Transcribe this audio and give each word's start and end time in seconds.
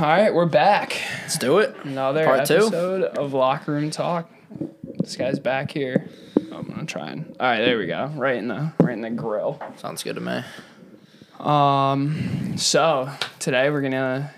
All 0.00 0.06
right, 0.06 0.32
we're 0.32 0.46
back. 0.46 0.98
Let's 1.20 1.36
do 1.36 1.58
it. 1.58 1.76
Another 1.84 2.24
Part 2.24 2.46
two. 2.46 2.54
episode 2.54 3.02
of 3.02 3.34
Locker 3.34 3.72
Room 3.72 3.90
Talk. 3.90 4.30
This 4.98 5.14
guy's 5.14 5.38
back 5.38 5.70
here. 5.70 6.08
I'm 6.50 6.66
gonna 6.70 6.86
try 6.86 7.10
and. 7.10 7.36
All 7.38 7.46
right, 7.46 7.60
there 7.60 7.76
we 7.76 7.86
go. 7.86 8.06
Right 8.14 8.36
in 8.36 8.48
the 8.48 8.72
right 8.80 8.94
in 8.94 9.02
the 9.02 9.10
grill. 9.10 9.60
Sounds 9.76 10.02
good 10.02 10.14
to 10.14 10.22
me. 10.22 10.42
Um. 11.38 12.56
So 12.56 13.10
today 13.40 13.68
we're 13.68 13.82
gonna 13.82 14.32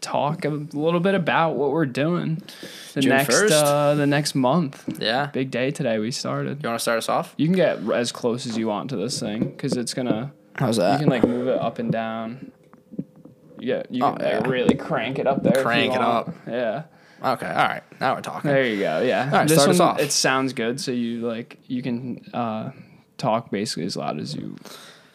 talk 0.00 0.46
a 0.46 0.48
little 0.48 1.00
bit 1.00 1.14
about 1.14 1.56
what 1.56 1.72
we're 1.72 1.84
doing 1.84 2.42
the 2.94 3.02
June 3.02 3.10
next 3.10 3.34
1st. 3.34 3.50
uh, 3.50 3.94
the 3.96 4.06
next 4.06 4.34
month. 4.34 4.98
Yeah. 4.98 5.26
Big 5.26 5.50
day 5.50 5.70
today. 5.70 5.98
We 5.98 6.10
started. 6.10 6.62
You 6.62 6.68
want 6.70 6.78
to 6.78 6.82
start 6.82 6.96
us 6.96 7.10
off? 7.10 7.34
You 7.36 7.48
can 7.48 7.56
get 7.56 7.80
as 7.92 8.12
close 8.12 8.46
as 8.46 8.56
you 8.56 8.66
want 8.66 8.88
to 8.88 8.96
this 8.96 9.20
thing 9.20 9.50
because 9.50 9.76
it's 9.76 9.92
gonna. 9.92 10.32
How's 10.54 10.78
that? 10.78 10.94
You 10.94 11.00
can 11.00 11.10
like 11.10 11.26
move 11.26 11.48
it 11.48 11.60
up 11.60 11.78
and 11.78 11.92
down. 11.92 12.50
Yeah, 13.62 13.82
you 13.90 14.04
Oh, 14.04 14.12
can 14.14 14.24
like, 14.24 14.44
yeah. 14.44 14.48
really 14.50 14.74
crank 14.74 15.18
it 15.18 15.26
up 15.26 15.42
there. 15.42 15.62
Crank 15.62 15.94
it 15.94 15.98
want. 15.98 16.28
up. 16.28 16.34
Yeah. 16.46 16.82
okay. 17.24 17.46
All 17.46 17.54
right. 17.54 17.82
Now 18.00 18.14
we're 18.14 18.20
talking. 18.20 18.50
There 18.50 18.66
you 18.66 18.78
go. 18.80 19.00
Yeah. 19.00 19.30
right, 19.30 19.48
this 19.48 19.58
start 19.62 19.68
one 19.68 19.74
us 19.76 19.80
off. 19.80 20.00
it 20.00 20.12
sounds 20.12 20.52
good, 20.52 20.80
so 20.80 20.90
you 20.92 21.20
like 21.20 21.58
you 21.68 21.82
can 21.82 22.24
uh, 22.34 22.70
talk 23.18 23.50
basically 23.50 23.84
as 23.84 23.96
loud 23.96 24.18
as 24.18 24.34
you, 24.34 24.56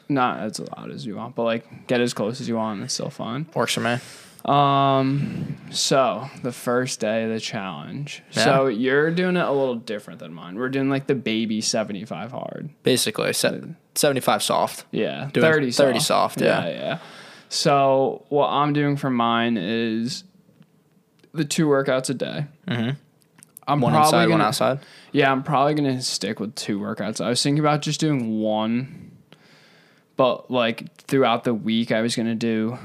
not 0.10 0.40
as 0.40 0.60
loud 0.60 0.92
as 0.92 1.06
you 1.06 1.16
want, 1.18 1.36
but 1.36 1.44
like 1.44 1.88
get 1.88 2.00
as 2.02 2.14
close 2.14 2.40
as 2.42 2.48
you 2.48 2.56
want. 2.56 2.78
and 2.78 2.86
It's 2.86 2.94
still 2.94 3.10
fun. 3.10 3.48
Works 3.54 3.74
for 3.74 3.82
me. 3.82 3.98
Um. 4.46 5.58
So 5.72 6.30
the 6.42 6.54
first 6.54 7.02
day 7.02 7.24
of 7.26 7.30
the 7.32 7.40
challenge. 7.40 8.24
Yeah. 8.32 8.44
So 8.46 8.68
you're 8.68 9.12
doing 9.12 9.36
it 9.36 9.46
a 9.46 9.52
little 9.52 9.76
different 9.76 10.20
than 10.20 10.34
mine. 10.34 10.56
We're 10.56 10.70
doing 10.70 10.90
like 10.90 11.08
the 11.08 11.16
baby 11.16 11.60
seventy 11.60 12.06
five 12.06 12.32
hard. 12.32 12.70
Basically, 12.84 13.34
se- 13.34 13.62
75 13.96 14.44
soft. 14.44 14.86
Yeah. 14.92 15.30
Doing 15.34 15.44
30 15.52 15.72
soft. 15.72 15.88
30 15.88 16.00
soft, 16.00 16.42
yeah. 16.42 16.66
Yeah, 16.66 16.70
yeah. 16.70 17.00
So 17.50 18.26
what 18.30 18.48
I'm 18.48 18.74
doing 18.74 18.98
for 18.98 19.10
mine 19.10 19.58
is 19.58 20.24
the 21.34 21.46
two 21.46 21.68
workouts 21.68 22.10
a 22.10 22.14
day. 22.14 22.46
Mm-hmm. 22.68 22.90
I'm 23.70 23.82
One 23.82 23.92
probably 23.92 24.08
inside, 24.08 24.24
gonna, 24.26 24.32
one 24.32 24.42
outside. 24.42 24.80
Yeah, 25.12 25.32
I'm 25.32 25.44
probably 25.44 25.74
gonna 25.74 26.02
stick 26.02 26.40
with 26.40 26.56
two 26.56 26.80
workouts. 26.80 27.20
I 27.24 27.30
was 27.30 27.42
thinking 27.44 27.60
about 27.60 27.82
just 27.82 28.00
doing 28.00 28.40
one, 28.40 29.12
but 30.16 30.50
like 30.50 30.96
throughout 31.04 31.44
the 31.44 31.54
week, 31.54 31.92
I 31.92 32.02
was 32.02 32.16
gonna 32.16 32.36
do. 32.36 32.78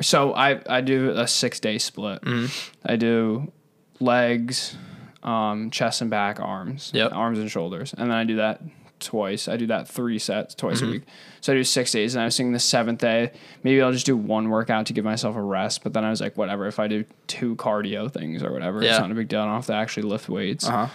So 0.00 0.32
I 0.34 0.60
I 0.68 0.80
do 0.80 1.10
a 1.10 1.26
six 1.28 1.60
day 1.60 1.78
split. 1.78 2.22
Mm-hmm. 2.22 2.46
I 2.84 2.96
do 2.96 3.52
legs, 4.00 4.74
um, 5.22 5.70
chest 5.70 6.00
and 6.00 6.10
back, 6.10 6.40
arms, 6.40 6.90
Yep. 6.94 7.12
arms 7.12 7.38
and 7.38 7.50
shoulders, 7.50 7.92
and 7.92 8.10
then 8.10 8.16
I 8.16 8.24
do 8.24 8.36
that 8.36 8.62
twice. 9.02 9.48
I 9.48 9.56
do 9.56 9.66
that 9.66 9.88
three 9.88 10.18
sets 10.18 10.54
twice 10.54 10.78
Mm-hmm. 10.80 10.88
a 10.88 10.92
week. 10.92 11.02
So 11.40 11.52
I 11.52 11.56
do 11.56 11.64
six 11.64 11.90
days, 11.92 12.14
and 12.14 12.22
I 12.22 12.24
was 12.26 12.36
thinking 12.36 12.52
the 12.52 12.58
seventh 12.60 13.00
day 13.00 13.32
maybe 13.62 13.82
I'll 13.82 13.92
just 13.92 14.06
do 14.06 14.16
one 14.16 14.48
workout 14.48 14.86
to 14.86 14.92
give 14.92 15.04
myself 15.04 15.36
a 15.36 15.42
rest. 15.42 15.82
But 15.82 15.92
then 15.92 16.04
I 16.04 16.10
was 16.10 16.20
like, 16.20 16.36
whatever. 16.36 16.66
If 16.66 16.78
I 16.78 16.88
do 16.88 17.04
two 17.26 17.56
cardio 17.56 18.10
things 18.12 18.42
or 18.42 18.52
whatever, 18.52 18.82
it's 18.82 18.98
not 18.98 19.10
a 19.10 19.14
big 19.14 19.28
deal. 19.28 19.40
I 19.40 19.46
don't 19.46 19.54
have 19.56 19.66
to 19.66 19.74
actually 19.74 20.04
lift 20.04 20.28
weights. 20.28 20.66
Uh 20.66 20.86
huh. 20.86 20.88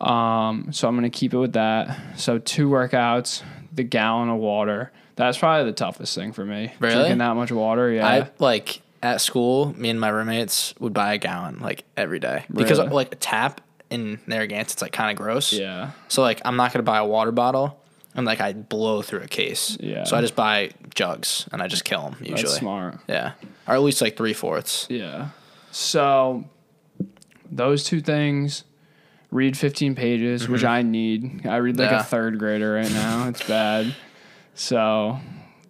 Um, 0.00 0.72
so 0.72 0.86
I'm 0.88 0.94
gonna 0.94 1.10
keep 1.10 1.34
it 1.34 1.38
with 1.38 1.54
that. 1.54 1.98
So 2.18 2.38
two 2.38 2.68
workouts, 2.68 3.42
the 3.72 3.82
gallon 3.82 4.28
of 4.28 4.38
water. 4.38 4.92
That's 5.16 5.36
probably 5.38 5.64
the 5.70 5.74
toughest 5.76 6.14
thing 6.14 6.32
for 6.32 6.44
me. 6.44 6.72
Really? 6.78 6.94
Drinking 6.94 7.18
that 7.18 7.34
much 7.34 7.50
water, 7.50 7.90
yeah. 7.90 8.06
I 8.06 8.30
like 8.38 8.82
at 9.02 9.20
school. 9.20 9.74
Me 9.76 9.90
and 9.90 9.98
my 10.00 10.08
roommates 10.08 10.74
would 10.78 10.92
buy 10.92 11.14
a 11.14 11.18
gallon 11.18 11.58
like 11.58 11.82
every 11.96 12.20
day 12.20 12.44
because 12.52 12.78
Really? 12.78 12.90
like 12.90 13.12
a 13.12 13.16
tap 13.16 13.60
in 13.90 14.20
Narragansett, 14.26 14.74
it's 14.74 14.82
like 14.82 14.92
kind 14.92 15.10
of 15.10 15.16
gross. 15.16 15.52
yeah. 15.52 15.92
So 16.08 16.22
like 16.22 16.40
I'm 16.44 16.56
not 16.56 16.72
gonna 16.72 16.82
buy 16.82 16.98
a 16.98 17.06
water 17.06 17.32
bottle 17.32 17.80
and 18.14 18.26
like 18.26 18.40
I 18.40 18.52
blow 18.52 19.02
through 19.02 19.20
a 19.20 19.28
case. 19.28 19.76
Yeah. 19.80 20.04
So 20.04 20.16
I 20.16 20.20
just 20.20 20.34
buy 20.36 20.70
jugs 20.94 21.48
and 21.52 21.62
I 21.62 21.68
just 21.68 21.84
kill 21.84 22.02
them 22.02 22.16
usually. 22.20 22.42
That's 22.42 22.56
smart. 22.56 22.98
Yeah. 23.08 23.32
Or 23.66 23.74
at 23.74 23.82
least 23.82 24.00
like 24.00 24.16
three 24.16 24.32
fourths. 24.34 24.86
Yeah. 24.90 25.28
So 25.70 26.44
those 27.50 27.84
two 27.84 28.00
things. 28.00 28.64
Read 29.30 29.58
15 29.58 29.94
pages, 29.94 30.48
which 30.48 30.64
I 30.64 30.80
need. 30.80 31.46
I 31.46 31.56
read 31.56 31.76
like 31.78 31.88
Mm-hmm. 31.88 31.94
Yeah. 31.96 32.00
a 32.00 32.04
third 32.04 32.38
grader 32.38 32.72
right 32.72 32.90
now. 32.90 33.28
It's 33.28 33.46
bad. 33.46 33.94
So 34.54 35.18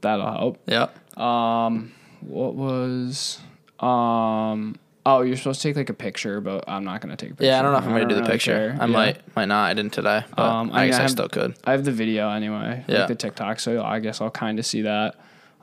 that'll 0.00 0.30
help. 0.30 0.60
Yep. 0.68 1.18
Um, 1.18 1.92
what 2.20 2.54
was 2.54 3.40
um? 3.80 4.76
Oh, 5.10 5.22
you're 5.22 5.36
supposed 5.36 5.62
to 5.62 5.68
take 5.68 5.76
like 5.76 5.88
a 5.88 5.94
picture, 5.94 6.40
but 6.40 6.64
I'm 6.68 6.84
not 6.84 7.00
gonna 7.00 7.16
take 7.16 7.30
a 7.30 7.34
picture. 7.34 7.46
Yeah, 7.46 7.58
I 7.58 7.62
don't 7.62 7.72
know 7.72 7.78
if 7.78 7.84
I'm 7.84 7.92
gonna 7.92 8.06
do 8.06 8.14
the 8.14 8.20
really 8.20 8.32
picture. 8.32 8.52
care. 8.52 8.76
I 8.80 8.84
Yeah. 8.86 8.92
might 8.92 9.36
might 9.36 9.46
not. 9.46 9.64
I 9.70 9.74
didn't 9.74 9.92
today, 9.94 10.22
but 10.36 10.42
Um, 10.44 10.70
I 10.72 10.82
I 10.82 10.86
guess 10.86 10.98
I 10.98 11.02
have- 11.02 11.10
still 11.10 11.28
could. 11.28 11.54
I 11.64 11.72
have 11.72 11.84
the 11.84 11.92
video 11.92 12.28
anyway, 12.30 12.84
Yeah. 12.86 12.98
like 13.00 13.08
the 13.08 13.14
TikTok, 13.14 13.58
so 13.60 13.82
I 13.82 14.00
guess 14.00 14.20
I'll 14.20 14.30
kind 14.30 14.58
of 14.58 14.66
see 14.66 14.82
that. 14.82 15.14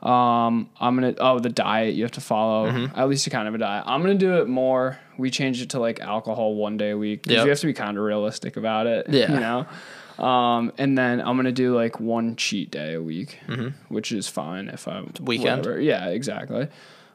Um, 0.02 0.68
I'm 0.80 0.94
gonna 0.94 1.14
oh 1.20 1.38
the 1.38 1.48
diet 1.48 1.94
you 1.94 2.02
have 2.04 2.12
to 2.12 2.20
follow 2.20 2.70
Mm-hmm. 2.70 2.98
at 2.98 3.08
least 3.08 3.26
a 3.26 3.30
kind 3.30 3.48
of 3.48 3.54
a 3.54 3.58
diet. 3.58 3.84
I'm 3.86 4.02
gonna 4.02 4.14
do 4.14 4.34
it 4.42 4.48
more. 4.48 4.98
We 5.16 5.30
changed 5.30 5.62
it 5.62 5.70
to 5.70 5.80
like 5.80 6.00
alcohol 6.00 6.54
one 6.54 6.76
day 6.76 6.90
a 6.90 6.98
week 6.98 7.22
because 7.22 7.36
Yep. 7.36 7.44
you 7.44 7.50
have 7.50 7.60
to 7.60 7.66
be 7.66 7.72
kind 7.72 7.96
of 7.96 8.04
realistic 8.04 8.56
about 8.56 8.86
it. 8.86 9.06
Yeah. 9.08 9.32
you 9.32 9.40
know. 9.40 9.66
Um, 10.24 10.72
and 10.78 10.96
then 10.96 11.20
I'm 11.20 11.36
gonna 11.36 11.52
do 11.52 11.74
like 11.74 12.00
one 12.00 12.36
cheat 12.36 12.70
day 12.70 12.94
a 12.94 13.02
week, 13.02 13.38
which 13.88 14.12
is 14.12 14.28
fine 14.28 14.68
if 14.68 14.88
I 14.88 15.00
Mm-hmm. 15.00 15.24
Weekend? 15.24 15.58
whatever. 15.66 15.80
Yeah, 15.80 16.06
exactly. 16.08 16.68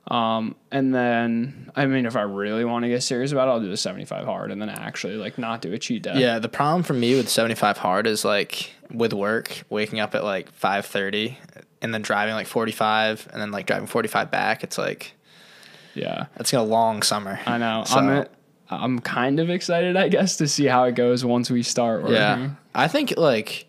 Um, 0.07 0.55
and 0.71 0.93
then 0.93 1.71
I 1.75 1.85
mean, 1.85 2.05
if 2.05 2.15
I 2.15 2.23
really 2.23 2.65
want 2.65 2.83
to 2.83 2.89
get 2.89 3.03
serious 3.03 3.31
about 3.31 3.47
it, 3.47 3.51
I'll 3.51 3.59
do 3.59 3.69
the 3.69 3.77
75 3.77 4.25
hard 4.25 4.51
and 4.51 4.61
then 4.61 4.69
actually 4.69 5.15
like 5.15 5.37
not 5.37 5.61
do 5.61 5.71
a 5.73 5.79
cheat 5.79 6.03
day. 6.03 6.19
Yeah, 6.19 6.39
the 6.39 6.49
problem 6.49 6.83
for 6.83 6.93
me 6.93 7.15
with 7.15 7.29
75 7.29 7.77
hard 7.77 8.07
is 8.07 8.25
like 8.25 8.73
with 8.91 9.13
work, 9.13 9.63
waking 9.69 9.99
up 9.99 10.15
at 10.15 10.23
like 10.23 10.51
5:30 10.59 11.35
and 11.81 11.93
then 11.93 12.01
driving 12.01 12.33
like 12.33 12.47
45 12.47 13.29
and 13.31 13.41
then 13.41 13.51
like 13.51 13.65
driving 13.67 13.87
45 13.87 14.31
back. 14.31 14.63
It's 14.63 14.77
like 14.77 15.13
yeah. 15.93 16.25
it's 16.37 16.51
gonna 16.51 16.63
long 16.63 17.03
summer. 17.03 17.39
I 17.45 17.57
know. 17.57 17.83
So- 17.85 17.99
I'm 17.99 18.27
I'm 18.71 18.99
kind 18.99 19.39
of 19.39 19.49
excited, 19.49 19.97
I 19.97 20.07
guess, 20.07 20.37
to 20.37 20.47
see 20.47 20.65
how 20.65 20.85
it 20.85 20.95
goes 20.95 21.25
once 21.25 21.51
we 21.51 21.61
start 21.61 22.03
working. 22.03 22.15
Yeah, 22.15 22.49
I 22.73 22.87
think 22.87 23.13
like 23.17 23.67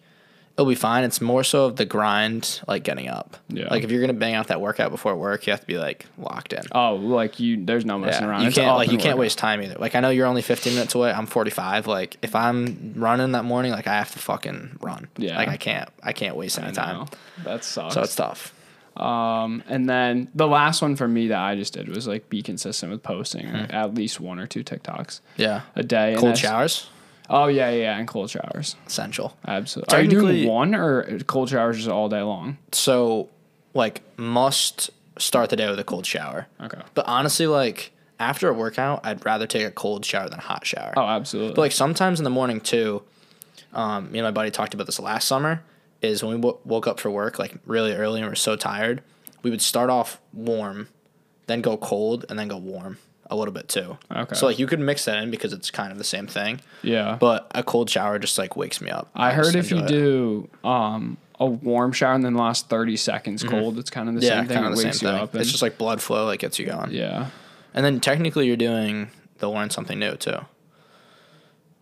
it'll 0.55 0.69
be 0.69 0.75
fine. 0.75 1.03
It's 1.05 1.21
more 1.21 1.43
so 1.45 1.65
of 1.67 1.77
the 1.77 1.85
grind, 1.85 2.61
like 2.69 2.83
getting 2.85 3.09
up. 3.09 3.37
Yeah. 3.49 3.69
Like 3.71 3.85
if 3.85 3.91
you're 3.91 4.01
gonna 4.01 4.13
bang 4.13 4.35
out 4.35 4.49
that 4.49 4.61
workout 4.61 4.91
before 4.91 5.17
work, 5.17 5.47
you 5.47 5.53
have 5.53 5.61
to 5.61 5.67
be 5.67 5.79
like 5.79 6.07
locked 6.19 6.53
in. 6.53 6.63
Oh, 6.73 6.97
like 6.97 7.41
you 7.41 7.65
there's 7.65 7.85
no 7.85 7.99
messing 7.99 8.23
Yeah, 8.25 8.29
around. 8.31 8.43
you 8.43 8.49
It's 8.49 8.57
can't 8.57 8.77
like 8.77 8.91
you 8.93 8.99
can't 8.99 9.17
working. 9.17 9.21
waste 9.21 9.39
time 9.39 9.63
either. 9.63 9.77
Like 9.79 9.95
I 9.95 10.01
know 10.01 10.11
you're 10.11 10.27
only 10.27 10.43
15 10.43 10.75
minutes 10.75 10.95
away. 10.95 11.11
I'm 11.13 11.27
45. 11.27 11.87
Like 11.87 12.17
if 12.23 12.35
I'm 12.37 12.93
running 12.97 13.33
that 13.33 13.45
morning, 13.45 13.73
like 13.73 13.87
I 13.87 13.95
have 13.95 14.11
to 14.13 14.19
fucking 14.19 14.79
run. 14.81 15.09
Yeah. 15.17 15.37
Like 15.37 15.49
I 15.49 15.57
can't 15.57 15.89
I 16.03 16.13
can't 16.13 16.37
waste 16.37 16.59
any 16.59 16.73
time. 16.73 17.07
That 17.45 17.65
sucks. 17.65 17.95
So 17.95 18.03
it's 18.03 18.15
tough. 18.15 18.53
um 18.97 19.63
and 19.69 19.89
then 19.89 20.29
the 20.35 20.47
last 20.47 20.83
one 20.83 20.97
for 20.97 21.09
me 21.09 21.29
that 21.29 21.39
I 21.41 21.55
just 21.57 21.73
did 21.73 21.89
was 21.89 22.07
like 22.07 22.29
be 22.29 22.43
consistent 22.43 22.93
with 22.93 23.03
posting 23.03 23.47
Hmm. 23.47 23.65
at 23.75 23.95
least 23.95 24.21
one 24.21 24.39
or 24.39 24.47
two 24.47 24.63
TikToks 24.63 25.21
Yeah. 25.39 25.63
a 25.75 25.83
day. 25.83 26.15
Cold 26.19 26.37
showers 26.37 26.89
Oh 27.33 27.47
yeah, 27.49 27.71
yeah, 27.71 27.99
and 27.99 28.07
cold 28.07 28.31
showers. 28.31 28.77
essential. 28.87 29.37
Absolutely. 29.47 29.97
Are 29.97 30.03
you 30.03 30.09
doing 30.09 30.27
Technically- 30.27 30.47
one 30.49 30.75
or 30.75 31.19
cold 31.27 31.49
showers 31.49 31.79
just 31.79 31.89
all 31.89 32.09
day 32.09 32.21
long? 32.23 32.59
So 32.73 33.29
like 33.75 34.03
must 34.19 34.91
start 35.19 35.51
the 35.51 35.57
day 35.57 35.69
with 35.69 35.79
a 35.79 35.85
cold 35.85 36.05
shower. 36.07 36.47
Okay. 36.61 36.79
But 36.95 37.07
honestly, 37.09 37.47
like 37.47 37.93
after 38.21 38.49
a 38.49 38.53
workout, 38.53 39.01
I'd 39.05 39.25
rather 39.25 39.47
take 39.47 39.67
a 39.67 39.71
cold 39.71 40.05
shower 40.05 40.29
than 40.29 40.39
a 40.39 40.43
hot 40.43 40.67
shower. 40.67 40.93
Oh, 40.97 41.03
absolutely. 41.07 41.55
But 41.55 41.63
like 41.63 41.73
sometimes 41.73 42.21
in 42.21 42.25
the 42.25 42.31
morning 42.31 42.61
too, 42.61 43.03
um, 43.73 44.13
me 44.13 44.19
and 44.19 44.27
my 44.27 44.31
buddy 44.31 44.51
talked 44.51 44.75
about 44.75 44.87
this 44.87 45.01
last 45.01 45.27
summer. 45.27 45.63
Is 46.03 46.21
when 46.23 46.35
we 46.35 46.41
w- 46.41 46.59
woke 46.65 46.89
up 46.89 46.99
for 46.99 47.11
work 47.13 47.39
like 47.39 47.55
really 47.65 47.93
early 47.93 48.21
and 48.21 48.27
we 48.29 48.33
are 48.33 48.37
so 48.37 48.57
tired, 48.57 49.03
we 49.45 49.51
would 49.51 49.63
start 49.63 49.89
off 49.89 50.21
warm, 50.33 50.89
then 51.47 51.61
go 51.63 51.77
cold, 51.77 52.25
and 52.29 52.37
then 52.37 52.49
go 52.49 52.57
warm 52.57 52.99
a 53.33 53.37
little 53.37 53.53
bit 53.55 53.69
too. 53.69 53.97
Okay. 54.15 54.35
So 54.35 54.47
like 54.47 54.59
you 54.59 54.67
could 54.67 54.79
mix 54.81 55.05
that 55.07 55.19
in 55.23 55.31
because 55.31 55.53
it's 55.53 55.71
kind 55.71 55.91
of 55.91 55.99
the 55.99 56.05
same 56.05 56.27
thing. 56.27 56.61
yeah. 56.83 57.17
But 57.19 57.51
a 57.55 57.63
cold 57.63 57.89
shower 57.91 58.19
just 58.19 58.39
like 58.39 58.57
wakes 58.57 58.81
me 58.81 58.91
up. 58.91 59.09
I 59.15 59.33
heard 59.33 59.55
if 59.57 59.71
you 59.71 59.79
it. 59.79 59.89
do 59.89 60.49
um 60.65 61.17
a 61.41 61.47
warm 61.47 61.91
shower 61.93 62.15
and 62.15 62.25
then 62.25 62.35
last 62.37 62.69
30 62.69 62.97
seconds 62.97 63.43
cold, 63.43 63.79
it's 63.79 63.91
kind 63.91 64.09
of 64.09 64.15
the 64.15 64.21
Mm-hmm. 64.21 64.27
yeah, 64.29 64.39
same 64.41 64.47
thing. 64.49 64.57
kind 64.59 64.67
It 64.75 64.77
the 64.79 64.85
wakes 64.85 65.03
you 65.03 65.09
thing. 65.09 65.19
up. 65.19 65.35
It's 65.35 65.51
just 65.51 65.63
like 65.63 65.77
blood 65.79 66.01
flow 66.01 66.27
like 66.27 66.41
gets 66.41 66.59
you 66.59 66.67
going. 66.67 66.93
yeah. 66.93 67.31
And 67.75 67.85
then 67.85 67.99
technically 68.01 68.47
you're 68.47 68.57
doing 68.57 69.11
they'll 69.39 69.53
learn 69.53 69.71
something 69.71 69.99
new 69.99 70.15
too. 70.17 70.39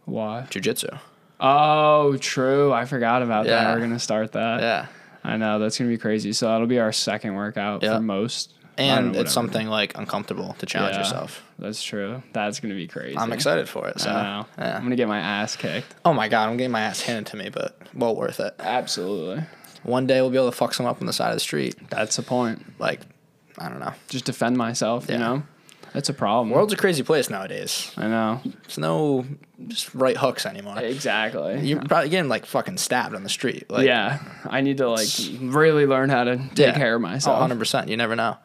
Why? 0.05 0.47
Jujitsu. 0.51 0.99
Oh, 1.41 2.17
true. 2.19 2.73
I 2.73 2.85
forgot 2.85 3.23
about 3.23 3.47
that. 3.47 3.75
We're 3.75 3.81
gonna 3.81 3.99
start 3.99 4.33
that. 4.33 4.61
Yeah. 4.61 4.87
I 5.23 5.37
know 5.37 5.59
that's 5.59 5.79
gonna 5.79 5.91
be 5.91 5.99
crazy. 5.99 6.33
So 6.33 6.47
that'll 6.49 6.67
be 6.67 6.79
our 6.79 6.93
second 6.93 7.35
workout 7.35 7.83
Yeah. 7.83 7.97
for 7.97 8.03
most. 8.03 8.55
And 8.83 9.09
it's 9.09 9.17
whatever. 9.17 9.31
something 9.31 9.67
like 9.69 9.97
uncomfortable 9.99 10.55
to 10.59 10.67
challenge 10.67 10.95
Yeah, 10.95 11.01
yourself. 11.01 11.43
That's 11.59 11.83
true. 11.83 12.23
That's 12.33 12.61
gonna 12.61 12.75
be 12.75 12.87
crazy. 12.87 13.17
I'm 13.19 13.33
excited 13.33 13.69
for 13.69 13.89
it. 13.89 14.01
So 14.01 14.11
I 14.11 14.23
know. 14.23 14.47
I'm 14.59 14.83
gonna 14.83 14.97
get 14.97 15.09
my 15.09 15.19
ass 15.21 15.57
kicked. 15.57 15.95
Oh 16.05 16.13
my 16.13 16.29
god, 16.29 16.49
I'm 16.49 16.57
getting 16.57 16.73
my 16.73 16.81
ass 16.83 17.01
handed 17.03 17.27
to 17.33 17.37
me, 17.37 17.49
but 17.51 17.77
well 17.95 18.15
worth 18.17 18.41
it. 18.41 18.55
Absolutely. 18.59 19.45
One 19.83 20.07
day 20.07 20.21
we'll 20.21 20.31
be 20.31 20.37
able 20.37 20.51
to 20.51 20.57
fuck 20.57 20.75
some 20.75 20.87
up 20.87 21.01
on 21.01 21.07
the 21.07 21.13
side 21.13 21.29
of 21.31 21.37
the 21.37 21.41
street. 21.41 21.75
That's 21.91 22.17
the 22.17 22.23
point. 22.23 22.79
Like, 22.79 23.01
I 23.59 23.69
don't 23.69 23.81
know. 23.81 23.93
Just 24.09 24.25
defend 24.27 24.57
myself. 24.57 25.09
You 25.09 25.19
know. 25.19 25.43
That's 25.93 26.09
a 26.09 26.15
problem. 26.15 26.51
World's 26.51 26.73
a 26.73 26.77
crazy 26.77 27.03
place 27.03 27.29
nowadays. 27.31 27.91
I 27.97 28.07
know. 28.07 28.41
There's 28.45 28.79
no 28.79 29.27
just 29.67 29.93
right 29.93 30.17
hooks 30.17 30.47
anymore. 30.47 30.79
Exactly. 30.79 31.67
You're 31.67 31.83
probably 31.83 32.11
getting 32.11 32.29
like 32.29 32.47
fucking 32.47 32.77
stabbed 32.77 33.15
on 33.17 33.25
the 33.25 33.29
street. 33.29 33.69
Like, 33.69 33.87
yeah. 33.87 34.21
I 34.49 34.61
need 34.61 34.77
to 34.77 34.89
like 34.89 35.09
really 35.41 35.87
learn 35.87 36.09
how 36.09 36.23
to 36.25 36.37
take 36.37 36.59
Yeah. 36.59 36.75
care 36.77 36.95
of 36.95 37.01
Oh, 37.01 37.07
myself. 37.09 37.51
100%. 37.51 37.89
You 37.89 37.97
never 37.97 38.15
know. 38.15 38.37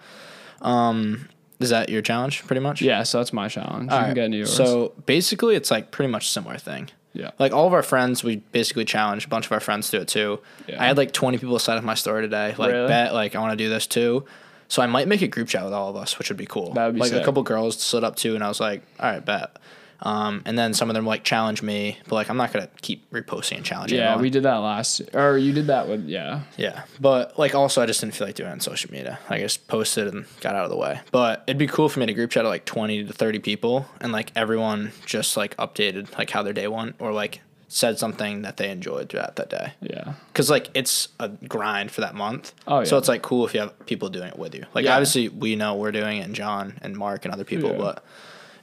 Um, 0.62 1.30
Is 1.60 1.70
that 1.70 1.90
your 1.90 2.02
challenge, 2.02 2.46
pretty 2.46 2.60
much? 2.60 2.82
Yeah, 2.82 3.04
so 3.04 3.20
that's 3.20 3.32
my 3.34 3.48
challenge. 3.48 3.92
You 3.92 3.98
All 3.98 4.04
can 4.06 4.14
get 4.14 4.26
into 4.26 4.38
yours. 4.40 4.54
So 4.54 4.94
basically, 5.06 5.56
it's 5.56 5.72
like 5.72 5.92
pretty 5.92 6.12
much 6.12 6.26
a 6.26 6.30
similar 6.30 6.58
thing. 6.58 6.90
yeah. 7.14 7.32
Like 7.40 7.54
all 7.54 7.66
of 7.68 7.74
our 7.74 7.84
friends, 7.84 8.24
we 8.24 8.38
basically 8.52 8.84
challenged 8.86 9.26
a 9.26 9.30
bunch 9.30 9.46
of 9.46 9.52
our 9.54 9.60
friends 9.62 9.90
to 9.92 10.02
it 10.02 10.08
too. 10.08 10.40
Yeah. 10.68 10.82
I 10.84 10.88
had 10.88 10.98
like 10.98 11.14
20 11.14 11.38
people 11.38 11.58
sign 11.60 11.78
up 11.78 11.84
my 11.84 11.94
story 11.96 12.22
today. 12.24 12.56
Like, 12.58 12.72
Really? 12.74 12.88
bet, 12.88 13.14
like, 13.14 13.36
I 13.36 13.40
want 13.40 13.52
to 13.52 13.58
do 13.58 13.70
this 13.70 13.88
too. 13.88 14.26
So 14.68 14.82
I 14.82 14.88
might 14.88 15.08
make 15.08 15.22
a 15.22 15.28
group 15.28 15.48
chat 15.48 15.64
with 15.64 15.74
all 15.74 15.90
of 15.90 15.96
us, 15.96 16.18
which 16.18 16.30
would 16.30 16.38
be 16.38 16.48
cool. 16.48 16.74
That 16.74 16.88
would 16.88 16.96
be 16.96 17.00
like 17.02 17.12
sick. 17.12 17.22
a 17.22 17.26
couple 17.26 17.42
girls 17.44 17.80
stood 17.82 18.04
up 18.04 18.16
too, 18.16 18.34
and 18.36 18.44
I 18.44 18.48
was 18.48 18.60
like, 18.60 18.82
all 19.00 19.10
right, 19.12 19.24
bet. 19.24 19.56
Um, 20.02 20.42
and 20.46 20.58
then 20.58 20.74
some 20.74 20.90
of 20.90 20.94
them 20.94 21.06
like 21.06 21.24
challenge 21.24 21.62
me, 21.62 21.98
but 22.08 22.16
like 22.16 22.30
I'm 22.30 22.38
not 22.38 22.52
gonna 22.52 22.70
keep 22.82 23.10
reposting 23.12 23.58
and 23.58 23.66
challenging. 23.66 23.98
Yeah, 23.98 24.18
we 24.18 24.30
did 24.30 24.44
that 24.44 24.56
last 24.58 25.02
or 25.14 25.38
you 25.38 25.54
did 25.54 25.68
that 25.68 25.88
with 25.88 26.06
yeah. 26.08 26.42
Yeah, 26.58 26.84
but 27.00 27.38
like 27.40 27.56
also 27.56 27.82
I 27.82 27.86
just 27.86 28.02
didn't 28.02 28.14
feel 28.16 28.28
like 28.28 28.36
doing 28.36 28.50
it 28.50 28.54
on 28.54 28.60
social 28.60 28.92
media. 28.92 29.20
I 29.30 29.40
just 29.40 29.68
posted 29.68 30.08
and 30.14 30.26
got 30.42 30.56
out 30.56 30.66
of 30.66 30.70
the 30.70 30.78
way. 30.78 31.00
But 31.12 31.44
it'd 31.48 31.58
be 31.58 31.68
cool 31.68 31.90
for 31.90 32.00
me 32.00 32.06
to 32.08 32.14
group 32.14 32.32
chat 32.32 32.46
of 32.46 32.50
like 32.50 32.66
twenty 32.66 33.04
to 33.06 33.14
thirty 33.14 33.40
people 33.40 33.86
and 34.02 34.12
like 34.12 34.32
everyone 34.36 34.92
just 35.06 35.38
like 35.38 35.56
updated 35.58 36.18
like 36.18 36.30
how 36.30 36.44
their 36.44 36.54
day 36.54 36.68
went 36.68 36.96
or 37.00 37.12
like 37.14 37.42
said 37.68 37.98
something 37.98 38.44
that 38.44 38.58
they 38.58 38.70
enjoyed 38.70 39.10
throughout 39.10 39.36
that 39.38 39.50
day. 39.50 39.74
Yeah. 39.82 40.14
Because 40.28 40.50
like 40.50 40.70
it's 40.76 41.08
a 41.20 41.30
grind 41.30 41.92
for 41.92 42.02
that 42.02 42.16
month. 42.16 42.54
Oh, 42.68 42.80
yeah. 42.80 42.84
So 42.86 42.98
it's 42.98 43.08
like 43.08 43.22
cool 43.22 43.46
if 43.46 43.54
you 43.54 43.60
have 43.62 43.86
people 43.86 44.10
doing 44.10 44.28
it 44.30 44.38
with 44.38 44.54
you. 44.56 44.66
Like 44.74 44.86
Yeah. 44.86 44.94
obviously 44.94 45.30
we 45.30 45.56
know 45.56 45.76
we're 45.76 45.92
doing 45.92 46.20
it 46.20 46.22
and 46.22 46.36
John 46.36 46.78
and 46.82 46.96
Mark 46.96 47.26
and 47.26 47.34
other 47.34 47.44
people, 47.44 47.72
Yeah. 47.72 47.78
but 47.78 48.06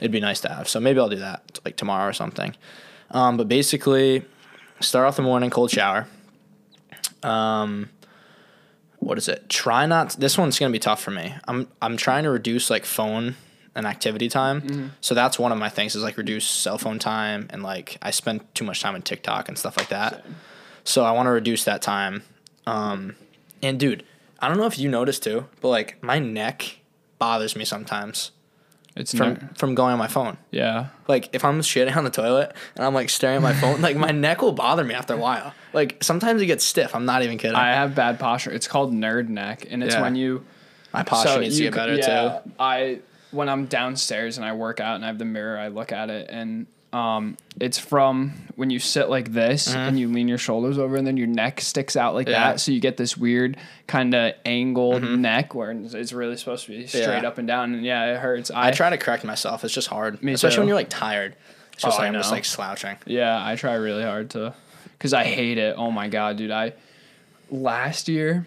it'd 0.02 0.10
be 0.10 0.20
nice 0.20 0.40
to 0.40 0.48
have. 0.48 0.68
So 0.68 0.80
maybe 0.80 0.98
I'll 0.98 1.08
do 1.08 1.16
that 1.16 1.60
like 1.64 1.76
tomorrow 1.76 2.08
or 2.08 2.12
something. 2.12 2.56
Um, 3.12 3.36
but 3.36 3.48
basically, 3.48 4.24
start 4.80 5.06
off 5.06 5.16
the 5.16 5.22
morning 5.22 5.48
cold 5.48 5.70
shower. 5.70 6.08
Um, 7.22 7.88
what 8.98 9.16
is 9.16 9.28
it? 9.28 9.48
Try 9.48 9.86
not. 9.86 10.10
This 10.18 10.36
one's 10.36 10.58
gonna 10.58 10.72
be 10.72 10.80
tough 10.80 11.00
for 11.00 11.12
me. 11.12 11.34
I'm 11.46 11.68
I'm 11.80 11.96
trying 11.96 12.24
to 12.24 12.30
reduce 12.30 12.68
like 12.68 12.84
phone 12.84 13.36
and 13.76 13.86
activity 13.86 14.28
time. 14.28 14.62
Mm-hmm. 14.62 14.86
So 15.00 15.14
that's 15.14 15.38
one 15.38 15.52
of 15.52 15.58
my 15.58 15.68
things 15.68 15.94
is 15.94 16.02
like 16.02 16.16
reduce 16.16 16.46
cell 16.46 16.78
phone 16.78 16.98
time 16.98 17.46
and 17.50 17.62
like 17.62 17.96
I 18.02 18.10
spend 18.10 18.42
too 18.54 18.64
much 18.64 18.82
time 18.82 18.96
on 18.96 19.02
TikTok 19.02 19.48
and 19.48 19.56
stuff 19.56 19.76
like 19.76 19.88
that. 19.88 20.26
So 20.84 21.04
I 21.04 21.12
want 21.12 21.26
to 21.26 21.30
reduce 21.30 21.64
that 21.64 21.80
time. 21.80 22.24
Um, 22.66 23.14
and 23.62 23.78
dude, 23.78 24.04
I 24.40 24.48
don't 24.48 24.56
know 24.58 24.66
if 24.66 24.78
you 24.78 24.88
noticed 24.88 25.22
too, 25.22 25.46
but 25.60 25.68
like 25.68 26.02
my 26.02 26.18
neck 26.18 26.80
bothers 27.18 27.54
me 27.54 27.64
sometimes 27.64 28.32
It's 28.94 29.14
from 29.14 29.36
from 29.36 29.48
from 29.54 29.74
going 29.74 29.92
on 29.92 29.98
my 29.98 30.06
phone. 30.08 30.36
yeah. 30.50 30.88
Like 31.08 31.30
if 31.34 31.44
I'm 31.44 31.60
shitting 31.60 31.96
on 31.96 32.04
the 32.04 32.10
toilet 32.10 32.54
and 32.76 32.84
I'm 32.84 32.94
like 32.94 33.08
staring 33.10 33.36
at 33.36 33.42
my 33.42 33.54
phone, 33.54 33.80
like 33.80 33.96
my 33.96 34.10
neck 34.10 34.42
will 34.42 34.52
bother 34.52 34.84
me 34.84 34.94
after 34.94 35.14
a 35.14 35.16
while. 35.16 35.54
Like 35.72 36.02
sometimes 36.04 36.42
it 36.42 36.46
gets 36.46 36.64
stiff. 36.64 36.94
I'm 36.94 37.04
not 37.06 37.22
even 37.22 37.38
kidding. 37.38 37.56
I 37.56 37.72
have 37.72 37.94
bad 37.94 38.18
posture. 38.18 38.50
It's 38.50 38.68
called 38.68 38.92
nerd 38.92 39.28
neck, 39.28 39.66
and 39.70 39.82
it's 39.82 39.94
Yeah. 39.94 40.02
when 40.02 40.14
you 40.16 40.44
my 40.92 41.02
posture 41.02 41.40
needs 41.40 41.56
to 41.56 41.64
you 41.64 41.70
get 41.70 41.76
better 41.76 41.94
yeah, 41.96 42.40
too. 42.44 42.50
I 42.58 43.00
when 43.30 43.48
I'm 43.48 43.64
downstairs 43.66 44.36
and 44.36 44.44
I 44.44 44.52
work 44.52 44.78
out 44.78 44.96
and 44.96 45.04
I 45.04 45.06
have 45.08 45.18
the 45.18 45.24
mirror, 45.24 45.58
I 45.58 45.68
look 45.68 45.90
at 45.90 46.10
it 46.10 46.28
and 46.30 46.66
um, 46.92 47.36
it's 47.60 47.78
from 47.78 48.32
when 48.56 48.68
you 48.70 48.78
sit 48.78 49.08
like 49.08 49.32
this 49.32 49.74
and 49.74 49.98
you 49.98 50.08
lean 50.08 50.28
your 50.28 50.36
shoulders 50.38 50.76
over 50.78 50.96
and 50.96 51.06
then 51.06 51.16
your 51.16 51.26
neck 51.26 51.60
sticks 51.60 51.96
out 51.96 52.12
like 52.14 52.26
Mm-hmm. 52.26 52.32
Yeah. 52.32 52.50
that, 52.52 52.60
so 52.60 52.70
you 52.72 52.80
get 52.80 52.96
this 52.98 53.16
weird 53.16 53.56
kind 53.86 54.14
of 54.14 54.34
angled 54.44 55.02
neck 55.02 55.54
where 55.54 55.70
it's 55.70 56.12
really 56.12 56.36
supposed 56.36 56.66
to 56.66 56.72
be 56.72 56.86
straight 56.86 57.04
Mm-hmm. 57.04 57.22
Yeah. 57.22 57.28
up 57.28 57.38
and 57.38 57.48
down, 57.48 57.74
and 57.74 57.84
yeah, 57.84 58.14
it 58.14 58.18
hurts. 58.20 58.50
I, 58.50 58.68
I 58.68 58.70
try 58.72 58.90
to 58.90 58.98
correct 58.98 59.24
myself. 59.24 59.64
It's 59.64 59.72
just 59.74 59.88
hard, 59.88 60.22
Me 60.22 60.32
especially 60.32 60.56
too. 60.56 60.60
when 60.62 60.68
you're 60.68 60.76
like 60.76 60.90
tired. 60.90 61.34
It's 61.72 61.82
just 61.82 61.96
Oh, 61.98 62.02
like 62.02 62.08
I'm 62.08 62.14
just 62.14 62.30
like 62.30 62.44
slouching. 62.44 62.96
Yeah, 63.06 63.40
I 63.42 63.56
try 63.56 63.74
really 63.74 64.02
hard 64.02 64.28
to, 64.30 64.52
because 64.92 65.14
I 65.14 65.24
hate 65.24 65.56
it. 65.56 65.74
Oh 65.78 65.90
my 65.90 66.08
god, 66.08 66.36
dude! 66.36 66.50
I 66.50 66.74
last 67.50 68.08
year, 68.08 68.44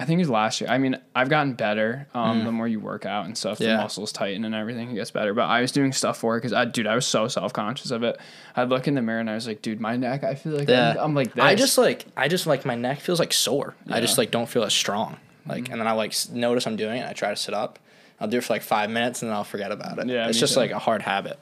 I 0.00 0.06
think 0.06 0.18
it 0.18 0.22
was 0.22 0.30
last 0.30 0.60
year. 0.62 0.70
I 0.70 0.78
mean, 0.78 0.98
I've 1.14 1.28
gotten 1.28 1.52
better. 1.52 2.06
Um, 2.14 2.44
the 2.44 2.50
more 2.52 2.66
you 2.66 2.80
work 2.80 3.04
out 3.04 3.26
and 3.26 3.36
stuff, 3.36 3.58
the 3.58 3.66
Mm. 3.66 3.76
Muscles 3.82 4.12
tighten 4.12 4.46
and 4.46 4.54
everything 4.54 4.94
gets 4.94 5.10
better. 5.10 5.34
But 5.34 5.42
I 5.44 5.60
was 5.60 5.72
doing 5.72 5.92
stuff 5.92 6.16
for 6.18 6.36
it 6.36 6.40
because 6.40 6.54
I, 6.54 6.64
dude, 6.64 6.86
I 6.86 6.94
was 6.94 7.04
so 7.06 7.28
self 7.28 7.52
conscious 7.52 7.90
of 7.90 8.02
it. 8.02 8.18
I'd 8.56 8.70
look 8.70 8.88
in 8.88 8.94
the 8.94 9.02
mirror 9.02 9.20
and 9.20 9.28
I 9.28 9.34
was 9.34 9.46
like, 9.46 9.60
dude, 9.60 9.78
my 9.78 9.96
neck. 9.96 10.24
I 10.24 10.34
feel 10.36 10.52
like 10.54 10.68
Yeah, 10.68 10.92
I'm, 10.92 10.98
I'm 10.98 11.14
like 11.14 11.34
this. 11.34 11.44
I 11.44 11.54
just 11.54 11.76
like 11.76 12.06
I 12.16 12.28
just 12.28 12.46
like 12.46 12.64
my 12.64 12.76
neck 12.76 13.00
feels 13.00 13.18
like 13.20 13.32
sore. 13.34 13.74
I 13.90 14.00
just 14.00 14.16
like 14.16 14.30
don't 14.30 14.48
feel 14.48 14.64
as 14.64 14.72
strong. 14.72 15.18
Like 15.46 15.64
Mm-hmm. 15.64 15.72
and 15.72 15.80
then 15.82 15.86
I 15.88 15.92
like 15.92 16.14
notice 16.32 16.66
I'm 16.66 16.76
doing 16.76 16.96
it. 16.96 17.06
I 17.06 17.12
try 17.12 17.28
to 17.30 17.36
sit 17.36 17.52
up. 17.54 17.78
I'll 18.18 18.28
do 18.28 18.38
it 18.38 18.44
for 18.44 18.54
like 18.54 18.62
five 18.62 18.88
minutes 18.90 19.20
and 19.22 19.30
then 19.30 19.36
I'll 19.36 19.44
forget 19.44 19.70
about 19.70 19.98
it. 19.98 20.06
Yeah, 20.08 20.28
it's 20.28 20.38
just 20.40 20.54
too. 20.54 20.60
like 20.60 20.70
a 20.70 20.78
hard 20.78 21.02
habit. 21.02 21.38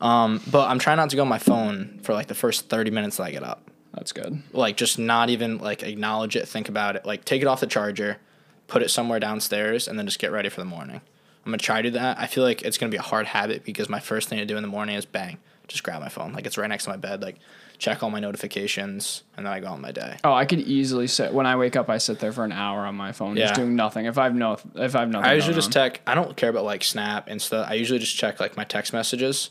Um, 0.00 0.40
but 0.50 0.68
I'm 0.68 0.78
trying 0.80 0.96
not 0.96 1.10
to 1.10 1.16
go 1.16 1.22
on 1.22 1.28
my 1.28 1.38
phone 1.38 2.00
for 2.02 2.12
like 2.14 2.26
the 2.26 2.34
first 2.34 2.68
thirty 2.68 2.90
minutes 2.90 3.16
that 3.18 3.24
I 3.24 3.30
get 3.30 3.44
up. 3.44 3.70
That's 3.94 4.12
good. 4.12 4.42
Like 4.52 4.76
just 4.76 4.98
not 4.98 5.30
even 5.30 5.58
like 5.58 5.82
acknowledge 5.82 6.36
it, 6.36 6.48
think 6.48 6.68
about 6.68 6.96
it. 6.96 7.04
Like 7.06 7.24
take 7.24 7.42
it 7.42 7.46
off 7.46 7.60
the 7.60 7.66
charger, 7.66 8.18
put 8.68 8.82
it 8.82 8.90
somewhere 8.90 9.20
downstairs, 9.20 9.86
and 9.88 9.98
then 9.98 10.06
just 10.06 10.18
get 10.18 10.32
ready 10.32 10.48
for 10.48 10.60
the 10.60 10.64
morning. 10.66 11.00
I'm 11.44 11.50
gonna 11.50 11.58
try 11.58 11.82
to 11.82 11.90
do 11.90 11.98
that. 11.98 12.18
I 12.18 12.26
feel 12.26 12.44
like 12.44 12.62
it's 12.62 12.78
gonna 12.78 12.90
be 12.90 12.96
a 12.96 13.02
hard 13.02 13.26
habit 13.26 13.64
because 13.64 13.88
my 13.88 14.00
first 14.00 14.28
thing 14.28 14.38
to 14.38 14.44
do 14.46 14.56
in 14.56 14.62
the 14.62 14.68
morning 14.68 14.94
is 14.96 15.04
bang, 15.04 15.38
just 15.68 15.82
grab 15.82 16.00
my 16.00 16.08
phone. 16.08 16.32
Like 16.32 16.46
it's 16.46 16.56
right 16.56 16.68
next 16.68 16.84
to 16.84 16.90
my 16.90 16.96
bed. 16.96 17.20
Like 17.22 17.36
check 17.78 18.02
all 18.02 18.10
my 18.10 18.20
notifications, 18.20 19.24
and 19.36 19.44
then 19.44 19.52
I 19.52 19.58
go 19.60 19.66
on 19.68 19.80
my 19.80 19.90
day. 19.92 20.16
Oh, 20.22 20.32
I 20.32 20.44
could 20.44 20.60
easily 20.60 21.06
sit 21.08 21.32
when 21.34 21.46
I 21.46 21.56
wake 21.56 21.74
up. 21.74 21.88
I 21.90 21.98
sit 21.98 22.20
there 22.20 22.30
for 22.32 22.44
an 22.44 22.52
hour 22.52 22.86
on 22.86 22.94
my 22.94 23.10
phone, 23.12 23.36
Yeah. 23.36 23.46
just 23.46 23.56
doing 23.56 23.74
nothing. 23.74 24.06
If 24.06 24.18
I've 24.18 24.34
no, 24.34 24.56
if 24.76 24.94
I've 24.94 25.08
nothing, 25.08 25.28
I 25.30 25.34
usually 25.34 25.54
just 25.54 25.68
on. 25.68 25.72
check. 25.72 26.00
I 26.06 26.14
don't 26.14 26.36
care 26.36 26.50
about 26.50 26.64
like 26.64 26.84
Snap, 26.84 27.26
and 27.28 27.42
stuff. 27.42 27.66
I 27.68 27.74
usually 27.74 27.98
just 27.98 28.16
check 28.16 28.38
like 28.40 28.56
my 28.56 28.64
text 28.64 28.92
messages, 28.92 29.50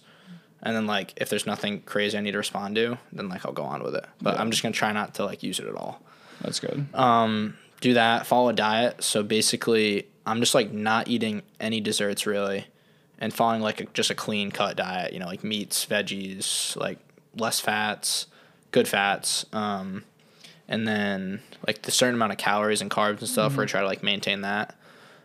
and 0.63 0.75
then 0.75 0.87
like 0.87 1.13
if 1.17 1.29
there's 1.29 1.45
nothing 1.45 1.81
crazy 1.81 2.17
I 2.17 2.21
need 2.21 2.31
to 2.31 2.37
respond 2.37 2.75
to, 2.75 2.97
then 3.11 3.29
like 3.29 3.45
I'll 3.45 3.53
go 3.53 3.63
on 3.63 3.83
with 3.83 3.95
it. 3.95 4.05
But 4.21 4.39
I'm 4.39 4.51
just 4.51 4.63
gonna 4.63 4.73
try 4.73 4.91
not 4.91 5.15
to 5.15 5.25
like 5.25 5.43
use 5.43 5.59
it 5.59 5.67
at 5.67 5.75
all. 5.75 6.01
That's 6.41 6.59
good. 6.59 6.85
Um, 6.93 7.57
do 7.81 7.93
that. 7.93 8.27
Follow 8.27 8.49
a 8.49 8.53
diet. 8.53 9.03
So 9.03 9.23
basically, 9.23 10.07
I'm 10.25 10.39
just 10.39 10.55
like 10.55 10.71
not 10.71 11.07
eating 11.07 11.41
any 11.59 11.81
desserts 11.81 12.25
really, 12.25 12.65
and 13.19 13.33
following 13.33 13.61
like 13.61 13.81
a, 13.81 13.85
just 13.85 14.09
a 14.09 14.15
clean 14.15 14.51
cut 14.51 14.77
diet. 14.77 15.13
You 15.13 15.19
know, 15.19 15.27
like 15.27 15.43
meats, 15.43 15.85
veggies, 15.85 16.75
like 16.75 16.99
less 17.35 17.59
fats, 17.59 18.27
good 18.71 18.87
fats. 18.87 19.45
Um, 19.53 20.03
and 20.67 20.87
then 20.87 21.41
like 21.67 21.81
the 21.81 21.91
certain 21.91 22.15
amount 22.15 22.31
of 22.31 22.37
calories 22.37 22.81
and 22.81 22.89
carbs 22.89 23.19
and 23.19 23.27
stuff. 23.27 23.57
Where 23.57 23.65
I 23.65 23.67
try 23.67 23.81
to 23.81 23.87
like 23.87 24.03
maintain 24.03 24.41
that. 24.41 24.75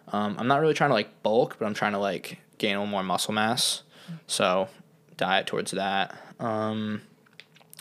Um, 0.08 0.36
I'm 0.38 0.46
not 0.46 0.60
really 0.60 0.74
trying 0.74 0.90
to 0.90 0.94
like 0.94 1.22
bulk, 1.22 1.56
but 1.58 1.66
I'm 1.66 1.74
trying 1.74 1.92
to 1.92 1.98
like 1.98 2.38
gain 2.58 2.76
a 2.76 2.80
little 2.80 2.90
more 2.90 3.02
muscle 3.02 3.34
mass. 3.34 3.82
So 4.26 4.68
diet 5.16 5.46
towards 5.46 5.70
that. 5.72 6.16
Um, 6.38 7.02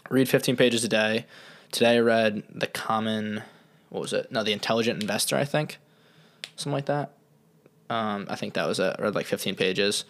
read 0.09 0.29
15 0.29 0.55
pages 0.55 0.83
a 0.83 0.87
day. 0.87 1.25
Today 1.71 1.97
I 1.97 1.99
read 1.99 2.43
The 2.49 2.67
Common, 2.67 3.43
what 3.89 4.01
was 4.01 4.13
it? 4.13 4.31
No, 4.31 4.43
The 4.43 4.53
Intelligent 4.53 5.01
Investor, 5.01 5.35
I 5.35 5.45
think. 5.45 5.77
Something 6.55 6.73
like 6.73 6.85
that. 6.85 7.11
Um, 7.89 8.27
I 8.29 8.35
think 8.35 8.53
that 8.53 8.67
was 8.67 8.79
it. 8.79 8.95
I 8.97 9.01
read 9.01 9.15
like 9.15 9.25
15 9.25 9.55
pages. 9.55 10.05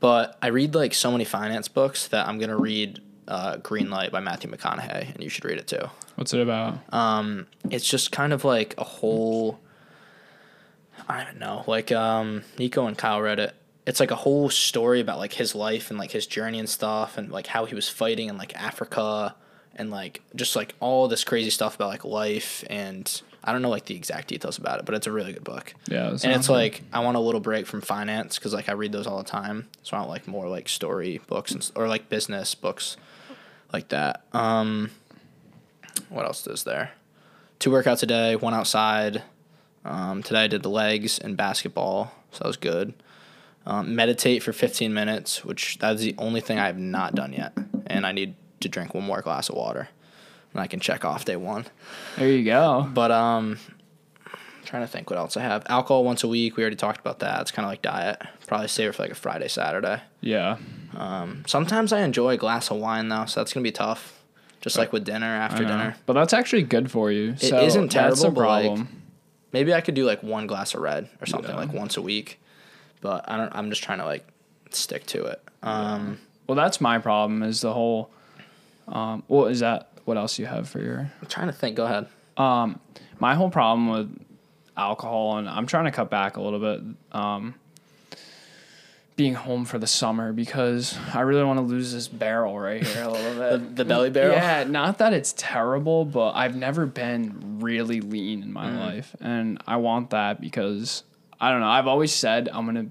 But 0.00 0.38
I 0.40 0.48
read 0.48 0.74
like 0.74 0.94
so 0.94 1.10
many 1.10 1.24
finance 1.24 1.68
books 1.68 2.08
that 2.08 2.28
I'm 2.28 2.38
going 2.38 2.50
to 2.50 2.56
read 2.56 3.00
uh, 3.26 3.56
Green 3.56 3.90
Light 3.90 4.12
by 4.12 4.20
Matthew 4.20 4.50
McConaughey, 4.50 5.12
and 5.12 5.22
you 5.22 5.28
should 5.28 5.44
read 5.44 5.58
it 5.58 5.66
too. 5.66 5.90
What's 6.14 6.32
it 6.32 6.40
about? 6.40 6.78
Um, 6.92 7.46
it's 7.70 7.88
just 7.88 8.12
kind 8.12 8.32
of 8.32 8.44
like 8.44 8.74
a 8.78 8.84
whole. 8.84 9.60
I 11.08 11.24
don't 11.24 11.38
know. 11.38 11.64
Like 11.66 11.92
um, 11.92 12.44
Nico 12.58 12.86
and 12.86 12.96
Kyle 12.96 13.20
read 13.20 13.38
it. 13.38 13.54
It's 13.88 14.00
like 14.00 14.10
a 14.10 14.16
whole 14.16 14.50
story 14.50 15.00
about 15.00 15.18
like 15.18 15.32
his 15.32 15.54
life 15.54 15.88
and 15.88 15.98
like 15.98 16.10
his 16.10 16.26
journey 16.26 16.58
and 16.58 16.68
stuff, 16.68 17.16
and 17.16 17.32
like 17.32 17.46
how 17.46 17.64
he 17.64 17.74
was 17.74 17.88
fighting 17.88 18.28
in 18.28 18.36
like 18.36 18.54
Africa, 18.54 19.34
and 19.74 19.90
like 19.90 20.20
just 20.36 20.54
like 20.56 20.74
all 20.78 21.08
this 21.08 21.24
crazy 21.24 21.48
stuff 21.48 21.74
about 21.76 21.88
like 21.88 22.04
life 22.04 22.64
and 22.68 23.22
I 23.42 23.52
don't 23.52 23.62
know 23.62 23.70
like 23.70 23.86
the 23.86 23.94
exact 23.94 24.28
details 24.28 24.58
about 24.58 24.80
it, 24.80 24.84
but 24.84 24.94
it's 24.94 25.06
a 25.06 25.12
really 25.12 25.32
good 25.32 25.44
book. 25.44 25.72
Yeah, 25.88 26.10
and 26.10 26.32
it's 26.32 26.50
like 26.50 26.82
I 26.92 27.00
want 27.00 27.16
a 27.16 27.20
little 27.20 27.40
break 27.40 27.66
from 27.66 27.80
finance 27.80 28.38
because 28.38 28.52
like 28.52 28.68
I 28.68 28.72
read 28.72 28.92
those 28.92 29.06
all 29.06 29.16
the 29.16 29.30
time, 29.30 29.68
so 29.82 29.96
I 29.96 30.00
want 30.00 30.10
like 30.10 30.28
more 30.28 30.48
like 30.48 30.68
story 30.68 31.22
books 31.26 31.52
and 31.52 31.70
or 31.74 31.88
like 31.88 32.10
business 32.10 32.54
books, 32.54 32.98
like 33.72 33.88
that. 33.88 34.24
Um, 34.34 34.90
what 36.10 36.26
else 36.26 36.46
is 36.46 36.64
there? 36.64 36.90
Two 37.58 37.70
workouts 37.70 38.02
a 38.02 38.06
day, 38.06 38.36
one 38.36 38.52
outside. 38.52 39.22
Um, 39.84 40.22
today 40.22 40.44
I 40.44 40.46
did 40.48 40.62
the 40.62 40.68
legs 40.68 41.18
and 41.18 41.36
basketball, 41.36 42.12
so 42.32 42.40
that 42.40 42.48
was 42.48 42.58
good. 42.58 42.92
Um, 43.68 43.94
meditate 43.94 44.42
for 44.42 44.54
15 44.54 44.94
minutes, 44.94 45.44
which 45.44 45.76
that's 45.78 46.00
the 46.00 46.14
only 46.16 46.40
thing 46.40 46.58
I 46.58 46.66
have 46.66 46.78
not 46.78 47.14
done 47.14 47.34
yet, 47.34 47.52
and 47.86 48.06
I 48.06 48.12
need 48.12 48.34
to 48.60 48.68
drink 48.68 48.94
one 48.94 49.04
more 49.04 49.20
glass 49.20 49.50
of 49.50 49.56
water, 49.56 49.90
and 50.54 50.60
I 50.62 50.66
can 50.66 50.80
check 50.80 51.04
off 51.04 51.26
day 51.26 51.36
one. 51.36 51.66
There 52.16 52.28
you 52.30 52.44
go. 52.44 52.88
But 52.94 53.10
um, 53.10 53.58
trying 54.64 54.82
to 54.84 54.86
think 54.88 55.10
what 55.10 55.18
else 55.18 55.36
I 55.36 55.42
have. 55.42 55.64
Alcohol 55.68 56.02
once 56.04 56.24
a 56.24 56.28
week. 56.28 56.56
We 56.56 56.62
already 56.62 56.76
talked 56.76 56.98
about 56.98 57.18
that. 57.18 57.42
It's 57.42 57.50
kind 57.50 57.66
of 57.66 57.70
like 57.70 57.82
diet. 57.82 58.22
Probably 58.46 58.68
save 58.68 58.88
it 58.88 58.92
for 58.94 59.02
like 59.02 59.12
a 59.12 59.14
Friday, 59.14 59.48
Saturday. 59.48 60.00
Yeah. 60.22 60.56
Um, 60.96 61.44
sometimes 61.46 61.92
I 61.92 62.00
enjoy 62.00 62.30
a 62.34 62.36
glass 62.38 62.70
of 62.70 62.78
wine 62.78 63.10
though, 63.10 63.26
so 63.26 63.40
that's 63.40 63.52
gonna 63.52 63.64
be 63.64 63.72
tough. 63.72 64.18
Just 64.62 64.78
like 64.78 64.92
with 64.94 65.04
dinner 65.04 65.26
after 65.26 65.62
dinner. 65.62 65.94
But 66.06 66.14
that's 66.14 66.32
actually 66.32 66.62
good 66.62 66.90
for 66.90 67.12
you. 67.12 67.32
It 67.32 67.40
so 67.40 67.60
isn't 67.62 67.92
That's 67.92 68.20
terrible, 68.22 68.42
a 68.42 68.46
but, 68.46 68.64
like. 68.78 68.86
Maybe 69.52 69.72
I 69.74 69.80
could 69.82 69.94
do 69.94 70.04
like 70.06 70.22
one 70.22 70.46
glass 70.46 70.74
of 70.74 70.80
red 70.80 71.08
or 71.20 71.26
something 71.26 71.50
Yeah. 71.50 71.56
like 71.60 71.72
once 71.72 71.96
a 71.96 72.02
week. 72.02 72.40
But 73.00 73.24
I 73.30 73.36
don't. 73.36 73.54
I'm 73.54 73.70
just 73.70 73.82
trying 73.82 73.98
to 73.98 74.04
like 74.04 74.26
stick 74.70 75.06
to 75.06 75.24
it. 75.24 75.42
Um, 75.62 76.18
well, 76.46 76.56
that's 76.56 76.80
my 76.80 76.98
problem. 76.98 77.42
Is 77.42 77.60
the 77.60 77.72
whole. 77.72 78.10
Um, 78.88 79.22
well, 79.28 79.46
is 79.46 79.60
that 79.60 79.90
what 80.04 80.16
else 80.16 80.38
you 80.38 80.46
have 80.46 80.68
for 80.68 80.80
your? 80.80 81.10
I'm 81.20 81.28
trying 81.28 81.46
to 81.48 81.52
think. 81.52 81.76
Go 81.76 81.84
ahead. 81.84 82.06
Um, 82.36 82.80
my 83.20 83.34
whole 83.34 83.50
problem 83.50 83.88
with 83.88 84.18
alcohol, 84.76 85.38
and 85.38 85.48
I'm 85.48 85.66
trying 85.66 85.84
to 85.84 85.90
cut 85.90 86.08
back 86.10 86.36
a 86.36 86.40
little 86.42 86.60
bit. 86.60 86.80
Um, 87.12 87.54
being 89.16 89.34
home 89.34 89.64
for 89.64 89.80
the 89.80 89.86
summer 89.88 90.32
because 90.32 90.96
I 91.12 91.22
really 91.22 91.42
want 91.42 91.58
to 91.58 91.64
lose 91.64 91.92
this 91.92 92.06
barrel 92.06 92.56
right 92.56 92.86
here 92.86 93.02
a 93.02 93.10
little 93.10 93.34
The, 93.34 93.58
bit. 93.58 93.76
the 93.76 93.84
belly 93.84 94.10
barrel. 94.10 94.36
Yeah, 94.36 94.62
not 94.62 94.98
that 94.98 95.12
it's 95.12 95.34
terrible, 95.36 96.04
but 96.04 96.32
I've 96.36 96.54
never 96.54 96.86
been 96.86 97.58
really 97.60 98.00
lean 98.00 98.44
in 98.44 98.52
my 98.52 98.68
Mm. 98.68 98.78
life, 98.78 99.16
and 99.20 99.60
I 99.66 99.76
want 99.78 100.10
that 100.10 100.40
because 100.40 101.02
I 101.40 101.50
don't 101.50 101.60
know. 101.60 101.68
I've 101.68 101.86
always 101.86 102.12
said 102.12 102.48
I'm 102.52 102.66
gonna, 102.66 102.86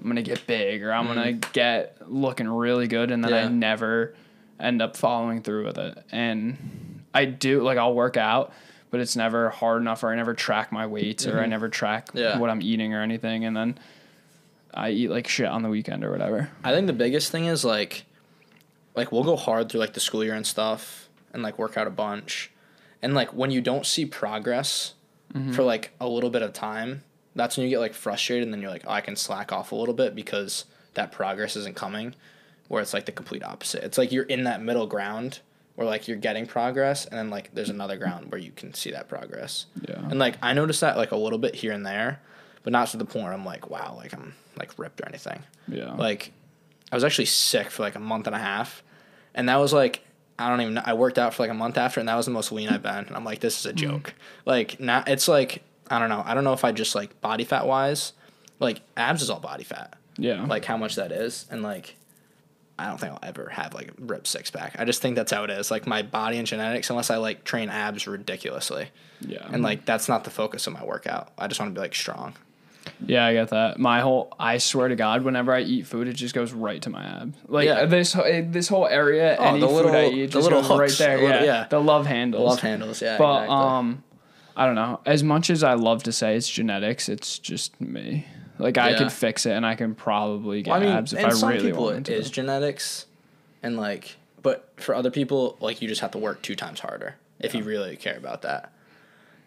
I'm 0.00 0.06
gonna 0.06 0.22
get 0.22 0.46
big 0.46 0.82
or 0.82 0.92
I'm 0.92 1.06
gonna 1.06 1.32
get 1.32 1.96
looking 2.10 2.48
really 2.48 2.86
good, 2.86 3.10
and 3.10 3.24
then 3.24 3.32
I 3.32 3.46
Mm. 3.46 3.54
Never 3.54 4.14
end 4.60 4.80
up 4.80 4.96
following 4.96 5.42
through 5.42 5.66
with 5.66 5.78
it. 5.78 5.98
And 6.12 7.02
I 7.12 7.24
do 7.24 7.62
like 7.62 7.76
I'll 7.78 7.94
work 7.94 8.16
out, 8.16 8.52
but 8.90 9.00
it's 9.00 9.16
never 9.16 9.50
hard 9.50 9.80
enough, 9.82 10.02
or 10.04 10.10
I 10.12 10.16
never 10.16 10.32
track 10.34 10.70
my 10.72 10.86
weights, 10.86 11.26
or 11.26 11.40
I 11.40 11.46
never 11.46 11.68
track 11.68 12.08
Mm-hmm. 12.08 12.18
Yeah. 12.18 12.38
what 12.38 12.50
I'm 12.50 12.62
eating 12.62 12.94
or 12.94 13.02
anything, 13.02 13.44
and 13.44 13.56
then 13.56 13.78
I 14.72 14.90
eat 14.90 15.08
like 15.10 15.26
shit 15.26 15.46
on 15.46 15.62
the 15.62 15.68
weekend 15.68 16.04
or 16.04 16.10
whatever. 16.10 16.50
I 16.62 16.72
think 16.72 16.86
the 16.86 16.92
biggest 16.92 17.32
thing 17.32 17.46
is 17.46 17.64
like, 17.64 18.04
like 18.94 19.10
we'll 19.12 19.24
go 19.24 19.36
hard 19.36 19.70
through 19.70 19.80
like 19.80 19.94
the 19.94 20.00
school 20.00 20.22
year 20.22 20.34
and 20.34 20.46
stuff, 20.46 21.08
and 21.32 21.42
like 21.42 21.58
work 21.58 21.76
out 21.76 21.86
a 21.86 21.90
bunch, 21.90 22.50
and 23.02 23.14
like 23.14 23.32
when 23.34 23.50
you 23.50 23.60
don't 23.60 23.84
see 23.86 24.06
progress 24.06 24.92
for 25.52 25.62
like 25.64 25.90
a 26.00 26.08
little 26.08 26.30
bit 26.30 26.40
of 26.40 26.52
time, 26.54 27.02
that's 27.36 27.56
when 27.56 27.64
you 27.64 27.70
get 27.70 27.78
like 27.78 27.94
frustrated, 27.94 28.44
and 28.44 28.52
then 28.52 28.60
you're 28.60 28.70
like, 28.70 28.84
oh, 28.86 28.92
I 28.92 29.00
can 29.00 29.14
slack 29.16 29.52
off 29.52 29.72
a 29.72 29.76
little 29.76 29.94
bit 29.94 30.14
because 30.14 30.64
that 30.94 31.12
progress 31.12 31.56
isn't 31.56 31.76
coming. 31.76 32.14
Where 32.68 32.82
it's 32.82 32.92
like 32.92 33.06
the 33.06 33.12
complete 33.12 33.44
opposite. 33.44 33.84
It's 33.84 33.96
like 33.96 34.10
you're 34.10 34.24
in 34.24 34.42
that 34.44 34.60
middle 34.60 34.88
ground 34.88 35.38
where 35.76 35.86
like 35.86 36.08
you're 36.08 36.16
getting 36.16 36.46
progress, 36.46 37.04
and 37.04 37.16
then 37.16 37.30
like 37.30 37.54
there's 37.54 37.70
another 37.70 37.96
ground 37.96 38.32
where 38.32 38.40
you 38.40 38.50
can 38.50 38.74
see 38.74 38.90
that 38.90 39.08
progress. 39.08 39.66
Yeah. 39.88 40.00
And 40.10 40.18
like 40.18 40.36
I 40.42 40.52
noticed 40.52 40.80
that 40.80 40.96
like 40.96 41.12
a 41.12 41.16
little 41.16 41.38
bit 41.38 41.54
here 41.54 41.70
and 41.70 41.86
there, 41.86 42.20
but 42.64 42.72
not 42.72 42.88
to 42.88 42.96
the 42.96 43.04
point 43.04 43.24
where 43.24 43.32
I'm 43.32 43.44
like, 43.44 43.70
wow, 43.70 43.94
like 43.96 44.12
I'm 44.14 44.34
like 44.58 44.76
ripped 44.78 45.00
or 45.02 45.06
anything 45.06 45.42
Yeah. 45.68 45.92
like 45.92 46.32
I 46.90 46.96
was 46.96 47.04
actually 47.04 47.26
sick 47.26 47.70
for 47.70 47.82
like 47.82 47.94
a 47.94 48.00
month 48.00 48.26
and 48.26 48.34
a 48.34 48.40
half, 48.40 48.82
and 49.34 49.48
that 49.48 49.56
was 49.56 49.72
like 49.72 50.02
I 50.38 50.48
don't 50.48 50.60
even 50.60 50.74
know. 50.74 50.82
I 50.84 50.94
worked 50.94 51.18
out 51.18 51.34
for 51.34 51.42
like 51.42 51.50
a 51.50 51.54
month 51.54 51.78
after, 51.78 52.00
and 52.00 52.08
that 52.08 52.16
was 52.16 52.26
the 52.26 52.32
most 52.32 52.52
lean 52.52 52.68
I've 52.68 52.82
been. 52.82 53.06
And 53.06 53.16
I'm 53.16 53.24
like, 53.24 53.40
this 53.40 53.60
is 53.60 53.66
a 53.66 53.70
hmm. 53.70 53.76
joke. 53.76 54.14
Like 54.44 54.80
now, 54.80 55.04
it's 55.06 55.28
like 55.28 55.62
I 55.90 55.98
don't 55.98 56.08
know. 56.08 56.22
I 56.24 56.34
don't 56.34 56.44
know 56.44 56.52
if 56.52 56.64
I 56.64 56.72
just 56.72 56.94
like 56.94 57.20
body 57.20 57.44
fat 57.44 57.66
wise, 57.66 58.12
like 58.60 58.80
abs 58.96 59.22
is 59.22 59.30
all 59.30 59.40
body 59.40 59.64
fat. 59.64 59.94
yeah. 60.18 60.44
Like 60.44 60.64
how 60.64 60.76
much 60.76 60.96
that 60.96 61.12
is, 61.12 61.46
and 61.50 61.62
like 61.62 61.96
I 62.78 62.86
don't 62.88 62.98
think 62.98 63.12
I'll 63.12 63.18
ever 63.22 63.48
have 63.50 63.72
like 63.74 63.88
a 63.88 63.92
ripped 63.98 64.26
six 64.26 64.50
pack. 64.50 64.76
I 64.78 64.84
just 64.84 65.00
think 65.00 65.16
that's 65.16 65.32
how 65.32 65.44
it 65.44 65.50
is. 65.50 65.70
Like 65.70 65.86
my 65.86 66.02
body 66.02 66.36
and 66.38 66.46
genetics, 66.46 66.90
unless 66.90 67.10
I 67.10 67.16
like 67.16 67.44
train 67.44 67.68
abs 67.70 68.06
ridiculously, 68.06 68.88
yeah. 69.20 69.48
and 69.50 69.62
like 69.62 69.84
that's 69.86 70.08
not 70.08 70.24
the 70.24 70.30
focus 70.30 70.66
of 70.66 70.72
my 70.74 70.84
workout. 70.84 71.32
I 71.38 71.46
just 71.46 71.58
want 71.60 71.70
to 71.74 71.78
be 71.78 71.80
like 71.82 71.94
strong. 71.94 72.34
Yeah, 73.04 73.26
I 73.26 73.32
get 73.32 73.48
that. 73.48 73.80
My 73.80 74.00
whole, 74.00 74.32
I 74.38 74.58
swear 74.58 74.86
to 74.86 74.94
God, 74.94 75.22
whenever 75.22 75.52
I 75.52 75.62
eat 75.62 75.88
food, 75.88 76.06
it 76.06 76.12
just 76.12 76.34
goes 76.36 76.52
right 76.52 76.80
to 76.82 76.88
my 76.90 77.02
abs. 77.02 77.36
Like 77.48 77.66
Yeah. 77.66 77.84
this, 77.86 78.12
whole- 78.12 78.24
this 78.48 78.68
whole 78.68 78.86
area, 78.86 79.36
Oh, 79.40 79.44
any 79.44 79.58
the 79.60 79.66
food 79.66 79.74
little- 79.74 79.94
I 79.96 80.04
eat 80.06 80.30
the 80.30 80.38
little 80.38 80.62
goes 80.62 80.70
right 80.78 80.90
there. 80.96 81.16
the 81.16 81.22
little- 81.24 81.40
yeah. 81.40 81.44
yeah. 81.62 81.66
the 81.68 81.80
love 81.80 82.06
handles. 82.06 82.48
Love 82.48 82.60
handles, 82.60 83.02
yeah. 83.02 83.18
But 83.18 83.42
exactly. 83.44 83.56
um, 83.56 84.02
I 84.56 84.64
don't 84.66 84.74
know. 84.74 85.00
As 85.04 85.22
much 85.22 85.50
as 85.50 85.62
I 85.62 85.74
love 85.74 86.02
to 86.04 86.12
say 86.12 86.34
it's 86.36 86.48
genetics, 86.48 87.08
it's 87.08 87.38
just 87.38 87.78
me. 87.80 88.26
Like 88.58 88.78
I 88.78 88.90
Yeah. 88.92 88.98
could 88.98 89.12
fix 89.12 89.44
it, 89.44 89.52
and 89.52 89.66
I 89.66 89.74
can 89.74 89.94
probably 89.94 90.62
get 90.62 90.70
Well, 90.70 90.80
I 90.80 90.84
mean, 90.86 90.96
abs 90.96 91.12
if 91.12 91.18
and 91.18 91.26
I 91.26 91.34
some 91.34 91.50
really 91.50 91.62
people 91.70 91.84
wanted 91.84 92.08
it 92.08 92.12
to. 92.12 92.14
is 92.18 92.30
genetics, 92.30 93.06
and 93.62 93.76
like, 93.76 94.16
but 94.42 94.72
for 94.78 94.94
other 94.94 95.10
people, 95.10 95.58
like 95.60 95.82
you 95.82 95.88
just 95.88 96.00
have 96.00 96.12
to 96.12 96.18
work 96.18 96.40
two 96.42 96.56
times 96.56 96.80
harder 96.80 97.16
if 97.38 97.54
you 97.54 97.62
really 97.64 97.96
care 97.96 98.16
about 98.16 98.42
that. 98.42 98.72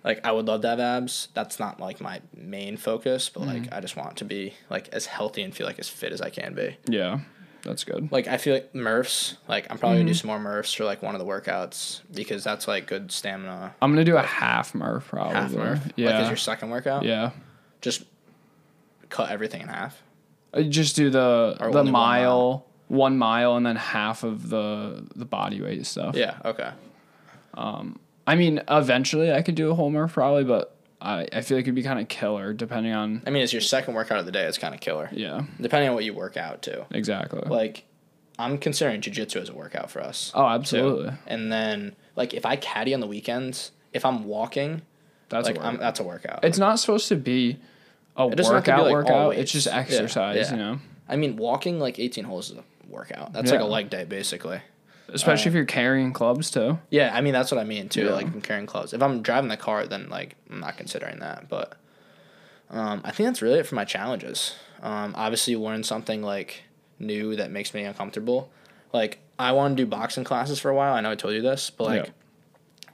Like 0.04 0.24
I 0.26 0.32
would 0.32 0.46
love 0.46 0.62
to 0.62 0.68
have 0.70 0.80
abs. 0.80 1.30
That's 1.34 1.60
not 1.60 1.80
like 1.80 2.00
my 2.00 2.22
main 2.36 2.78
focus, 2.78 3.30
but 3.30 3.42
Mm-hmm. 3.42 3.64
like 3.64 3.74
I 3.74 3.80
just 3.82 3.96
want 3.98 4.16
to 4.18 4.26
be 4.26 4.54
like 4.70 4.90
as 4.90 5.08
healthy 5.08 5.42
and 5.42 5.56
feel 5.56 5.66
like 5.66 5.80
as 5.80 5.90
fit 5.90 6.14
as 6.14 6.22
I 6.22 6.30
can 6.30 6.54
be. 6.54 6.78
yeah, 6.88 7.20
that's 7.64 7.84
good. 7.84 8.12
Like 8.12 8.28
I 8.28 8.38
feel 8.38 8.54
like 8.54 8.74
Murphs. 8.76 9.38
Like 9.48 9.68
I'm 9.70 9.78
probably 9.78 9.98
Mm-hmm. 9.98 10.06
gonna 10.06 10.12
do 10.12 10.18
some 10.20 10.28
more 10.30 10.40
Murphs 10.40 10.74
for 10.74 10.86
like 10.86 11.02
one 11.02 11.16
of 11.16 11.20
the 11.20 11.26
workouts 11.28 12.02
because 12.14 12.44
that's 12.44 12.68
like 12.68 12.88
good 12.88 13.12
stamina. 13.12 13.76
I'm 13.82 13.92
gonna 13.92 14.04
do 14.04 14.18
a 14.18 14.22
half 14.22 14.74
Murph 14.76 15.08
probably. 15.08 15.36
Half 15.36 15.52
Murph. 15.54 15.92
Yeah. 15.96 16.08
Like 16.12 16.16
as 16.22 16.28
your 16.28 16.38
second 16.38 16.70
workout. 16.70 17.04
yeah. 17.04 17.32
Just 17.82 18.04
cut 19.10 19.32
everything 19.32 19.62
in 19.62 19.68
half. 19.70 20.02
Uh, 20.54 20.62
Just 20.64 20.96
do 20.96 21.10
the 21.10 21.56
Or 21.60 21.72
the 21.72 21.80
only 21.80 21.92
one 21.92 21.92
mile, 21.92 22.66
one 22.88 23.18
mile, 23.18 23.56
and 23.56 23.66
then 23.66 23.76
half 23.76 24.24
of 24.24 24.50
the 24.50 25.06
the 25.16 25.26
body 25.26 25.62
weight 25.62 25.86
stuff. 25.86 26.16
Yeah. 26.16 26.38
Okay. 26.46 26.72
I 27.56 28.36
mean, 28.36 28.62
eventually 28.70 29.32
I 29.34 29.42
could 29.42 29.56
do 29.56 29.72
a 29.72 29.76
whole 29.76 29.90
Murph 29.90 30.14
probably, 30.14 30.44
but 30.44 30.76
I, 31.02 31.28
I 31.32 31.42
feel 31.42 31.58
like 31.58 31.64
it'd 31.66 31.76
be 31.76 31.84
kind 31.84 32.00
of 32.00 32.08
killer 32.10 32.54
depending 32.54 32.94
on. 32.94 33.22
I 33.26 33.30
mean, 33.30 33.42
it's 33.44 33.54
your 33.54 33.62
second 33.62 33.94
workout 33.94 34.20
of 34.20 34.26
the 34.26 34.32
day. 34.32 34.44
It's 34.46 34.58
kind 34.58 34.74
of 34.76 34.82
killer. 34.82 35.10
Yeah, 35.14 35.44
Depending 35.62 35.90
on 35.90 35.96
what 35.96 36.04
you 36.04 36.14
work 36.14 36.36
out 36.38 36.62
too. 36.62 36.86
exactly. 36.92 37.42
like 37.48 37.86
I'm 38.38 38.58
considering 38.58 39.02
jujitsu 39.02 39.38
as 39.42 39.50
a 39.50 39.54
workout 39.54 39.92
for 39.92 40.02
us. 40.02 40.32
oh, 40.36 40.46
absolutely. 40.48 41.12
And 41.28 41.52
then 41.52 41.96
like 42.16 42.34
if 42.34 42.46
I 42.46 42.56
caddy 42.56 42.94
on 42.94 43.00
the 43.00 43.08
weekends, 43.08 43.72
if 43.94 44.06
I'm 44.06 44.26
walking, 44.26 44.82
That's 45.30 45.48
like 45.48 45.58
a 45.58 45.66
I'm, 45.66 45.78
that's 45.78 46.00
a 46.00 46.04
workout. 46.04 46.44
It's 46.44 46.58
not 46.58 46.80
supposed 46.80 47.08
to 47.10 47.16
be 47.16 47.58
a 48.18 48.30
doesn't 48.30 48.54
have 48.54 48.64
to 48.66 48.72
be, 48.72 48.78
workout 48.78 48.84
like, 48.86 48.94
workout. 48.94 49.36
It's 49.36 49.52
just 49.52 49.68
Yeah, 49.68 49.78
exercise, 49.78 50.36
yeah. 50.38 50.52
you 50.52 50.58
know. 50.58 50.80
I 51.08 51.16
mean, 51.16 51.38
walking 51.38 51.80
like 51.80 51.98
18 52.00 52.24
holes 52.26 52.52
is 52.52 52.58
a 52.58 52.64
workout. 52.90 53.34
That's 53.34 53.52
like 53.52 53.62
a 53.62 53.64
Yeah. 53.64 53.70
leg 53.70 53.90
day 53.90 54.04
basically. 54.06 54.62
Especially 55.14 55.50
if 55.50 55.56
you're 55.56 55.66
carrying 55.66 56.14
clubs 56.14 56.52
too. 56.52 56.80
Yeah, 56.90 57.12
I 57.14 57.22
mean 57.22 57.34
that's 57.34 57.52
what 57.52 57.60
I 57.60 57.64
mean 57.64 57.90
too. 57.90 58.06
Yeah. 58.06 58.14
Like 58.14 58.28
I'm 58.28 58.42
carrying 58.42 58.66
clubs. 58.68 58.94
If 58.94 59.02
I'm 59.02 59.22
driving 59.22 59.50
the 59.50 59.58
car, 59.58 59.86
then 59.88 60.10
like 60.10 60.36
I'm 60.50 60.60
not 60.60 60.78
considering 60.78 61.20
that. 61.20 61.50
But 61.50 61.78
um, 62.70 63.02
I 63.04 63.12
think 63.12 63.28
that's 63.28 63.42
really 63.42 63.60
it 63.60 63.66
for 63.68 63.76
my 63.76 63.86
challenges. 63.86 64.56
Um, 64.82 65.14
obviously, 65.18 65.56
learn 65.56 65.84
something 65.84 66.22
like 66.22 66.64
new 67.00 67.36
that 67.36 67.52
makes 67.52 67.74
me 67.74 67.84
uncomfortable. 67.84 68.50
Like 68.94 69.20
I 69.38 69.52
want 69.52 69.78
to 69.78 69.84
do 69.84 69.88
boxing 69.88 70.24
classes 70.24 70.60
for 70.60 70.70
a 70.70 70.76
while. 70.76 70.94
I 70.94 71.02
know 71.02 71.12
I 71.12 71.16
told 71.16 71.34
you 71.34 71.42
this, 71.42 71.70
but 71.70 71.86
like 71.86 72.06
Yeah. 72.06 72.12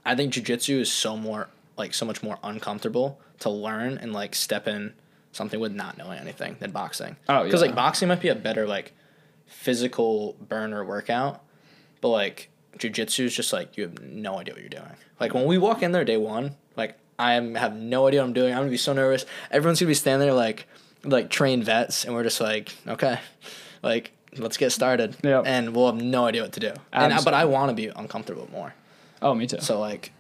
I 0.06 0.16
think 0.16 0.34
jujitsu 0.34 0.80
is 0.82 0.92
so 0.92 1.18
more 1.18 1.50
like 1.78 1.94
so 1.94 2.06
much 2.06 2.22
more 2.24 2.38
uncomfortable 2.44 3.20
to 3.40 3.50
learn 3.50 3.98
and 3.98 4.14
like 4.14 4.36
step 4.36 4.68
in 4.68 4.94
something 5.32 5.60
with 5.60 5.74
not 5.74 5.98
knowing 5.98 6.18
anything 6.20 6.56
than 6.60 6.72
boxing. 6.72 7.18
Oh, 7.28 7.40
yeah. 7.40 7.44
because 7.44 7.62
like 7.62 7.76
boxing 7.76 8.08
might 8.08 8.22
be 8.22 8.30
a 8.30 8.36
better 8.36 8.66
like 8.68 8.94
physical 9.46 10.34
burner 10.40 10.84
workout, 10.86 11.44
but 12.06 12.10
like 12.10 12.50
jujitsu 12.78 13.22
is 13.24 13.36
just 13.36 13.52
like 13.52 13.78
you 13.78 13.84
have 13.86 14.00
no 14.04 14.38
idea 14.38 14.54
what 14.54 14.62
you're 14.62 14.70
doing. 14.70 14.96
Like 15.20 15.34
when 15.34 15.46
we 15.46 15.58
walk 15.58 15.82
in 15.82 15.92
there 15.92 16.06
day 16.06 16.18
one, 16.18 16.56
like 16.76 17.00
I 17.18 17.34
am, 17.34 17.56
have 17.56 17.76
no 17.76 18.06
idea 18.06 18.22
what 18.22 18.28
I'm 18.28 18.34
doing. 18.34 18.54
I'm 18.54 18.60
gonna 18.60 18.70
be 18.70 18.78
so 18.78 18.94
nervous. 18.94 19.26
Everyone's 19.50 19.80
gonna 19.80 19.88
be 19.90 19.96
standing 19.96 20.28
there 20.28 20.36
like 20.36 20.68
like 21.04 21.32
trained 21.32 21.64
vets, 21.64 22.06
and 22.06 22.14
we're 22.14 22.22
just 22.22 22.40
like 22.40 22.76
okay, 22.88 23.20
like 23.82 24.12
let's 24.38 24.58
get 24.58 24.72
started. 24.72 25.18
Yep. 25.24 25.46
And 25.48 25.76
we'll 25.76 25.88
have 25.92 26.00
no 26.00 26.28
idea 26.28 26.44
what 26.44 26.52
to 26.54 26.60
do. 26.60 26.74
And 26.94 27.12
I, 27.12 27.24
but 27.24 27.34
I 27.34 27.46
want 27.46 27.70
to 27.70 27.76
be 27.76 27.88
uncomfortable 27.88 28.48
more. 28.52 28.76
Oh, 29.20 29.34
me 29.34 29.48
too. 29.48 29.62
So 29.62 29.80
like, 29.80 30.12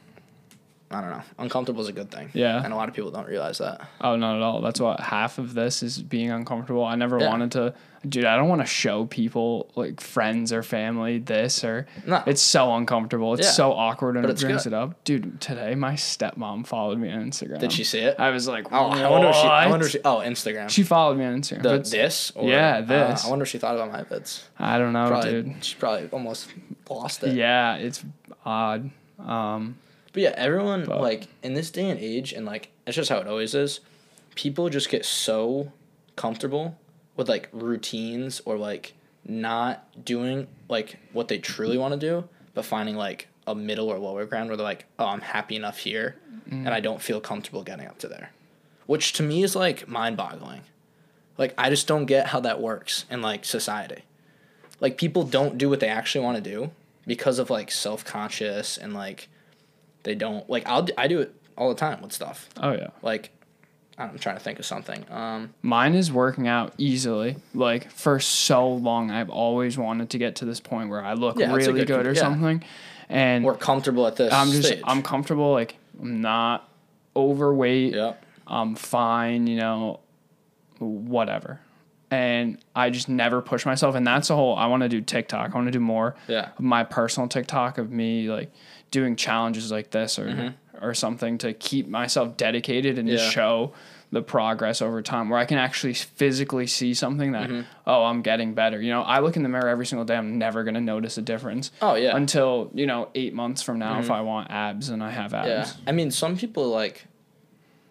I 0.89 1.01
don't 1.01 1.11
know. 1.11 1.21
Uncomfortable 1.37 1.81
is 1.81 1.87
a 1.87 1.93
good 1.93 2.09
thing. 2.09 2.31
Yeah. 2.33 2.63
And 2.63 2.73
a 2.73 2.75
lot 2.75 2.89
of 2.89 2.95
people 2.95 3.11
don't 3.11 3.27
realize 3.27 3.59
that. 3.59 3.87
Oh, 4.01 4.15
not 4.15 4.37
at 4.37 4.41
all. 4.41 4.61
That's 4.61 4.79
what 4.79 4.99
half 5.01 5.37
of 5.37 5.53
this 5.53 5.83
is 5.83 6.01
being 6.01 6.31
uncomfortable. 6.31 6.83
I 6.83 6.95
never 6.95 7.19
Yeah. 7.19 7.29
wanted 7.29 7.51
to, 7.51 7.73
dude. 8.09 8.25
I 8.25 8.35
don't 8.37 8.47
want 8.49 8.61
to 8.61 8.67
show 8.67 9.05
people 9.05 9.69
like 9.75 9.99
friends 10.01 10.51
or 10.53 10.63
family 10.63 11.19
this 11.19 11.63
or. 11.63 11.87
No. 12.05 12.23
It's 12.25 12.41
so 12.41 12.73
uncomfortable. 12.75 13.33
It's 13.33 13.47
Yeah. 13.47 13.51
so 13.51 13.71
awkward 13.73 14.17
and 14.17 14.25
it 14.25 14.39
brings 14.39 14.63
good. 14.63 14.73
it 14.73 14.75
up, 14.75 15.03
dude. 15.03 15.39
Today 15.41 15.75
my 15.75 15.93
stepmom 15.93 16.65
followed 16.67 16.97
me 16.99 17.11
on 17.11 17.29
Instagram. 17.29 17.59
Did 17.59 17.71
she 17.71 17.83
see 17.83 17.99
it? 17.99 18.15
I 18.19 18.29
was 18.31 18.47
like, 18.47 18.71
oh, 18.71 18.89
I 18.89 19.09
wonder 19.09 19.29
if 19.29 19.35
she. 19.35 19.41
I 19.47 19.67
wonder 19.67 19.85
if 19.85 19.91
she. 19.91 19.99
Oh, 20.05 20.17
Instagram. 20.17 20.69
She 20.69 20.83
followed 20.83 21.17
me 21.17 21.25
on 21.25 21.41
Instagram. 21.41 21.63
the, 21.63 21.77
this. 21.79 22.31
Or, 22.35 22.47
Yeah, 22.49 22.77
uh, 22.77 22.81
this. 22.81 23.25
I 23.25 23.29
wonder 23.29 23.43
if 23.43 23.49
she 23.49 23.57
thought 23.57 23.75
about 23.75 23.91
my 23.91 24.03
vids. 24.03 24.43
I 24.59 24.77
don't 24.77 24.93
know, 24.93 25.07
Probably, 25.07 25.31
dude. 25.43 25.63
She 25.63 25.75
probably 25.75 26.07
almost 26.11 26.49
lost 26.89 27.23
it. 27.23 27.35
Yeah, 27.35 27.75
it's 27.75 28.03
odd. 28.45 28.89
Um, 29.19 29.77
But 30.13 30.21
yeah, 30.21 30.33
everyone 30.37 30.85
But- 30.85 31.01
like 31.01 31.27
in 31.43 31.53
this 31.55 31.71
day 31.71 31.89
and 31.89 31.99
age, 31.99 32.31
and 32.33 32.45
like 32.45 32.69
it's 32.87 32.95
just 32.95 33.09
how 33.09 33.17
it 33.17 33.27
always 33.27 33.53
is. 33.55 33.79
People 34.35 34.69
just 34.69 34.89
get 34.89 35.05
so 35.05 35.71
comfortable 36.15 36.77
with 37.15 37.29
like 37.29 37.49
routines 37.51 38.41
or 38.45 38.57
like 38.57 38.93
not 39.25 40.05
doing 40.05 40.47
like 40.69 40.97
what 41.13 41.27
they 41.27 41.39
truly 41.39 41.77
want 41.77 41.93
to 41.93 41.99
do, 41.99 42.27
but 42.53 42.65
finding 42.65 42.95
like 42.95 43.27
a 43.47 43.55
middle 43.55 43.89
or 43.89 43.97
lower 43.97 44.25
ground 44.25 44.49
where 44.49 44.57
they're 44.57 44.63
like, 44.63 44.85
oh, 44.99 45.05
I'm 45.05 45.21
happy 45.21 45.55
enough 45.55 45.77
here, 45.77 46.15
and 46.49 46.69
I 46.69 46.79
mm. 46.79 46.83
don't 46.83 47.01
feel 47.01 47.21
comfortable 47.21 47.63
getting 47.63 47.87
up 47.87 47.97
to 47.99 48.07
there, 48.07 48.31
which 48.85 49.13
to 49.13 49.23
me 49.23 49.43
is 49.43 49.55
like 49.55 49.87
mind 49.87 50.17
boggling. 50.17 50.61
Like 51.37 51.53
I 51.57 51.69
just 51.69 51.87
don't 51.87 52.05
get 52.05 52.27
how 52.27 52.39
that 52.41 52.61
works 52.61 53.05
in 53.09 53.21
like 53.21 53.45
society. 53.45 54.03
Like 54.79 54.97
people 54.97 55.23
don't 55.23 55.57
do 55.57 55.69
what 55.69 55.79
they 55.79 55.87
actually 55.87 56.23
want 56.23 56.43
to 56.43 56.49
do 56.49 56.71
because 57.07 57.39
of 57.39 57.49
like 57.49 57.71
self 57.71 58.03
conscious 58.03 58.77
and 58.77 58.93
like 58.93 59.27
they 60.03 60.15
don't 60.15 60.49
like 60.49 60.67
I'll 60.67 60.87
I 60.97 61.07
do 61.07 61.19
it 61.19 61.33
all 61.57 61.69
the 61.69 61.75
time 61.75 62.01
with 62.01 62.11
stuff 62.11 62.49
oh 62.61 62.73
yeah. 62.73 62.89
like 63.01 63.31
I'm 63.97 64.17
trying 64.19 64.35
to 64.35 64.41
think 64.43 64.59
of 64.59 64.65
something 64.65 65.05
um 65.11 65.53
Mine 65.61 65.95
is 65.95 66.11
working 66.11 66.47
out 66.47 66.73
easily. 66.77 67.37
Like 67.53 67.89
for 67.91 68.19
so 68.19 68.67
long, 68.69 69.09
I've 69.11 69.29
always 69.29 69.77
wanted 69.77 70.09
to 70.11 70.17
get 70.17 70.35
to 70.37 70.45
this 70.45 70.59
point 70.59 70.89
where 70.89 71.03
I 71.03 71.13
look 71.13 71.37
Yeah, 71.37 71.53
really 71.53 71.79
good 71.79 71.87
good, 71.87 72.05
or 72.07 72.11
yeah. 72.13 72.19
something, 72.19 72.63
and 73.09 73.43
we're 73.45 73.55
comfortable 73.55 74.05
at 74.07 74.15
this 74.17 74.33
I'm 74.33 74.51
just 74.51 74.67
stage. 74.67 74.81
I'm 74.83 75.01
comfortable. 75.01 75.51
Like 75.53 75.77
I'm 76.01 76.21
not 76.21 76.69
overweight. 77.15 77.93
yeah 77.95 78.13
I'm 78.47 78.75
fine. 78.75 79.47
You 79.47 79.57
know, 79.57 79.99
whatever. 80.79 81.59
And 82.11 82.57
I 82.75 82.89
just 82.89 83.09
never 83.09 83.41
push 83.41 83.65
myself. 83.65 83.95
And 83.95 84.05
that's 84.05 84.27
the 84.29 84.35
whole. 84.35 84.55
I 84.55 84.67
want 84.67 84.83
to 84.83 84.89
do 84.89 85.01
TikTok. 85.01 85.51
I 85.51 85.55
want 85.55 85.67
to 85.67 85.71
do 85.71 85.79
more. 85.79 86.15
Yeah. 86.27 86.49
Of 86.57 86.59
my 86.63 86.83
personal 86.83 87.27
TikTok 87.27 87.77
of 87.77 87.91
me 87.91 88.29
like 88.29 88.51
doing 88.91 89.15
challenges 89.15 89.71
like 89.71 89.91
this 89.91 90.19
or 90.19 90.53
or 90.81 90.93
something 90.93 91.37
to 91.39 91.53
keep 91.53 91.87
myself 91.87 92.35
dedicated 92.37 92.97
and 92.99 93.07
Mm-hmm. 93.07 93.17
Yeah. 93.17 93.29
show 93.29 93.73
the 94.11 94.21
progress 94.21 94.81
over 94.81 95.01
time 95.01 95.29
where 95.29 95.39
I 95.39 95.45
can 95.45 95.57
actually 95.57 95.93
physically 95.93 96.67
see 96.67 96.93
something 96.93 97.31
that 97.31 97.49
Mm-hmm. 97.49 97.61
oh 97.87 98.03
I'm 98.03 98.21
getting 98.21 98.53
better. 98.53 98.79
You 98.81 98.91
know, 98.91 99.01
I 99.01 99.19
look 99.19 99.35
in 99.35 99.43
the 99.43 99.49
mirror 99.49 99.67
every 99.67 99.85
single 99.85 100.05
day. 100.05 100.15
I'm 100.15 100.37
never 100.37 100.63
gonna 100.63 100.79
notice 100.81 101.17
a 101.17 101.21
difference. 101.21 101.71
Oh, 101.81 101.95
yeah. 101.95 102.09
Mm-hmm. 102.09 102.17
Until 102.17 102.71
you 102.73 102.85
know 102.85 103.09
eight 103.15 103.33
months 103.33 103.61
from 103.63 103.79
now, 103.79 103.99
if 103.99 104.11
I 104.11 104.21
want 104.21 104.51
abs 104.51 104.89
and 104.89 105.03
I 105.03 105.09
have 105.11 105.33
abs. 105.33 105.47
Yeah. 105.49 105.67
I 105.87 105.91
mean, 105.91 106.11
some 106.11 106.37
people 106.37 106.67
like 106.69 107.05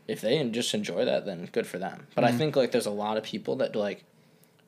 if 0.06 0.20
they 0.20 0.42
just 0.50 0.74
enjoy 0.74 1.04
that, 1.04 1.24
then 1.26 1.48
good 1.52 1.66
for 1.66 1.78
them. 1.78 2.06
But 2.14 2.24
I 2.24 2.32
think 2.32 2.56
like 2.56 2.72
there's 2.72 2.86
a 2.86 2.90
lot 2.90 3.16
of 3.16 3.24
people 3.24 3.56
that 3.56 3.74
like 3.74 4.04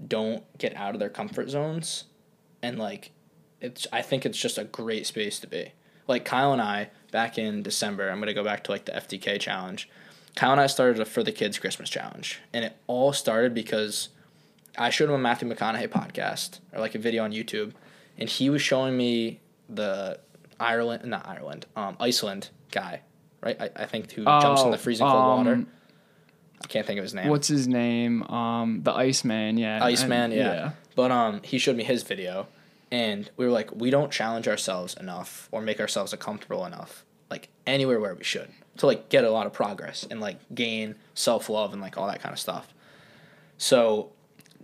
don't 0.06 0.44
get 0.58 0.74
out 0.76 0.94
of 0.94 1.00
their 1.00 1.08
comfort 1.08 1.50
zones, 1.50 2.04
and 2.62 2.78
like 2.78 3.10
it's. 3.60 3.86
I 3.92 4.02
think 4.02 4.24
it's 4.24 4.38
just 4.38 4.58
a 4.58 4.64
great 4.64 5.06
space 5.06 5.38
to 5.40 5.46
be. 5.46 5.72
Like 6.08 6.24
Kyle 6.24 6.52
and 6.52 6.62
I 6.62 6.90
back 7.10 7.38
in 7.38 7.62
December, 7.62 8.08
I'm 8.08 8.20
gonna 8.20 8.34
go 8.34 8.44
back 8.44 8.64
to 8.64 8.70
like 8.70 8.84
the 8.86 8.92
FTK 8.92 9.40
challenge. 9.40 9.88
Kyle 10.34 10.52
and 10.52 10.60
I 10.60 10.66
started 10.66 11.00
a 11.00 11.04
for 11.04 11.22
the 11.22 11.32
kids 11.32 11.58
Christmas 11.58 11.88
challenge, 11.90 12.40
and 12.52 12.64
it 12.64 12.76
all 12.86 13.12
started 13.12 13.54
because 13.54 14.10
I 14.78 14.90
showed 14.90 15.08
him 15.08 15.14
a 15.14 15.18
Matthew 15.18 15.48
McConaughey 15.48 15.88
podcast 15.88 16.60
or 16.72 16.80
like 16.80 16.94
a 16.94 16.98
video 16.98 17.24
on 17.24 17.32
YouTube, 17.32 17.72
and 18.18 18.28
he 18.28 18.50
was 18.50 18.62
showing 18.62 18.96
me 18.96 19.40
the 19.68 20.18
Ireland, 20.60 21.04
not 21.04 21.26
Ireland, 21.26 21.66
um, 21.74 21.96
Iceland 21.98 22.50
guy, 22.70 23.00
right? 23.40 23.60
I, 23.60 23.70
I 23.76 23.84
think 23.86 24.10
who 24.12 24.24
jumps 24.24 24.62
in 24.62 24.70
the 24.70 24.76
Oh, 24.76 24.80
freezing 24.80 25.06
cold 25.06 25.38
water. 25.38 25.52
um, 25.54 25.66
I 26.62 26.66
can't 26.68 26.86
think 26.86 26.98
of 26.98 27.02
his 27.04 27.14
name. 27.14 27.28
What's 27.28 27.48
his 27.48 27.68
name? 27.68 28.22
Um, 28.24 28.82
the 28.82 28.92
Iceman. 28.92 29.58
Yeah. 29.58 29.84
Iceman? 29.84 30.32
And- 30.32 30.34
Yeah. 30.34 30.70
But 30.94 31.10
um, 31.10 31.42
he 31.42 31.58
showed 31.58 31.76
me 31.76 31.84
his 31.84 32.02
video, 32.02 32.46
and 32.90 33.30
we 33.36 33.44
were 33.44 33.52
like, 33.52 33.74
we 33.76 33.90
don't 33.90 34.10
challenge 34.10 34.48
ourselves 34.48 34.94
enough 34.96 35.48
or 35.52 35.60
make 35.60 35.78
ourselves 35.80 36.14
comfortable 36.18 36.64
enough, 36.64 37.04
like 37.30 37.48
anywhere 37.66 38.00
where 38.00 38.14
we 38.14 38.24
should, 38.24 38.48
to 38.78 38.86
like 38.86 39.10
get 39.10 39.22
a 39.24 39.30
lot 39.30 39.46
of 39.46 39.52
progress 39.52 40.06
and 40.10 40.20
like 40.20 40.38
gain 40.54 40.94
self 41.14 41.50
love 41.50 41.74
and 41.74 41.82
like 41.82 41.98
all 41.98 42.06
that 42.06 42.20
kind 42.22 42.32
of 42.32 42.38
stuff. 42.38 42.72
So, 43.58 44.10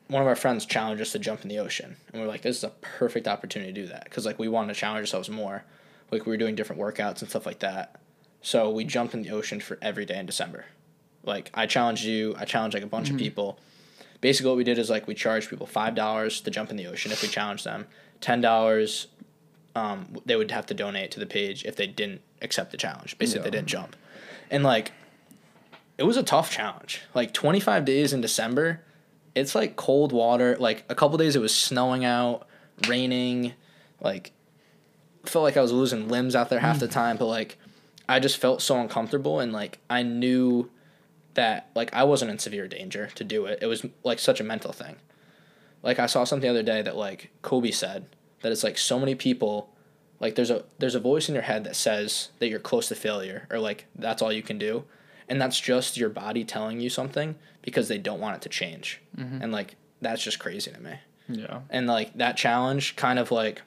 one 0.09 0.21
of 0.23 0.29
our 0.29 0.37
friends 0.37 0.67
challenged 0.67 1.01
us 1.03 1.13
to 1.13 1.19
jump 1.19 1.43
in 1.43 1.49
the 1.49 1.59
ocean, 1.59 1.97
and 2.13 2.21
we 2.23 2.27
are 2.27 2.31
like, 2.31 2.43
this 2.43 2.57
is 2.59 2.65
a 2.65 2.71
perfect 2.81 3.27
opportunity 3.29 3.73
to 3.73 3.81
do 3.83 3.87
that 3.89 4.05
because 4.05 4.27
like 4.27 4.39
we 4.39 4.49
wanted 4.49 4.73
to 4.75 4.79
challenge 4.81 5.01
ourselves 5.03 5.31
more, 5.31 5.65
like 6.11 6.27
we 6.27 6.31
were 6.33 6.37
doing 6.37 6.55
different 6.55 6.81
workouts 6.81 7.21
and 7.21 7.29
stuff 7.31 7.47
like 7.47 7.61
that. 7.61 7.97
So 8.43 8.69
we 8.71 8.85
jumped 8.85 9.15
in 9.15 9.23
the 9.23 9.31
ocean 9.31 9.61
for 9.61 9.79
every 9.81 10.05
day 10.05 10.19
in 10.19 10.27
December. 10.27 10.67
Like 11.25 11.51
I 11.55 11.67
challenged 11.67 12.05
you, 12.05 12.35
I 12.37 12.45
challenged 12.45 12.75
like 12.75 12.83
a 12.83 12.89
bunch 12.89 13.09
of 13.09 13.17
people. 13.17 13.59
Basically 14.21 14.51
what 14.51 14.57
we 14.57 14.65
did 14.65 14.79
is 14.79 14.91
like 14.91 15.07
we 15.07 15.15
charged 15.15 15.49
people 15.49 15.67
five 15.67 15.95
dollars 15.95 16.41
to 16.43 16.51
jump 16.51 16.71
in 16.71 16.77
the 16.77 16.87
ocean 16.87 17.13
if 17.13 17.23
we 17.23 17.29
challenged 17.29 17.65
them. 17.65 17.87
Ten 18.21 18.41
dollars 18.41 19.07
um, 19.75 20.17
they 20.27 20.37
would 20.37 20.51
have 20.51 20.67
to 20.67 20.75
donate 20.75 21.13
to 21.13 21.21
the 21.21 21.27
page 21.27 21.65
if 21.65 21.77
they 21.77 21.87
didn't 21.87 22.21
accept 22.43 22.73
the 22.73 22.77
challenge. 22.77 23.17
Basically 23.17 23.39
if 23.39 23.45
they 23.45 23.57
didn't 23.57 23.69
jump. 23.69 23.97
And 24.51 24.65
like 24.65 24.93
it 25.97 26.03
was 26.03 26.17
a 26.17 26.23
tough 26.25 26.51
challenge. 26.51 27.03
Like 27.15 27.33
25 27.33 27.85
days 27.85 28.13
in 28.13 28.21
december 28.21 28.83
it's 29.35 29.55
like 29.55 29.77
cold 29.77 30.13
water. 30.13 30.57
Like 30.59 30.85
a 30.89 30.95
couple 30.95 31.17
days 31.17 31.37
it 31.37 31.41
was 31.41 31.55
snowing 31.55 32.05
out 32.05 32.47
raining. 32.89 33.55
Like 34.01 34.33
felt 35.25 35.45
like 35.45 35.57
i 35.57 35.61
was 35.61 35.71
losing 35.73 36.09
limbs 36.09 36.35
out 36.35 36.51
there 36.51 36.59
half 36.59 36.81
the 36.81 36.89
time 36.89 37.17
but 37.17 37.27
like 37.27 37.57
i 38.13 38.21
just 38.21 38.37
felt 38.37 38.63
so 38.63 38.81
uncomfortable 38.81 39.41
and 39.41 39.53
like 39.53 39.79
i 39.91 40.03
knew 40.03 40.71
that 41.35 41.71
like 41.75 41.93
I 41.93 42.05
wasn't 42.05 42.31
in 42.31 42.39
severe 42.39 42.69
danger 42.69 43.09
to 43.15 43.25
do 43.25 43.47
it. 43.47 43.59
It 43.63 43.67
was 43.67 43.87
like 44.05 44.19
such 44.19 44.41
a 44.41 44.45
mental 44.45 44.73
thing. 44.73 44.97
Like 45.83 45.99
I 45.99 46.07
saw 46.07 46.25
something 46.25 46.47
the 46.47 46.51
other 46.51 46.63
day 46.63 46.83
that 46.83 46.97
like 46.97 47.31
Kobe 47.43 47.71
said 47.71 48.07
that 48.43 48.53
it's 48.53 48.65
like 48.65 48.79
so 48.79 48.99
many 48.99 49.15
people 49.15 49.71
like 50.21 50.35
there's 50.35 50.51
a 50.51 50.65
there's 50.79 50.95
a 50.95 51.01
voice 51.01 51.29
in 51.29 51.35
your 51.35 51.43
head 51.43 51.65
that 51.65 51.77
says 51.77 52.29
that 52.39 52.49
you're 52.49 52.61
close 52.61 52.89
to 52.89 52.95
failure 52.95 53.47
or 53.51 53.59
like 53.59 53.87
that's 53.97 54.23
all 54.23 54.33
you 54.33 54.43
can 54.43 54.59
do. 54.59 54.85
And 55.29 55.41
that's 55.41 55.59
just 55.59 55.97
your 55.97 56.11
body 56.11 56.45
telling 56.45 56.81
you 56.81 56.91
something 56.91 57.37
because 57.63 57.89
they 57.89 57.99
don't 57.99 58.21
want 58.21 58.37
it 58.37 58.43
to 58.43 58.49
change. 58.49 59.01
Mm-hmm. 59.17 59.43
And 59.43 59.53
like 59.53 59.77
that's 60.01 60.23
just 60.23 60.39
crazy 60.39 60.71
to 60.71 60.81
me. 60.81 60.95
Yeah. 61.29 61.61
And 61.71 61.87
like 61.87 62.17
that 62.19 62.37
challenge 62.37 62.97
kind 62.97 63.19
of 63.19 63.31
like 63.31 63.63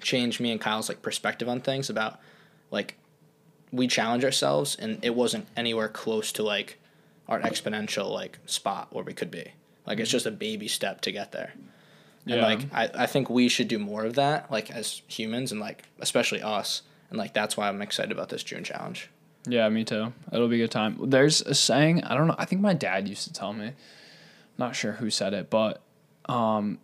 changed 0.00 0.40
me 0.40 0.50
and 0.50 0.60
Kyle's 0.60 0.88
like 0.88 1.00
perspective 1.00 1.48
on 1.48 1.60
things 1.60 1.88
about 1.88 2.20
like 2.70 2.96
we 3.72 3.86
challenge 3.88 4.24
ourselves 4.24 4.76
and 4.76 4.98
it 5.02 5.14
wasn't 5.14 5.46
anywhere 5.56 5.88
close 5.88 6.30
to 6.32 6.42
like 6.42 6.78
our 7.28 7.40
exponential 7.40 8.10
like 8.12 8.38
spot 8.46 8.88
where 8.92 9.02
we 9.04 9.14
could 9.14 9.30
be. 9.30 9.52
Like 9.86 9.98
it's 9.98 10.10
just 10.10 10.26
a 10.26 10.30
baby 10.30 10.68
step 10.68 11.00
to 11.02 11.12
get 11.12 11.32
there. 11.32 11.52
And 12.26 12.36
Yeah. 12.36 12.44
like 12.46 12.60
I, 12.72 12.90
I 13.04 13.06
think 13.06 13.30
we 13.30 13.48
should 13.48 13.68
do 13.68 13.78
more 13.78 14.04
of 14.04 14.14
that, 14.14 14.50
like 14.52 14.70
as 14.70 15.00
humans 15.08 15.50
and 15.52 15.60
like 15.60 15.84
especially 16.00 16.42
us. 16.42 16.82
And 17.10 17.18
like 17.18 17.32
that's 17.34 17.56
why 17.56 17.68
I'm 17.68 17.82
excited 17.82 18.12
about 18.12 18.28
this 18.28 18.42
June 18.42 18.62
challenge. 18.64 19.08
Yeah, 19.46 19.68
me 19.70 19.84
too. 19.84 20.12
It'll 20.32 20.46
be 20.48 20.56
a 20.56 20.64
good 20.64 20.70
time. 20.70 20.98
There's 21.10 21.40
a 21.40 21.54
saying, 21.54 22.04
I 22.04 22.14
don't 22.14 22.28
know, 22.28 22.36
I 22.38 22.44
think 22.44 22.60
my 22.60 22.74
dad 22.74 23.08
used 23.08 23.24
to 23.26 23.32
tell 23.32 23.52
me. 23.52 23.72
Not 24.58 24.76
sure 24.76 24.92
who 24.92 25.08
said 25.10 25.32
it, 25.32 25.48
but 25.50 25.80
um 26.28 26.78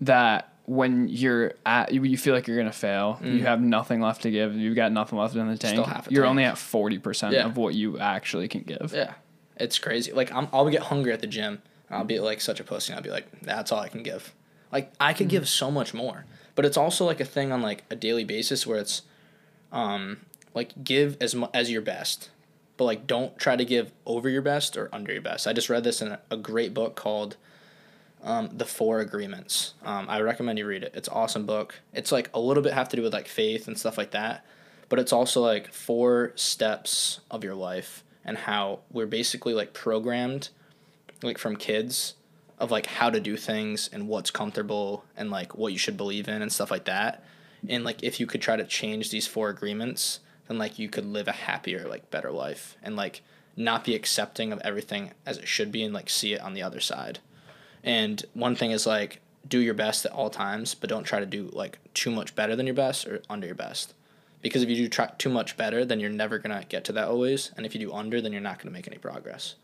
that 0.00 0.53
when 0.66 1.08
you're 1.08 1.52
at 1.66 1.92
you 1.92 2.16
feel 2.16 2.34
like 2.34 2.46
you're 2.46 2.56
gonna 2.56 2.72
fail, 2.72 3.18
you 3.22 3.44
have 3.44 3.60
nothing 3.60 4.00
left 4.00 4.22
to 4.22 4.30
give, 4.30 4.54
you've 4.56 4.76
got 4.76 4.92
nothing 4.92 5.18
left 5.18 5.34
in 5.34 5.46
the 5.48 5.58
tank. 5.58 5.78
Mm. 5.78 6.10
You're 6.10 6.22
tank. 6.22 6.30
only 6.30 6.44
at 6.44 6.56
forty 6.58 6.98
percent 6.98 7.34
Yeah. 7.34 7.46
of 7.46 7.56
what 7.56 7.74
you 7.74 7.98
actually 7.98 8.48
can 8.48 8.62
give. 8.62 8.92
Yeah. 8.94 9.14
It's 9.56 9.78
crazy. 9.78 10.12
Like 10.12 10.32
I'm 10.32 10.48
I'll 10.52 10.68
get 10.70 10.82
hungry 10.82 11.12
at 11.12 11.20
the 11.20 11.26
gym. 11.26 11.60
and 11.88 11.98
I'll 11.98 12.04
be 12.04 12.18
like 12.18 12.40
such 12.40 12.60
a 12.60 12.64
pussy 12.64 12.92
and 12.92 12.98
I'll 12.98 13.04
be 13.04 13.10
like, 13.10 13.26
that's 13.42 13.70
all 13.72 13.80
I 13.80 13.88
can 13.88 14.02
give. 14.02 14.32
Like 14.72 14.92
I 14.98 15.12
could 15.12 15.28
give 15.28 15.48
so 15.48 15.70
much 15.70 15.92
more. 15.94 16.24
But 16.54 16.64
it's 16.64 16.76
also 16.76 17.04
like 17.04 17.20
a 17.20 17.24
thing 17.24 17.52
on 17.52 17.60
like 17.62 17.84
a 17.90 17.96
daily 17.96 18.24
basis 18.24 18.66
where 18.66 18.78
it's 18.78 19.02
um 19.72 20.18
like 20.54 20.84
give 20.84 21.16
as 21.20 21.34
mu- 21.34 21.48
as 21.52 21.70
your 21.70 21.82
best. 21.82 22.30
But 22.76 22.84
like 22.84 23.06
don't 23.06 23.36
try 23.38 23.54
to 23.56 23.64
give 23.64 23.92
over 24.06 24.28
your 24.28 24.42
best 24.42 24.76
or 24.76 24.88
under 24.92 25.12
your 25.12 25.22
best. 25.22 25.46
I 25.46 25.52
just 25.52 25.68
read 25.68 25.84
this 25.84 26.00
in 26.02 26.08
a, 26.12 26.20
a 26.30 26.36
great 26.36 26.72
book 26.74 26.94
called 26.96 27.36
um, 28.24 28.50
The 28.52 28.64
Four 28.64 29.00
Agreements. 29.00 29.74
Um, 29.84 30.06
I 30.08 30.20
recommend 30.20 30.58
you 30.58 30.66
read 30.66 30.82
it. 30.82 30.92
It's 30.94 31.08
awesome 31.08 31.46
book. 31.46 31.76
It's 31.92 32.10
like 32.10 32.30
a 32.34 32.40
little 32.40 32.62
bit 32.62 32.72
have 32.72 32.88
to 32.88 32.96
do 32.96 33.02
with 33.02 33.12
like 33.12 33.28
faith 33.28 33.68
and 33.68 33.78
stuff 33.78 33.96
like 33.96 34.10
that, 34.12 34.44
but 34.88 34.98
it's 34.98 35.12
also 35.12 35.40
like 35.40 35.72
four 35.72 36.32
steps 36.34 37.20
of 37.30 37.44
your 37.44 37.54
life 37.54 38.02
and 38.24 38.38
how 38.38 38.80
we're 38.90 39.06
basically 39.06 39.54
like 39.54 39.74
programmed 39.74 40.48
like 41.22 41.38
from 41.38 41.56
kids 41.56 42.14
of 42.58 42.70
like 42.70 42.86
how 42.86 43.10
to 43.10 43.20
do 43.20 43.36
things 43.36 43.88
and 43.92 44.08
what's 44.08 44.30
comfortable 44.30 45.04
and 45.16 45.30
like 45.30 45.56
what 45.56 45.72
you 45.72 45.78
should 45.78 45.96
believe 45.96 46.28
in 46.28 46.42
and 46.42 46.52
stuff 46.52 46.70
like 46.70 46.84
that. 46.84 47.24
And 47.68 47.84
like 47.84 48.02
if 48.02 48.20
you 48.20 48.26
could 48.26 48.42
try 48.42 48.56
to 48.56 48.64
change 48.64 49.10
these 49.10 49.26
four 49.26 49.48
agreements, 49.48 50.20
then 50.48 50.58
like 50.58 50.78
you 50.78 50.88
could 50.88 51.06
live 51.06 51.28
a 51.28 51.32
happier, 51.32 51.86
like 51.88 52.10
better 52.10 52.30
life 52.30 52.76
and 52.82 52.96
like 52.96 53.22
not 53.56 53.84
be 53.84 53.94
accepting 53.94 54.52
of 54.52 54.60
everything 54.64 55.12
as 55.26 55.38
it 55.38 55.48
should 55.48 55.72
be 55.72 55.82
and 55.82 55.94
like 55.94 56.10
see 56.10 56.32
it 56.32 56.40
on 56.40 56.54
the 56.54 56.62
other 56.62 56.80
side. 56.80 57.20
And 57.84 58.24
one 58.32 58.56
thing 58.56 58.72
is 58.72 58.86
like 58.86 59.20
do 59.46 59.60
your 59.60 59.74
best 59.74 60.06
at 60.06 60.12
all 60.12 60.30
times, 60.30 60.74
but 60.74 60.90
don't 60.90 61.04
try 61.04 61.20
to 61.20 61.26
do 61.26 61.50
like 61.52 61.78
too 61.92 62.10
much 62.10 62.34
better 62.34 62.56
than 62.56 62.66
your 62.66 62.74
best 62.74 63.06
or 63.06 63.22
under 63.30 63.46
your 63.46 63.54
best. 63.54 63.94
Because 64.40 64.62
if 64.62 64.68
you 64.68 64.76
do 64.76 64.88
try 64.88 65.10
too 65.18 65.30
much 65.30 65.56
better, 65.56 65.84
then 65.84 66.00
you're 66.00 66.10
never 66.10 66.38
gonna 66.38 66.64
get 66.68 66.84
to 66.84 66.92
that 66.92 67.08
always. 67.08 67.52
And 67.56 67.64
if 67.64 67.74
you 67.74 67.80
do 67.80 67.92
under, 67.92 68.20
then 68.20 68.32
you're 68.32 68.40
not 68.40 68.58
gonna 68.58 68.72
make 68.72 68.88
any 68.88 68.98
progress. 68.98 69.54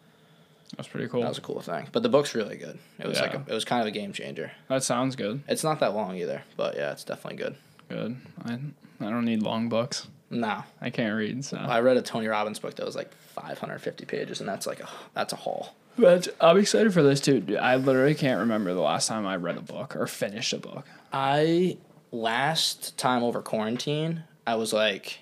That's 0.76 0.88
pretty 0.88 1.08
cool. 1.08 1.22
That 1.22 1.28
was 1.28 1.38
a 1.38 1.42
cool 1.42 1.60
thing. 1.60 1.88
But 1.90 2.02
the 2.02 2.08
book's 2.08 2.34
really 2.34 2.56
good. 2.56 2.78
It 2.98 3.06
was 3.06 3.20
like 3.20 3.34
a, 3.34 3.42
it 3.46 3.52
was 3.52 3.64
kind 3.64 3.80
of 3.80 3.88
a 3.88 3.90
game 3.90 4.12
changer. 4.12 4.52
That 4.68 4.84
sounds 4.84 5.16
good. 5.16 5.42
It's 5.48 5.64
not 5.64 5.80
that 5.80 5.94
long 5.94 6.16
either, 6.16 6.42
but 6.56 6.76
yeah, 6.76 6.92
it's 6.92 7.04
definitely 7.04 7.38
good. 7.42 7.56
Good. 7.88 8.16
I 8.44 8.52
I 9.00 9.10
don't 9.10 9.24
need 9.24 9.42
long 9.42 9.68
books. 9.68 10.06
No, 10.30 10.62
I 10.80 10.90
can't 10.90 11.16
read, 11.16 11.44
so 11.44 11.56
I 11.56 11.80
read 11.80 11.96
a 11.96 12.02
Tony 12.02 12.28
Robbins 12.28 12.60
book 12.60 12.76
that 12.76 12.86
was 12.86 12.94
like 12.94 13.12
550 13.12 14.04
pages, 14.04 14.38
and 14.40 14.48
that's 14.48 14.66
like 14.66 14.78
a 14.78 14.88
that's 15.12 15.32
a 15.32 15.36
haul. 15.36 15.74
But 16.00 16.28
I'm 16.40 16.56
excited 16.56 16.94
for 16.94 17.02
this 17.02 17.20
too. 17.20 17.58
I 17.60 17.76
literally 17.76 18.14
can't 18.14 18.40
remember 18.40 18.72
the 18.72 18.80
last 18.80 19.06
time 19.06 19.26
I 19.26 19.36
read 19.36 19.58
a 19.58 19.62
book 19.62 19.94
or 19.96 20.06
finished 20.06 20.52
a 20.54 20.58
book. 20.58 20.86
I 21.12 21.76
last 22.10 22.96
time 22.96 23.22
over 23.22 23.42
quarantine, 23.42 24.24
I 24.46 24.54
was 24.54 24.72
like, 24.72 25.20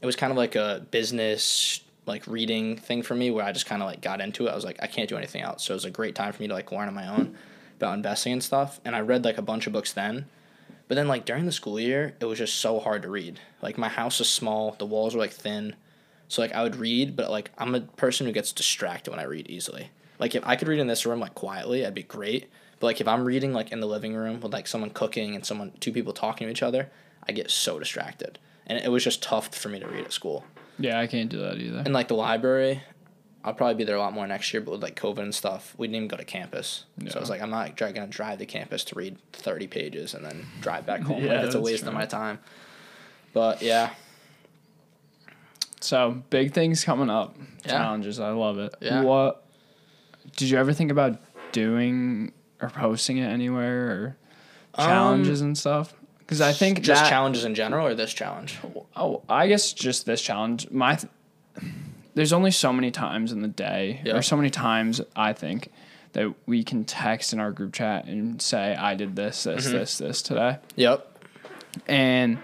it 0.00 0.06
was 0.06 0.14
kind 0.14 0.30
of 0.30 0.36
like 0.36 0.54
a 0.54 0.86
business 0.90 1.80
like 2.06 2.26
reading 2.26 2.76
thing 2.76 3.02
for 3.02 3.14
me 3.14 3.30
where 3.30 3.44
I 3.44 3.52
just 3.52 3.66
kind 3.66 3.82
of 3.82 3.86
like 3.86 4.00
got 4.02 4.20
into 4.20 4.46
it. 4.46 4.50
I 4.50 4.54
was 4.54 4.64
like, 4.64 4.78
I 4.80 4.86
can't 4.86 5.08
do 5.08 5.16
anything 5.16 5.42
else, 5.42 5.64
so 5.64 5.72
it 5.72 5.76
was 5.76 5.84
a 5.84 5.90
great 5.90 6.14
time 6.14 6.32
for 6.32 6.42
me 6.42 6.48
to 6.48 6.54
like 6.54 6.70
learn 6.70 6.88
on 6.88 6.94
my 6.94 7.08
own 7.08 7.36
about 7.76 7.94
investing 7.94 8.34
and 8.34 8.42
stuff. 8.42 8.80
And 8.84 8.94
I 8.94 9.00
read 9.00 9.24
like 9.24 9.38
a 9.38 9.42
bunch 9.42 9.66
of 9.66 9.72
books 9.72 9.92
then, 9.92 10.26
but 10.86 10.94
then 10.94 11.08
like 11.08 11.24
during 11.24 11.46
the 11.46 11.52
school 11.52 11.80
year, 11.80 12.14
it 12.20 12.24
was 12.26 12.38
just 12.38 12.58
so 12.58 12.78
hard 12.78 13.02
to 13.02 13.10
read. 13.10 13.40
Like 13.62 13.78
my 13.78 13.88
house 13.88 14.20
is 14.20 14.28
small, 14.28 14.76
the 14.78 14.86
walls 14.86 15.14
were 15.14 15.20
like 15.20 15.32
thin, 15.32 15.74
so 16.28 16.42
like 16.42 16.52
I 16.52 16.62
would 16.62 16.76
read, 16.76 17.16
but 17.16 17.30
like 17.30 17.50
I'm 17.58 17.74
a 17.74 17.80
person 17.80 18.26
who 18.26 18.32
gets 18.32 18.52
distracted 18.52 19.10
when 19.10 19.20
I 19.20 19.24
read 19.24 19.48
easily. 19.48 19.90
Like 20.18 20.34
if 20.34 20.46
I 20.46 20.56
could 20.56 20.68
read 20.68 20.78
in 20.78 20.86
this 20.86 21.04
room 21.06 21.20
like 21.20 21.34
quietly, 21.34 21.80
that'd 21.80 21.94
be 21.94 22.02
great. 22.02 22.50
But 22.80 22.86
like 22.88 23.00
if 23.00 23.08
I'm 23.08 23.24
reading 23.24 23.52
like 23.52 23.72
in 23.72 23.80
the 23.80 23.86
living 23.86 24.14
room 24.14 24.40
with 24.40 24.52
like 24.52 24.66
someone 24.66 24.90
cooking 24.90 25.34
and 25.34 25.44
someone 25.44 25.72
two 25.80 25.92
people 25.92 26.12
talking 26.12 26.46
to 26.46 26.50
each 26.50 26.62
other, 26.62 26.90
I 27.28 27.32
get 27.32 27.50
so 27.50 27.78
distracted. 27.78 28.38
And 28.66 28.78
it 28.78 28.90
was 28.90 29.04
just 29.04 29.22
tough 29.22 29.54
for 29.54 29.68
me 29.68 29.78
to 29.80 29.86
read 29.86 30.04
at 30.04 30.12
school. 30.12 30.44
Yeah, 30.78 30.98
I 31.00 31.06
can't 31.06 31.28
do 31.30 31.38
that 31.40 31.58
either. 31.58 31.78
And 31.78 31.92
like 31.92 32.08
the 32.08 32.14
library, 32.16 32.82
I'll 33.44 33.54
probably 33.54 33.74
be 33.74 33.84
there 33.84 33.96
a 33.96 34.00
lot 34.00 34.12
more 34.14 34.26
next 34.26 34.52
year, 34.54 34.60
but 34.62 34.72
with 34.72 34.82
like 34.82 34.96
COVID 34.96 35.18
and 35.18 35.34
stuff, 35.34 35.74
we 35.76 35.86
didn't 35.86 35.96
even 35.96 36.08
go 36.08 36.16
to 36.16 36.24
campus. 36.24 36.84
So 36.98 37.04
Yeah. 37.06 37.18
it's 37.20 37.30
like 37.30 37.42
I'm 37.42 37.50
not 37.50 37.76
gonna 37.76 38.06
drive 38.06 38.38
to 38.38 38.46
campus 38.46 38.84
to 38.84 38.94
read 38.94 39.18
thirty 39.32 39.66
pages 39.66 40.14
and 40.14 40.24
then 40.24 40.46
drive 40.60 40.86
back 40.86 41.00
home. 41.02 41.22
Yeah, 41.24 41.34
like, 41.36 41.44
it's 41.46 41.54
a 41.54 41.60
waste 41.60 41.86
of 41.86 41.92
my 41.94 42.06
time. 42.06 42.38
But 43.32 43.62
yeah, 43.62 43.90
So 45.80 46.22
big 46.30 46.52
things 46.54 46.84
coming 46.84 47.10
up. 47.10 47.36
Yeah. 47.64 47.72
Challenges. 47.72 48.18
I 48.20 48.30
love 48.30 48.58
it. 48.58 48.74
Yeah. 48.80 49.02
What 49.02 49.43
did 50.36 50.50
you 50.50 50.58
ever 50.58 50.72
think 50.72 50.90
about 50.90 51.18
doing 51.52 52.32
or 52.60 52.70
posting 52.70 53.18
it 53.18 53.26
anywhere 53.26 53.90
or 53.90 54.16
challenges 54.76 55.40
and 55.40 55.56
stuff? 55.56 55.94
Because 56.18 56.40
I 56.40 56.52
think 56.52 56.80
just 56.80 57.02
that, 57.02 57.08
challenges 57.10 57.44
in 57.44 57.54
general 57.54 57.86
or 57.86 57.94
this 57.94 58.12
challenge. 58.12 58.58
Oh, 58.96 59.22
I 59.28 59.46
guess 59.48 59.72
just 59.72 60.06
this 60.06 60.22
challenge. 60.22 60.70
My, 60.70 60.94
th- 60.96 61.12
there's 62.14 62.32
only 62.32 62.50
so 62.50 62.72
many 62.72 62.90
times 62.90 63.30
in 63.32 63.42
the 63.42 63.48
day, 63.48 64.00
Yeah. 64.04 64.16
or 64.16 64.22
so 64.22 64.36
many 64.36 64.48
times 64.50 65.00
I 65.14 65.32
think 65.34 65.70
that 66.12 66.32
we 66.46 66.62
can 66.64 66.84
text 66.84 67.32
in 67.32 67.40
our 67.40 67.50
group 67.52 67.72
chat 67.74 68.06
and 68.06 68.40
say, 68.40 68.74
"I 68.74 68.94
did 68.94 69.16
this, 69.16 69.42
this, 69.44 69.66
Mm-hmm. 69.66 69.76
this, 69.76 69.98
this 69.98 70.22
today," 70.22 70.58
Yep. 70.76 71.18
and 71.86 72.38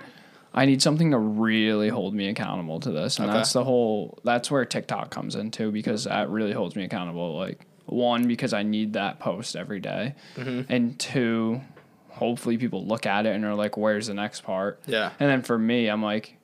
I 0.53 0.67
need 0.67 0.83
something 0.83 1.13
to 1.13 1.19
really 1.19 1.89
hold 1.89 2.13
me 2.15 2.29
accountable 2.29 2.81
to 2.81 2.91
this, 2.91 3.19
and 3.19 3.29
Okay. 3.31 3.39
that's 3.39 3.53
the 3.53 3.63
whole. 3.65 4.19
That's 4.25 4.51
where 4.51 4.65
TikTok 4.65 5.11
comes 5.11 5.37
into 5.37 5.71
because 5.71 6.05
that 6.05 6.29
really 6.31 6.53
holds 6.53 6.75
me 6.77 6.85
accountable. 6.85 7.37
Like 7.39 7.61
one, 7.91 8.27
because 8.29 8.53
I 8.53 8.63
need 8.63 8.95
that 8.95 9.19
post 9.21 9.57
every 9.57 9.81
day. 9.81 10.15
Mm-hmm. 10.37 10.73
and 10.73 10.99
two, 10.99 11.61
hopefully 12.09 12.57
people 12.59 12.85
look 12.87 13.07
at 13.07 13.27
it 13.27 13.35
and 13.35 13.45
are 13.45 13.55
like, 13.55 13.77
"Where's 13.77 14.07
the 14.07 14.15
next 14.15 14.43
part?" 14.43 14.81
Yeah. 14.87 15.11
And 15.21 15.29
then 15.29 15.43
for 15.43 15.59
me, 15.59 15.89
I'm 15.89 16.03
like, 16.03 16.37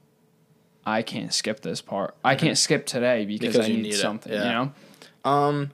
I 0.85 1.03
can't 1.03 1.33
skip 1.33 1.61
this 1.61 1.81
part. 1.81 2.15
I 2.25 2.35
can't 2.37 2.57
skip 2.59 2.87
today 2.87 3.25
because, 3.25 3.55
Mm-hmm. 3.55 3.59
Because 3.59 3.67
I 3.67 3.73
need, 3.73 3.83
need 3.83 3.95
something. 3.95 4.33
yeah. 4.33 4.45
You 4.45 4.53
know? 5.25 5.31
Um, 5.31 5.71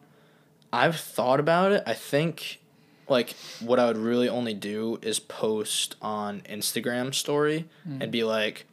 I've 0.72 0.96
thought 0.96 1.38
about 1.40 1.72
it. 1.72 1.82
I 1.86 1.92
think 1.94 2.60
like 3.08 3.34
what 3.60 3.78
I 3.78 3.86
would 3.88 3.98
really 3.98 4.28
only 4.28 4.54
do 4.54 4.98
is 5.02 5.18
post 5.20 5.96
on 6.00 6.40
Instagram 6.48 7.14
story 7.14 7.68
and 8.00 8.10
be 8.10 8.24
like, 8.24 8.64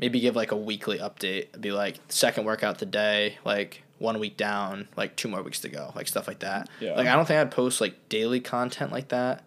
maybe 0.00 0.18
give 0.18 0.34
like 0.34 0.50
a 0.50 0.56
weekly 0.56 0.98
update. 0.98 1.60
Be 1.60 1.70
like 1.70 2.00
second 2.08 2.44
workout 2.44 2.78
today, 2.80 3.38
like 3.44 3.81
one 4.02 4.18
week 4.18 4.36
down, 4.36 4.88
like 4.96 5.14
two 5.16 5.28
more 5.28 5.42
weeks 5.42 5.60
to 5.60 5.68
go, 5.68 5.92
like 5.94 6.08
stuff 6.08 6.26
like 6.26 6.40
that. 6.40 6.68
Yeah. 6.80 6.94
Like 6.94 7.06
I 7.06 7.14
don't 7.14 7.24
think 7.24 7.38
I'd 7.38 7.52
post 7.52 7.80
like 7.80 8.08
daily 8.08 8.40
content 8.40 8.90
like 8.90 9.08
that 9.08 9.44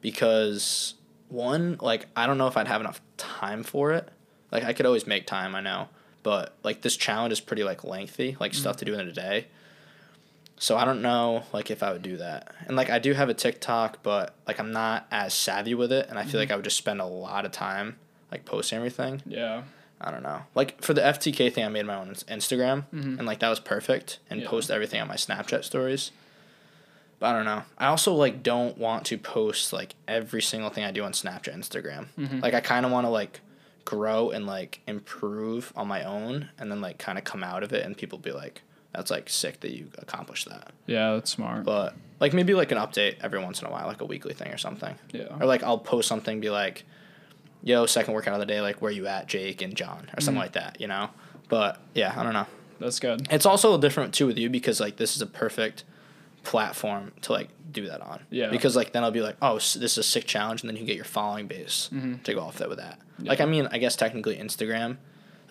because 0.00 0.94
one, 1.28 1.76
like 1.80 2.06
I 2.16 2.26
don't 2.26 2.38
know 2.38 2.46
if 2.46 2.56
I'd 2.56 2.68
have 2.68 2.80
enough 2.80 3.00
time 3.16 3.64
for 3.64 3.92
it. 3.92 4.08
Like 4.52 4.64
I 4.64 4.72
could 4.72 4.86
always 4.86 5.06
make 5.06 5.26
time, 5.26 5.54
I 5.54 5.60
know, 5.60 5.88
but 6.22 6.56
like 6.62 6.82
this 6.82 6.96
challenge 6.96 7.32
is 7.32 7.40
pretty 7.40 7.64
like 7.64 7.82
lengthy, 7.82 8.36
like 8.38 8.54
stuff 8.54 8.76
to 8.78 8.84
do 8.84 8.94
in 8.94 9.00
a 9.00 9.12
day. 9.12 9.48
So 10.56 10.76
I 10.76 10.84
don't 10.84 11.02
know 11.02 11.42
like 11.52 11.70
if 11.70 11.82
I 11.82 11.92
would 11.92 12.02
do 12.02 12.18
that. 12.18 12.54
And 12.68 12.76
like 12.76 12.90
I 12.90 13.00
do 13.00 13.12
have 13.12 13.28
a 13.28 13.34
TikTok, 13.34 14.04
but 14.04 14.36
like 14.46 14.60
I'm 14.60 14.72
not 14.72 15.08
as 15.10 15.34
savvy 15.34 15.74
with 15.74 15.90
it 15.90 16.08
and 16.08 16.18
I 16.18 16.22
feel 16.22 16.30
mm-hmm. 16.30 16.38
like 16.38 16.50
I 16.52 16.56
would 16.56 16.64
just 16.64 16.78
spend 16.78 17.00
a 17.00 17.06
lot 17.06 17.44
of 17.44 17.50
time 17.50 17.96
like 18.30 18.44
posting 18.44 18.76
everything. 18.76 19.20
Yeah. 19.26 19.62
I 20.00 20.10
don't 20.10 20.22
know. 20.22 20.42
Like 20.54 20.82
for 20.82 20.94
the 20.94 21.00
FTK 21.02 21.52
thing 21.52 21.64
I 21.64 21.68
made 21.68 21.84
my 21.86 21.94
own 21.96 22.08
ins- 22.08 22.24
Instagram 22.24 22.84
mm-hmm. 22.94 23.18
and 23.18 23.26
like 23.26 23.40
that 23.40 23.48
was 23.50 23.60
perfect 23.60 24.18
and 24.30 24.40
Yeah. 24.40 24.48
post 24.48 24.70
everything 24.70 25.00
on 25.00 25.08
my 25.08 25.16
Snapchat 25.16 25.64
stories. 25.64 26.10
But 27.18 27.26
I 27.26 27.32
don't 27.34 27.44
know. 27.44 27.62
I 27.76 27.86
also 27.86 28.14
like 28.14 28.42
don't 28.42 28.78
want 28.78 29.04
to 29.06 29.18
post 29.18 29.72
like 29.74 29.94
every 30.08 30.40
single 30.40 30.70
thing 30.70 30.84
I 30.84 30.90
do 30.90 31.04
on 31.04 31.12
Snapchat, 31.12 31.54
Instagram. 31.54 32.06
Mm-hmm. 32.18 32.40
Like 32.40 32.54
I 32.54 32.60
kind 32.60 32.86
of 32.86 32.92
want 32.92 33.04
to 33.06 33.10
like 33.10 33.40
grow 33.84 34.30
and 34.30 34.46
like 34.46 34.80
improve 34.86 35.72
on 35.76 35.88
my 35.88 36.04
own 36.04 36.48
and 36.58 36.70
then 36.70 36.80
like 36.80 36.98
kind 36.98 37.18
of 37.18 37.24
come 37.24 37.42
out 37.44 37.62
of 37.62 37.72
it 37.72 37.84
and 37.84 37.96
people 37.96 38.18
be 38.18 38.32
like 38.32 38.62
that's 38.92 39.10
like 39.10 39.28
sick 39.28 39.60
that 39.60 39.70
you 39.72 39.88
accomplished 39.98 40.48
that. 40.48 40.72
Yeah, 40.86 41.12
that's 41.14 41.30
smart. 41.30 41.64
But 41.64 41.94
like 42.20 42.32
maybe 42.32 42.54
like 42.54 42.72
an 42.72 42.78
update 42.78 43.16
every 43.22 43.38
once 43.38 43.60
in 43.60 43.68
a 43.68 43.70
while, 43.70 43.86
like 43.86 44.00
a 44.00 44.04
weekly 44.06 44.34
thing 44.34 44.48
or 44.52 44.58
something. 44.58 44.94
yeah. 45.12 45.36
Or 45.38 45.46
like 45.46 45.62
I'll 45.62 45.78
post 45.78 46.08
something, 46.08 46.40
be 46.40 46.50
like, 46.50 46.84
"Yo, 47.62 47.86
second 47.86 48.14
workout 48.14 48.34
of 48.34 48.40
the 48.40 48.46
day, 48.46 48.60
like 48.60 48.80
where 48.80 48.92
you 48.92 49.06
at, 49.06 49.26
Jake 49.26 49.62
and 49.62 49.74
John, 49.74 50.10
or 50.16 50.20
something 50.20 50.38
mm. 50.38 50.44
like 50.44 50.52
that," 50.52 50.80
you 50.80 50.86
know. 50.86 51.10
But 51.48 51.80
yeah, 51.94 52.14
I 52.16 52.22
don't 52.22 52.32
know. 52.32 52.46
That's 52.78 52.98
good. 52.98 53.26
It's 53.30 53.46
also 53.46 53.78
different 53.78 54.14
too 54.14 54.26
with 54.26 54.38
you 54.38 54.48
because 54.48 54.80
like 54.80 54.96
this 54.96 55.14
is 55.14 55.22
a 55.22 55.26
perfect 55.26 55.84
platform 56.42 57.12
to 57.22 57.32
like 57.32 57.48
do 57.70 57.86
that 57.86 58.00
on. 58.00 58.20
Yeah. 58.30 58.50
Because 58.50 58.74
like 58.74 58.92
then 58.92 59.04
I'll 59.04 59.10
be 59.10 59.20
like, 59.20 59.36
"Oh, 59.42 59.56
this 59.56 59.76
is 59.76 59.98
a 59.98 60.02
sick 60.02 60.26
challenge," 60.26 60.62
and 60.62 60.70
then 60.70 60.76
you 60.76 60.84
get 60.84 60.96
your 60.96 61.04
following 61.04 61.46
base 61.46 61.90
mm-hmm. 61.92 62.22
to 62.22 62.34
go 62.34 62.40
off 62.40 62.58
that 62.58 62.68
with 62.68 62.78
that. 62.78 62.98
Yeah. 63.18 63.30
Like 63.30 63.40
I 63.40 63.44
mean, 63.46 63.68
I 63.70 63.78
guess 63.78 63.96
technically 63.96 64.36
Instagram, 64.36 64.96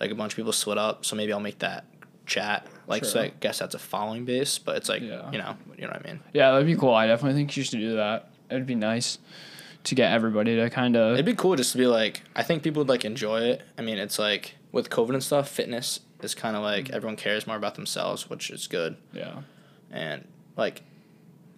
like 0.00 0.10
a 0.10 0.14
bunch 0.14 0.32
of 0.32 0.36
people 0.36 0.52
split 0.52 0.78
up, 0.78 1.04
so 1.04 1.16
maybe 1.16 1.32
I'll 1.32 1.40
make 1.40 1.60
that 1.60 1.84
chat. 2.26 2.66
Like 2.86 3.04
so, 3.04 3.20
I 3.20 3.32
guess 3.40 3.58
that's 3.58 3.74
a 3.74 3.78
following 3.78 4.24
base, 4.24 4.58
but 4.58 4.76
it's 4.76 4.88
like 4.88 5.02
Yeah. 5.02 5.30
you 5.30 5.38
know, 5.38 5.56
you 5.76 5.82
know 5.82 5.92
what 5.92 6.04
I 6.04 6.08
mean. 6.08 6.20
Yeah, 6.32 6.50
that'd 6.50 6.66
be 6.66 6.76
cool. 6.76 6.94
I 6.94 7.06
definitely 7.06 7.38
think 7.38 7.56
you 7.56 7.62
should 7.62 7.78
do 7.78 7.96
that. 7.96 8.30
It'd 8.50 8.66
be 8.66 8.74
nice 8.74 9.18
to 9.84 9.94
get 9.94 10.12
everybody 10.12 10.56
to 10.56 10.70
kind 10.70 10.96
of. 10.96 11.14
It'd 11.14 11.26
be 11.26 11.34
cool 11.34 11.56
just 11.56 11.72
to 11.72 11.78
be 11.78 11.86
like, 11.86 12.22
I 12.34 12.42
think 12.42 12.62
people 12.62 12.80
would 12.80 12.88
like 12.88 13.04
enjoy 13.04 13.42
it. 13.42 13.62
I 13.78 13.82
mean, 13.82 13.98
it's 13.98 14.18
like 14.18 14.56
with 14.72 14.90
COVID 14.90 15.14
and 15.14 15.22
stuff, 15.22 15.48
fitness 15.48 16.00
is 16.22 16.34
kind 16.34 16.56
of 16.56 16.62
like 16.62 16.86
mm. 16.86 16.94
everyone 16.94 17.16
cares 17.16 17.46
more 17.46 17.56
about 17.56 17.74
themselves, 17.74 18.28
which 18.28 18.50
is 18.50 18.66
good. 18.66 18.96
Yeah. 19.12 19.42
And 19.90 20.26
like, 20.56 20.82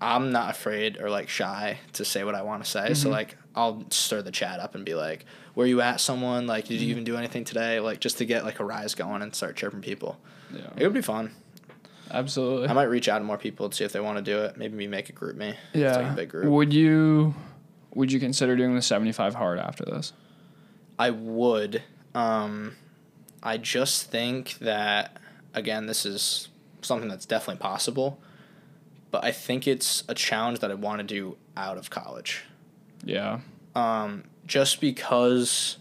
I'm 0.01 0.33
not 0.33 0.51
afraid 0.51 1.01
or 1.01 1.11
like 1.11 1.29
shy 1.29 1.79
to 1.95 2.05
say 2.05 2.25
what 2.25 2.35
I 2.35 2.43
want 2.43 2.65
to 2.65 2.71
say. 2.71 2.95
So 2.95 3.05
mm-hmm. 3.05 3.13
like, 3.13 3.37
I'll 3.55 3.85
stir 3.91 4.23
the 4.23 4.33
chat 4.33 4.61
up 4.61 4.75
and 4.75 4.85
be 4.85 4.95
like, 4.95 5.27
"Where 5.55 5.67
you 5.67 5.81
at, 5.81 6.01
someone? 6.01 6.47
Like, 6.47 6.65
did 6.67 6.75
you 6.75 6.81
mm-hmm. 6.81 6.91
even 6.91 7.05
do 7.05 7.17
anything 7.17 7.45
today? 7.45 7.81
Like, 7.81 8.01
just 8.01 8.19
to 8.19 8.25
get 8.25 8.45
like 8.45 8.61
a 8.61 8.65
rise 8.65 8.95
going 8.95 9.23
and 9.23 9.35
start 9.35 9.57
chirping 9.57 9.83
people. 9.83 10.19
Yeah. 10.53 10.63
It 10.77 10.85
would 10.85 10.95
be 10.95 11.03
fun. 11.03 11.33
Absolutely. 12.11 12.69
I 12.69 12.73
might 12.73 12.85
reach 12.85 13.09
out 13.09 13.19
to 13.19 13.25
more 13.25 13.39
people 13.39 13.69
to 13.69 13.77
see 13.77 13.85
if 13.85 13.93
they 13.93 14.01
want 14.01 14.19
to 14.19 14.23
do 14.23 14.39
it. 14.41 14.57
Maybe 14.57 14.77
we 14.77 14.87
make 14.87 15.09
a 15.09 15.13
GroupMe. 15.13 15.51
It's 15.51 15.59
yeah. 15.75 15.97
like 15.97 16.13
a 16.13 16.15
big 16.15 16.29
group. 16.31 16.47
Would 16.47 16.73
you? 16.73 17.35
Would 17.95 18.13
you 18.13 18.21
consider 18.21 18.57
doing 18.57 18.75
the 18.75 18.83
seventy-five 18.83 19.35
hard 19.35 19.59
after 19.59 19.85
this? 19.85 20.13
I 20.99 21.11
would. 21.11 21.83
Um, 22.15 22.77
I 23.43 23.57
just 23.57 24.11
think 24.11 24.59
that 24.59 25.19
again, 25.55 25.87
this 25.87 26.07
is 26.07 26.49
something 26.81 27.09
that's 27.09 27.27
definitely 27.27 27.61
possible, 27.61 28.19
but 29.11 29.25
I 29.25 29.33
think 29.33 29.67
it's 29.67 30.05
a 30.09 30.15
challenge 30.15 30.61
that 30.61 30.71
I 30.71 30.75
want 30.75 30.99
to 30.99 31.05
do 31.05 31.37
out 31.57 31.77
of 31.77 31.91
college. 31.91 32.45
Yeah. 33.05 33.41
Um, 33.75 34.25
just 34.47 34.81
because, 34.81 35.79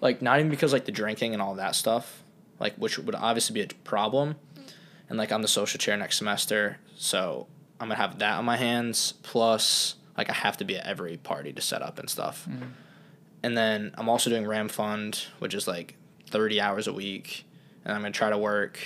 like, 0.00 0.22
not 0.22 0.38
even 0.38 0.50
because 0.50 0.72
like 0.72 0.84
the 0.84 0.92
drinking 0.92 1.32
and 1.32 1.42
all 1.42 1.54
that 1.54 1.74
stuff, 1.74 2.22
like 2.58 2.74
which 2.76 2.98
would 2.98 3.14
obviously 3.14 3.54
be 3.54 3.62
a 3.62 3.68
problem, 3.84 4.36
and 5.08 5.18
like 5.18 5.32
I'm 5.32 5.42
the 5.42 5.48
social 5.48 5.78
chair 5.78 5.96
next 5.96 6.18
semester, 6.18 6.78
so 6.96 7.46
I'm 7.80 7.88
gonna 7.88 8.00
have 8.00 8.18
that 8.18 8.38
on 8.38 8.44
my 8.44 8.56
hands. 8.56 9.14
Plus, 9.22 9.96
like 10.16 10.30
I 10.30 10.34
have 10.34 10.56
to 10.58 10.64
be 10.64 10.76
at 10.76 10.86
every 10.86 11.16
party 11.18 11.52
to 11.52 11.62
set 11.62 11.82
up 11.82 11.98
and 11.98 12.08
stuff. 12.08 12.48
And 13.42 13.56
then 13.56 13.92
I'm 13.96 14.08
also 14.08 14.30
doing 14.30 14.46
Ram 14.46 14.68
Fund, 14.68 15.26
which 15.38 15.54
is 15.54 15.68
like 15.68 15.94
30 16.30 16.60
hours 16.60 16.86
a 16.88 16.92
week, 16.92 17.44
and 17.84 17.94
I'm 17.94 18.00
gonna 18.02 18.12
try 18.12 18.30
to 18.30 18.38
work. 18.38 18.78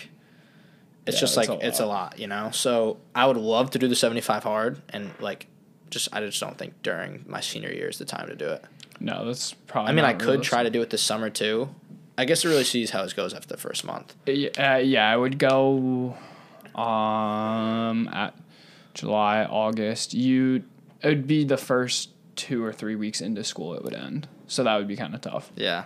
It's 1.06 1.16
Yeah, 1.16 1.20
just 1.20 1.36
like 1.36 1.48
a 1.48 1.66
it's 1.66 1.80
a 1.80 1.86
lot, 1.86 2.18
you 2.18 2.26
know. 2.26 2.50
So 2.52 2.98
I 3.14 3.26
would 3.26 3.36
love 3.38 3.70
to 3.70 3.78
do 3.78 3.88
the 3.88 3.96
75 3.96 4.42
hard, 4.42 4.82
and 4.90 5.10
like, 5.20 5.46
just 5.88 6.08
I 6.12 6.20
just 6.20 6.38
don't 6.40 6.58
think 6.58 6.82
during 6.82 7.24
my 7.26 7.40
senior 7.40 7.72
year 7.72 7.88
is 7.88 7.98
the 7.98 8.04
time 8.04 8.28
to 8.28 8.36
do 8.36 8.48
it. 8.50 8.64
No, 9.00 9.24
that's 9.24 9.54
probably. 9.54 9.90
I 9.90 9.94
mean, 9.94 10.04
I 10.04 10.12
not 10.12 10.20
could 10.20 10.42
try 10.42 10.62
to 10.62 10.68
do 10.70 10.82
it 10.82 10.90
this 10.90 11.02
summer 11.02 11.30
too. 11.30 11.70
I 12.18 12.26
guess 12.26 12.44
it 12.44 12.48
really 12.48 12.64
sees 12.64 12.90
how 12.90 13.02
it 13.02 13.16
goes 13.16 13.32
after 13.32 13.48
the 13.48 13.56
first 13.56 13.82
month. 13.84 14.14
realistic. 14.26 14.62
Uh, 14.62 14.76
yeah, 14.76 15.10
I 15.10 15.16
would 15.16 15.38
go. 15.38 16.16
Um, 16.74 18.08
at 18.08 18.34
July, 18.94 19.44
August. 19.44 20.12
You, 20.14 20.62
it 21.02 21.08
would 21.08 21.26
be 21.26 21.44
the 21.44 21.56
first 21.56 22.10
two 22.36 22.64
or 22.64 22.72
three 22.72 22.96
weeks 22.96 23.20
into 23.20 23.44
school. 23.44 23.74
It 23.74 23.84
would 23.84 23.94
end, 23.94 24.28
so 24.46 24.64
that 24.64 24.76
would 24.76 24.88
be 24.88 24.96
kind 24.96 25.14
of 25.14 25.20
tough. 25.20 25.50
Yeah, 25.56 25.84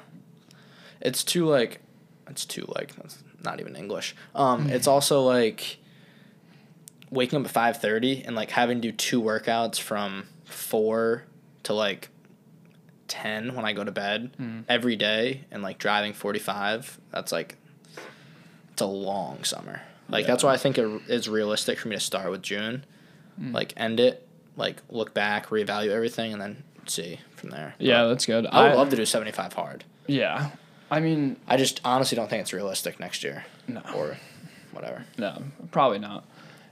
it's 1.01 1.25
too 1.25 1.47
like, 1.47 1.81
it's 2.29 2.45
too 2.45 2.65
like 2.69 2.95
that's 2.97 3.23
not 3.43 3.61
even 3.61 3.77
English. 3.77 4.15
Um, 4.35 4.65
hmm. 4.65 4.71
it's 4.71 4.87
also 4.87 5.23
like 5.23 5.79
waking 7.11 7.41
up 7.41 7.47
at 7.47 7.51
five 7.51 7.81
thirty 7.81 8.23
and 8.25 8.35
like 8.37 8.51
having 8.51 8.81
to 8.81 8.89
do 8.89 8.93
two 8.93 9.23
workouts 9.23 9.81
from 9.81 10.27
four 10.45 11.25
to 11.65 11.75
like 11.75 12.09
ten 13.09 13.55
when 13.55 13.65
I 13.65 13.73
go 13.73 13.85
to 13.85 13.93
bed 13.93 14.35
hmm. 14.37 14.61
every 14.69 14.97
day, 14.97 15.45
and 15.51 15.63
like 15.63 15.79
driving 15.79 16.13
forty 16.13 16.39
five. 16.41 16.99
That's 17.11 17.33
like, 17.33 17.57
it's 18.73 18.83
a 18.83 18.87
long 18.87 19.45
summer. 19.45 19.83
Like 20.09 20.27
that's 20.27 20.45
why 20.45 20.53
I 20.53 20.59
think 20.59 20.77
it 20.79 21.03
is 21.09 21.29
realistic 21.29 21.79
for 21.79 21.89
me 21.89 21.97
to 21.97 22.01
start 22.01 22.31
with 22.31 22.43
June, 22.43 22.85
hmm. 23.39 23.53
like 23.53 23.73
end 23.77 24.01
it, 24.01 24.27
like 24.57 24.83
look 24.91 25.15
back, 25.15 25.49
reevaluate 25.49 25.91
everything, 25.91 26.33
and 26.33 26.41
then 26.41 26.65
see 26.87 27.21
from 27.37 27.51
there. 27.51 27.75
Yeah, 27.79 28.05
that's 28.05 28.27
good. 28.27 28.47
I 28.47 28.69
would 28.69 28.77
love 28.77 28.91
to 28.91 28.97
do 28.97 29.05
75 29.05 29.53
hard. 29.53 29.85
Yeah, 30.07 30.51
I 30.91 31.01
mean, 31.01 31.37
I 31.49 31.57
just 31.57 31.81
honestly 31.85 32.17
don't 32.17 32.29
think 32.29 32.43
it's 32.43 32.53
realistic 32.53 33.01
next 33.01 33.25
year 33.25 33.45
no. 33.67 33.83
or 33.95 34.17
whatever. 34.73 35.05
No, 35.19 35.43
probably 35.71 35.99
not. 35.99 36.25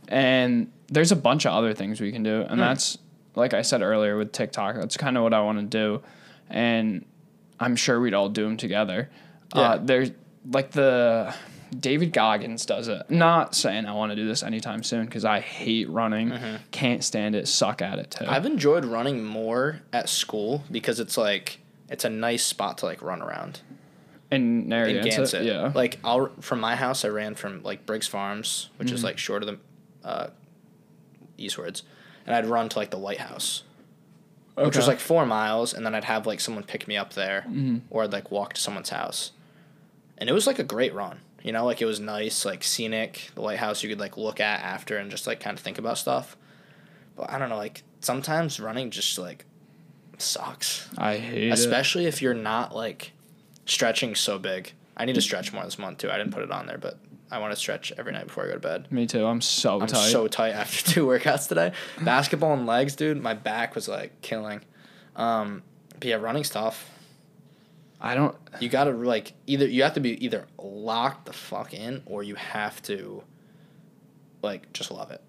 And 0.09 0.71
there's 0.89 1.13
a 1.13 1.17
bunch 1.17 1.47
of 1.47 1.53
other 1.53 1.75
things 1.75 2.01
we 2.01 2.13
can 2.13 2.23
do, 2.23 2.43
and 2.43 2.61
that's 2.61 2.99
like 3.35 3.55
I 3.55 3.63
said 3.63 3.83
earlier 3.83 4.17
with 4.17 4.33
TikTok. 4.33 4.77
That's 4.77 4.97
kind 4.97 5.17
of 5.17 5.23
what 5.23 5.33
I 5.33 5.41
want 5.41 5.59
to 5.59 5.65
do, 5.65 6.03
and 6.51 7.05
I'm 7.59 7.77
sure 7.77 8.01
we'd 8.01 8.15
all 8.15 8.29
do 8.29 8.45
them 8.45 8.57
together. 8.57 9.11
Yeah. 9.55 9.61
Uh, 9.63 9.79
there's 9.83 10.11
like 10.51 10.73
the 10.73 11.35
David 11.79 12.13
Goggins 12.13 12.67
does 12.67 12.89
it. 12.89 13.11
Not 13.11 13.55
saying 13.55 13.87
I 13.87 13.93
want 13.95 14.11
to 14.13 14.17
do 14.17 14.27
this 14.27 14.43
anytime 14.43 14.83
soon 14.83 15.07
because 15.07 15.25
I 15.25 15.41
hate 15.41 15.89
running. 15.89 16.33
Can't 16.71 17.03
stand 17.03 17.35
it. 17.35 17.49
Suck 17.49 17.81
at 17.83 17.99
it 17.99 18.11
too. 18.11 18.27
I've 18.29 18.47
enjoyed 18.47 18.85
running 18.85 19.25
more 19.25 19.81
at 19.93 20.09
school 20.09 20.65
because 20.71 21.01
it's 21.01 21.17
like 21.17 21.59
it's 21.89 22.05
a 22.05 22.11
nice 22.11 22.45
spot 22.45 22.79
to 22.79 22.87
like 22.87 23.01
run 23.03 23.23
around. 23.23 23.61
in 24.31 24.69
Narragansett, 24.69 25.15
Gansett. 25.43 25.45
yeah. 25.45 25.73
Like 25.75 25.99
I'll 26.05 26.31
from 26.41 26.61
my 26.61 26.77
house, 26.77 27.05
I 27.05 27.09
ran 27.09 27.35
from 27.35 27.63
like 27.63 27.87
Briggs 27.87 28.07
Farms, 28.07 28.69
which 28.77 28.89
Mm-hmm. 28.89 28.95
is 28.97 29.05
like 29.05 29.19
short 29.19 29.43
of 29.43 29.49
the 29.49 29.59
uh, 30.09 30.27
eastwards, 31.39 31.83
and 32.27 32.35
I'd 32.35 32.47
run 32.47 32.69
to 32.71 32.79
like 32.79 32.91
the 32.91 32.99
lighthouse, 32.99 33.63
which 34.57 34.77
was 34.77 34.87
like 34.89 35.01
four 35.01 35.27
miles, 35.27 35.73
and 35.75 35.85
then 35.87 35.95
I'd 35.95 36.05
have 36.05 36.27
like 36.27 36.41
someone 36.41 36.65
pick 36.65 36.87
me 36.89 36.97
up 36.97 37.15
there, 37.15 37.43
Mm-hmm. 37.49 37.79
or 37.91 38.03
I'd 38.05 38.13
like 38.13 38.31
walk 38.31 38.53
to 38.55 38.61
someone's 38.61 38.91
house, 38.91 39.33
and 40.19 40.29
it 40.29 40.33
was 40.33 40.47
like 40.47 40.59
a 40.59 40.65
great 40.65 40.95
run. 40.95 41.21
You 41.43 41.53
know, 41.53 41.65
like 41.65 41.83
it 41.83 41.87
was 41.87 41.99
nice, 42.01 42.45
like 42.45 42.63
scenic. 42.63 43.31
The 43.35 43.41
lighthouse 43.43 43.83
you 43.83 43.89
could 43.89 44.01
like 44.01 44.17
look 44.17 44.41
at 44.41 44.61
after 44.61 44.97
and 44.99 45.11
just 45.11 45.27
like 45.27 45.41
kind 45.41 45.57
of 45.57 45.63
think 45.63 45.79
about 45.79 45.99
stuff. 45.99 46.37
But 47.17 47.31
I 47.31 47.39
don't 47.39 47.49
know, 47.49 47.57
like 47.57 47.83
sometimes 48.01 48.61
running 48.61 48.91
just 48.91 49.19
like 49.19 49.45
sucks 50.19 50.89
I 50.97 51.17
hate 51.17 51.49
it. 51.49 51.53
especially 51.53 52.07
if 52.07 52.23
you're 52.23 52.35
not 52.35 52.75
like 52.75 53.13
stretching 53.67 54.15
so 54.15 54.39
big. 54.39 54.73
I 54.97 55.05
need 55.05 55.15
to 55.15 55.23
stretch 55.23 55.53
more 55.53 55.65
this 55.65 55.79
month 55.79 55.99
too. 55.99 56.11
I 56.11 56.19
didn't 56.19 56.33
put 56.33 56.43
it 56.43 56.51
on 56.53 56.67
there, 56.67 56.79
but 56.79 56.99
I 57.31 57.39
want 57.39 57.53
to 57.53 57.57
stretch 57.57 57.93
every 57.97 58.13
night 58.13 58.27
before 58.27 58.45
I 58.45 58.49
go 58.49 58.55
to 58.55 58.61
bed. 58.61 58.93
Me 58.93 59.07
too. 59.07 59.25
I'm 59.25 59.41
so 59.41 59.81
I'm 59.81 59.87
tight. 59.89 60.11
so 60.11 60.29
tight 60.29 60.51
after 60.51 60.91
two 60.93 61.07
workouts 61.07 61.49
today. 61.49 61.73
Basketball 62.01 62.53
and 62.53 62.67
legs, 62.67 62.95
dude. 62.95 63.21
My 63.21 63.35
back 63.35 63.75
was 63.75 63.89
like 63.89 64.21
killing. 64.21 64.61
Um, 65.17 65.63
but 65.95 66.05
yeah, 66.05 66.17
running's 66.17 66.51
tough. 66.51 66.89
I 68.05 68.15
don't. 68.17 68.37
You 68.61 68.69
gotta 68.69 68.91
like 68.91 69.33
either 69.47 69.67
you 69.67 69.85
have 69.85 69.95
to 69.95 70.01
be 70.01 70.23
either 70.25 70.47
locked 70.59 71.27
the 71.27 71.33
fuck 71.33 71.73
in 71.73 72.03
or 72.05 72.23
you 72.25 72.35
have 72.35 72.83
to 72.83 73.23
like 74.43 74.73
just 74.73 74.91
love 74.91 75.11
it. 75.13 75.21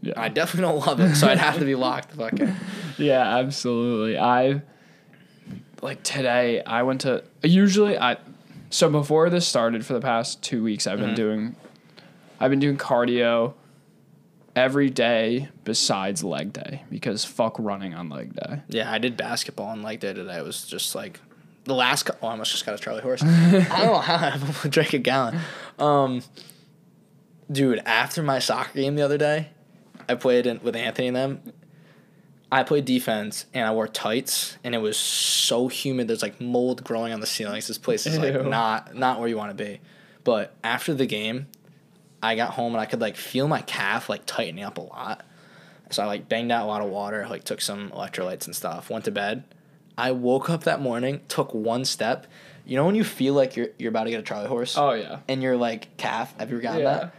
Yeah. 0.00 0.14
I 0.16 0.28
definitely 0.28 0.70
don't 0.72 0.86
love 0.86 1.00
it, 1.00 1.14
so 1.16 1.26
I'd 1.28 1.38
have 1.38 1.58
to 1.58 1.64
be 1.64 1.74
locked 1.74 2.10
the 2.10 2.16
fuck 2.16 2.38
in. 2.40 2.54
Yeah, 2.98 3.38
absolutely. 3.38 4.16
I 4.18 4.62
like 5.82 6.02
today 6.02 6.62
I 6.64 6.82
went 6.84 7.00
to 7.02 7.24
usually 7.42 7.98
I 7.98 8.18
so 8.70 8.88
before 8.90 9.28
this 9.30 9.46
started 9.48 9.84
for 9.84 9.94
the 9.94 10.00
past 10.00 10.42
2 10.42 10.62
weeks 10.62 10.86
I've 10.86 10.98
been 11.00 11.10
Mhm. 11.10 11.16
doing 11.16 11.56
I've 12.38 12.50
been 12.50 12.60
doing 12.60 12.76
cardio 12.76 13.54
every 14.54 14.90
day 14.90 15.48
besides 15.64 16.22
leg 16.22 16.52
day 16.52 16.82
because 16.90 17.24
fuck 17.24 17.56
running 17.58 17.94
on 17.94 18.08
leg 18.08 18.34
day. 18.34 18.60
Yeah, 18.68 18.90
I 18.92 18.98
did 18.98 19.16
basketball 19.16 19.66
on 19.68 19.82
leg 19.82 20.00
day 20.00 20.12
today. 20.12 20.36
It 20.38 20.44
was 20.44 20.66
just 20.66 20.94
like 20.94 21.20
the 21.70 21.76
last. 21.76 22.02
Co- 22.04 22.16
oh, 22.22 22.26
I 22.26 22.30
almost 22.32 22.50
just 22.50 22.66
got 22.66 22.74
a 22.74 22.78
Charlie 22.78 23.00
horse. 23.00 23.22
I 23.24 23.28
don't 23.28 23.62
know 23.62 23.98
how 23.98 24.38
I 24.64 24.68
drank 24.68 24.92
a 24.92 24.98
gallon. 24.98 25.38
Um, 25.78 26.22
dude, 27.50 27.80
after 27.86 28.22
my 28.22 28.38
soccer 28.38 28.74
game 28.74 28.96
the 28.96 29.02
other 29.02 29.18
day, 29.18 29.48
I 30.08 30.16
played 30.16 30.46
in, 30.46 30.60
with 30.62 30.76
Anthony 30.76 31.08
and 31.08 31.16
them. 31.16 31.52
I 32.52 32.64
played 32.64 32.84
defense 32.84 33.46
and 33.54 33.64
I 33.64 33.72
wore 33.72 33.86
tights 33.86 34.58
and 34.64 34.74
it 34.74 34.78
was 34.78 34.96
so 34.96 35.68
humid. 35.68 36.08
There's 36.08 36.22
like 36.22 36.40
mold 36.40 36.82
growing 36.82 37.12
on 37.12 37.20
the 37.20 37.26
ceilings. 37.26 37.68
This 37.68 37.78
place 37.78 38.06
is 38.06 38.18
like 38.18 38.34
Ew. 38.34 38.42
not 38.42 38.96
not 38.96 39.20
where 39.20 39.28
you 39.28 39.36
want 39.36 39.56
to 39.56 39.64
be. 39.64 39.80
But 40.24 40.52
after 40.64 40.92
the 40.92 41.06
game, 41.06 41.46
I 42.20 42.34
got 42.34 42.54
home 42.54 42.74
and 42.74 42.80
I 42.80 42.86
could 42.86 43.00
like 43.00 43.16
feel 43.16 43.46
my 43.46 43.62
calf 43.62 44.08
like 44.08 44.26
tightening 44.26 44.64
up 44.64 44.78
a 44.78 44.82
lot. 44.82 45.24
So 45.90 46.02
I 46.02 46.06
like 46.06 46.28
banged 46.28 46.50
out 46.50 46.64
a 46.64 46.66
lot 46.66 46.82
of 46.82 46.88
water, 46.88 47.24
like 47.28 47.44
took 47.44 47.60
some 47.60 47.90
electrolytes 47.90 48.46
and 48.46 48.54
stuff, 48.54 48.90
went 48.90 49.04
to 49.04 49.12
bed. 49.12 49.44
I 49.98 50.12
woke 50.12 50.48
up 50.50 50.64
that 50.64 50.80
morning, 50.80 51.20
took 51.28 51.52
one 51.54 51.84
step. 51.84 52.26
You 52.66 52.76
know 52.76 52.84
when 52.86 52.94
you 52.94 53.04
feel 53.04 53.34
like 53.34 53.56
you're 53.56 53.68
you're 53.78 53.88
about 53.90 54.04
to 54.04 54.10
get 54.10 54.20
a 54.20 54.22
Charlie 54.22 54.48
horse 54.48 54.76
Oh 54.78 54.92
yeah. 54.92 55.18
and 55.28 55.42
your 55.42 55.56
like 55.56 55.96
calf, 55.96 56.34
have 56.38 56.50
you 56.50 56.56
ever 56.56 56.62
gotten 56.62 56.80
Yeah. 56.82 56.94
that? 56.98 57.14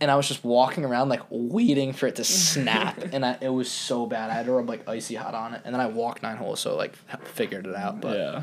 And 0.00 0.10
I 0.10 0.16
was 0.16 0.28
just 0.28 0.44
walking 0.44 0.84
around 0.84 1.08
like 1.08 1.22
waiting 1.30 1.92
for 1.94 2.06
it 2.06 2.16
to 2.16 2.24
snap, 2.48 2.98
and 3.12 3.24
I, 3.24 3.38
it 3.40 3.48
was 3.48 3.70
so 3.70 4.06
bad. 4.06 4.30
I 4.30 4.34
had 4.34 4.46
to 4.46 4.52
rub 4.52 4.68
like 4.68 4.86
icy 4.88 5.14
hot 5.14 5.34
on 5.34 5.54
it, 5.54 5.62
and 5.64 5.74
then 5.74 5.80
I 5.80 5.86
walked 5.86 6.22
nine 6.22 6.36
holes, 6.36 6.60
so 6.60 6.76
like 6.76 6.94
figured 7.24 7.66
it 7.66 7.74
out. 7.74 8.00
But 8.02 8.18
yeah. 8.18 8.42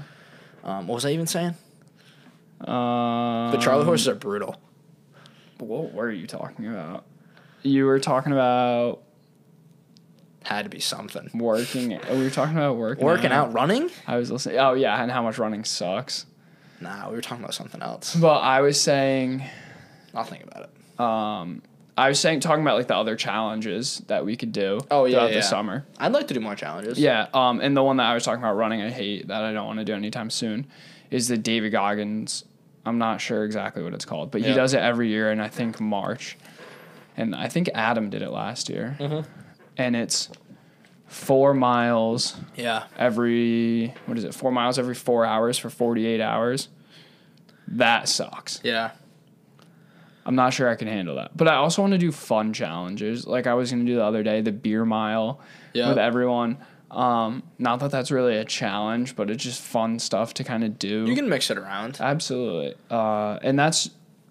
um, 0.63 0.87
what 0.87 0.95
was 0.95 1.05
I 1.05 1.11
even 1.11 1.27
saying? 1.27 1.55
Um, 2.61 3.51
But 3.51 3.57
Charlie 3.61 3.85
horses 3.85 4.07
are 4.07 4.15
brutal. 4.15 4.55
What 5.59 5.93
were 5.93 6.11
you 6.11 6.27
talking 6.27 6.65
about? 6.67 7.05
You 7.61 7.85
were 7.85 7.99
talking 7.99 8.31
about 8.31 9.01
Had 10.43 10.63
to 10.65 10.69
be 10.69 10.79
something. 10.79 11.29
working. 11.33 11.99
oh, 12.09 12.17
we 12.17 12.23
were 12.23 12.29
talking 12.29 12.55
about 12.57 12.75
working. 12.77 13.05
Working 13.05 13.31
out, 13.31 13.53
running? 13.53 13.89
I 14.07 14.17
was 14.17 14.29
listening. 14.31 14.57
Oh 14.57 14.73
yeah, 14.73 15.01
and 15.01 15.11
how 15.11 15.23
much 15.23 15.37
running 15.37 15.63
sucks. 15.63 16.25
Nah, 16.81 17.09
we 17.09 17.15
were 17.15 17.21
talking 17.21 17.43
about 17.43 17.53
something 17.53 17.81
else. 17.81 18.13
But 18.15 18.39
I 18.39 18.59
was 18.61 18.79
saying, 18.81 19.43
I'll 20.13 20.25
think 20.25 20.43
about 20.43 20.63
it. 20.69 20.99
um, 20.99 21.61
I 21.95 22.09
was 22.09 22.19
saying 22.19 22.39
talking 22.41 22.63
about 22.63 22.77
like 22.77 22.87
the 22.87 22.95
other 22.97 23.15
challenges 23.15 23.99
that 24.07 24.25
we 24.25 24.35
could 24.35 24.51
do. 24.51 24.79
Oh, 24.91 25.05
yeah, 25.05 25.11
throughout 25.19 25.29
yeah. 25.29 25.35
the 25.37 25.41
summer. 25.43 25.85
I'd 25.99 26.11
like 26.11 26.27
to 26.27 26.33
do 26.33 26.39
more 26.39 26.55
challenges. 26.55 26.97
Yeah. 26.99 27.27
Um, 27.33 27.61
and 27.61 27.77
the 27.77 27.83
one 27.83 27.97
that 27.97 28.05
I 28.07 28.15
was 28.15 28.23
talking 28.25 28.41
about 28.43 28.55
running, 28.55 28.81
I 28.81 28.89
hate 28.89 29.27
that 29.27 29.43
I 29.43 29.53
don't 29.53 29.67
want 29.67 29.77
to 29.79 29.85
do 29.85 29.93
anytime 29.93 30.29
soon, 30.31 30.65
is 31.11 31.27
the 31.27 31.37
David 31.37 31.71
Goggins. 31.71 32.45
I'm 32.85 32.97
not 32.97 33.21
sure 33.21 33.45
exactly 33.45 33.81
what 33.83 33.93
it's 33.93 34.05
called, 34.05 34.31
but 34.31 34.41
he 34.41 34.53
does 34.53 34.73
it 34.73 34.79
every 34.79 35.07
year, 35.07 35.29
and 35.31 35.41
I 35.41 35.47
think 35.47 35.79
March, 35.79 36.35
and 37.15 37.33
I 37.35 37.47
think 37.47 37.69
Adam 37.75 38.09
did 38.09 38.21
it 38.23 38.31
last 38.31 38.67
year, 38.69 38.97
Mhm. 38.99 39.25
And 39.77 39.95
it's 39.95 40.29
four 41.07 41.53
miles 41.53 42.35
Yeah. 42.55 42.83
every 42.97 43.93
what 44.05 44.17
is 44.17 44.23
it? 44.23 44.33
Four 44.33 44.51
miles 44.51 44.79
every 44.79 44.95
four 44.95 45.25
hours 45.25 45.57
for 45.57 45.69
48 45.69 46.19
hours. 46.21 46.69
That 47.67 48.07
sucks. 48.09 48.59
Yeah. 48.63 48.91
I'm 50.25 50.35
not 50.35 50.53
sure 50.53 50.69
I 50.69 50.75
can 50.75 50.87
handle 50.87 51.15
that. 51.15 51.35
But 51.35 51.47
I 51.47 51.55
also 51.55 51.81
want 51.81 51.91
to 51.93 51.97
do 51.97 52.11
fun 52.11 52.53
challenges. 52.53 53.27
Like 53.27 53.45
I 53.45 53.53
was 53.55 53.71
going 53.71 53.85
to 53.85 53.91
do 53.91 53.95
the 53.97 54.03
other 54.03 54.23
day, 54.23 54.41
the 54.41 54.51
beer 54.53 54.85
mile 54.85 55.39
Yeah. 55.73 55.89
with 55.89 55.97
everyone. 55.97 56.57
Um, 56.89 57.43
not 57.57 57.79
that 57.79 57.91
that's 57.91 58.11
really 58.11 58.37
a 58.37 58.45
challenge, 58.45 59.15
but 59.15 59.29
it's 59.29 59.43
just 59.43 59.61
fun 59.61 59.99
stuff 59.99 60.33
to 60.35 60.43
kind 60.43 60.63
of 60.63 60.77
do. 60.79 61.05
You 61.07 61.15
can 61.15 61.27
mix 61.27 61.49
it 61.49 61.57
around. 61.57 61.97
Absolutely. 61.99 62.75
Uh, 62.89 63.39
and 63.41 63.57
that's 63.57 63.89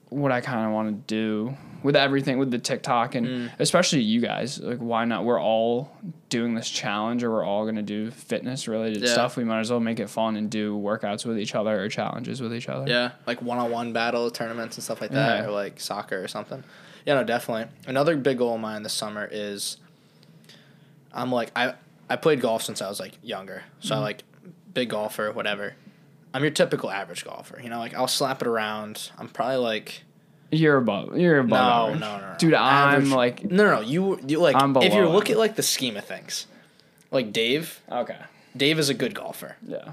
what 0.09 0.31
I 0.33 0.41
kind 0.41 0.67
of 0.67 0.73
want 0.73 0.89
to 1.09 1.15
do 1.15 1.57
with 1.83 1.97
everything 1.97 2.39
with 2.39 2.51
the 2.51 2.59
TikTok 2.59 3.15
and 3.15 3.27
Mm. 3.27 3.51
especially 3.59 4.01
you 4.03 4.21
guys. 4.21 4.59
Like, 4.61 4.79
why 4.79 5.05
not? 5.05 5.25
We're 5.25 5.41
all 5.41 5.91
doing 6.29 6.55
this 6.55 6.69
challenge 6.71 7.23
or 7.25 7.31
we're 7.31 7.45
all 7.45 7.65
going 7.65 7.77
to 7.77 7.83
do 7.83 8.11
fitness 8.11 8.69
related 8.69 9.03
Yeah. 9.03 9.13
stuff. 9.13 9.37
We 9.37 9.45
might 9.45 9.61
as 9.61 9.71
well 9.71 9.81
make 9.81 10.01
it 10.01 10.09
fun 10.09 10.37
and 10.37 10.51
do 10.51 10.77
workouts 10.79 11.27
with 11.27 11.39
each 11.39 11.55
other 11.55 11.83
or 11.83 11.89
challenges 11.89 12.41
with 12.41 12.55
each 12.55 12.69
other. 12.69 12.89
Yeah, 12.91 13.11
like 13.27 13.43
one 13.43 13.59
on 13.59 13.71
one 13.71 13.93
battle 13.93 14.31
tournaments 14.31 14.77
and 14.77 14.85
stuff 14.85 15.01
like 15.01 15.11
that, 15.11 15.41
Yeah. 15.41 15.47
or 15.47 15.51
like 15.51 15.81
soccer 15.81 16.23
or 16.23 16.29
something. 16.29 16.63
Yeah, 17.05 17.15
no, 17.15 17.25
definitely. 17.25 17.67
Another 17.87 18.17
big 18.17 18.39
goal 18.39 18.55
of 18.55 18.61
mine 18.61 18.83
this 18.85 18.93
summer 18.93 19.29
is 19.31 19.77
I'm 21.13 21.31
like 21.33 21.51
I 21.57 21.75
I 22.09 22.17
played 22.17 22.41
golf 22.41 22.63
since 22.63 22.83
I 22.83 22.89
was 22.89 23.01
like 23.01 23.13
younger, 23.23 23.63
so 23.81 23.95
I 23.95 23.97
Mm-hmm. 23.97 24.05
like 24.05 24.25
big 24.75 24.91
golfer, 24.91 25.33
whatever. 25.33 25.75
I'm 26.35 26.43
your 26.43 26.51
typical 26.51 26.91
average 26.91 27.25
golfer, 27.25 27.61
you 27.63 27.69
know. 27.69 27.79
Like 27.79 27.95
I'll 27.95 28.09
slap 28.09 28.41
it 28.43 28.49
around. 28.49 29.11
I'm 29.19 29.29
probably 29.29 29.57
like 29.57 30.05
You're 30.53 30.77
above. 30.77 31.19
You're 31.19 31.39
above. 31.39 31.51
no, 31.51 31.97
average. 31.97 32.01
no, 32.01 32.19
no, 32.21 32.31
no, 32.33 32.37
Dude, 32.39 32.55
I'm 32.55 32.95
Average- 32.97 33.13
like. 33.13 33.45
no, 33.51 33.65
no, 33.65 33.75
no. 33.77 33.81
You 33.81 34.21
you 34.27 34.39
like 34.39 34.55
I'm 34.55 34.73
below 34.73 34.87
if 34.87 34.93
you 34.95 35.09
look 35.09 35.31
at 35.31 35.39
like 35.39 35.57
the 35.57 35.63
scheme 35.63 35.97
of 35.97 36.05
things, 36.05 36.47
like 37.11 37.33
Dave. 37.33 37.81
Okay. 37.91 38.19
Dave 38.57 38.79
is 38.79 38.89
a 38.91 38.95
good 38.95 39.15
golfer. 39.15 39.57
Yeah. 39.67 39.93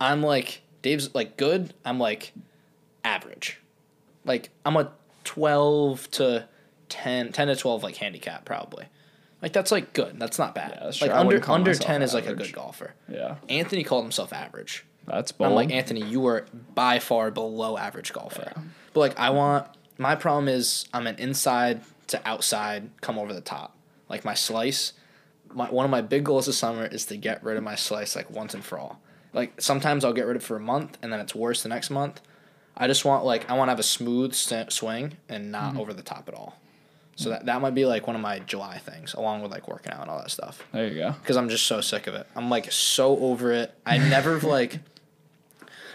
I'm 0.00 0.22
like 0.22 0.62
Dave's 0.82 1.14
like 1.14 1.36
good. 1.36 1.72
I'm 1.84 1.98
like 2.00 2.32
average. 3.04 3.58
Like 4.24 4.50
I'm 4.66 4.76
a 4.76 4.90
12 5.24 6.10
to 6.12 6.48
10, 6.88 7.32
10 7.32 7.46
to 7.48 7.56
12 7.56 7.82
like 7.84 7.96
handicap 7.96 8.44
probably. 8.44 8.86
Like 9.40 9.52
that's 9.52 9.70
like 9.72 9.92
good. 9.92 10.18
That's 10.18 10.38
not 10.38 10.54
bad. 10.54 10.72
Yeah, 10.76 10.84
that's 10.84 11.00
like 11.00 11.10
true. 11.10 11.18
Under 11.20 11.50
under 11.50 11.70
myself 11.70 11.86
10 11.86 12.02
is 12.02 12.14
like 12.14 12.26
a 12.26 12.34
good 12.34 12.52
golfer. 12.52 12.94
Yeah. 13.08 13.36
Anthony 13.48 13.84
called 13.84 14.04
himself 14.04 14.32
average. 14.32 14.84
That's 15.06 15.32
bold. 15.32 15.50
I'm 15.50 15.54
like 15.56 15.70
Anthony, 15.72 16.02
you 16.04 16.26
are 16.26 16.46
by 16.74 16.98
far 16.98 17.30
below 17.30 17.76
average 17.76 18.12
golfer. 18.12 18.52
Yeah. 18.56 18.62
But 18.94 19.00
like 19.00 19.18
I 19.18 19.30
want 19.30 19.66
my 19.98 20.14
problem 20.14 20.48
is 20.48 20.86
I'm 20.92 21.06
an 21.06 21.16
inside 21.16 21.82
to 22.08 22.20
outside 22.28 22.90
come 23.00 23.18
over 23.18 23.32
the 23.32 23.40
top. 23.40 23.76
Like 24.08 24.24
my 24.24 24.34
slice, 24.34 24.92
my 25.54 25.70
one 25.70 25.84
of 25.84 25.90
my 25.90 26.00
big 26.02 26.24
goals 26.24 26.46
this 26.46 26.58
summer 26.58 26.84
is 26.86 27.06
to 27.06 27.16
get 27.16 27.42
rid 27.44 27.56
of 27.56 27.62
my 27.62 27.74
slice 27.74 28.14
like 28.16 28.30
once 28.30 28.54
and 28.54 28.64
for 28.64 28.78
all. 28.78 29.00
Like 29.32 29.60
sometimes 29.60 30.04
I'll 30.04 30.12
get 30.12 30.26
rid 30.26 30.36
of 30.36 30.42
it 30.42 30.46
for 30.46 30.56
a 30.56 30.60
month 30.60 30.98
and 31.02 31.12
then 31.12 31.20
it's 31.20 31.34
worse 31.34 31.62
the 31.62 31.68
next 31.68 31.90
month. 31.90 32.20
I 32.76 32.86
just 32.86 33.04
want 33.04 33.24
like 33.24 33.50
I 33.50 33.54
want 33.54 33.68
to 33.68 33.72
have 33.72 33.78
a 33.80 33.82
smooth 33.84 34.34
swing 34.34 35.16
and 35.28 35.52
not 35.52 35.70
Mm-hmm. 35.72 35.80
over 35.80 35.92
the 35.92 36.02
top 36.02 36.28
at 36.28 36.34
all. 36.34 36.58
So 37.16 37.28
that 37.30 37.46
that 37.46 37.60
might 37.60 37.74
be 37.74 37.84
like 37.84 38.06
one 38.06 38.16
of 38.16 38.22
my 38.22 38.38
July 38.40 38.78
things 38.78 39.14
along 39.14 39.42
with 39.42 39.52
like 39.52 39.68
working 39.68 39.92
out 39.92 40.00
and 40.02 40.10
all 40.10 40.18
that 40.18 40.30
stuff 40.30 40.62
there 40.72 40.86
you 40.88 40.94
go. 40.96 41.12
because 41.20 41.36
I'm 41.36 41.48
just 41.50 41.66
so 41.66 41.80
sick 41.82 42.06
of 42.06 42.14
it. 42.14 42.26
I'm 42.34 42.48
like 42.50 42.72
so 42.72 43.16
over 43.18 43.52
it. 43.52 43.72
I 43.86 43.98
never 43.98 44.40
like. 44.40 44.80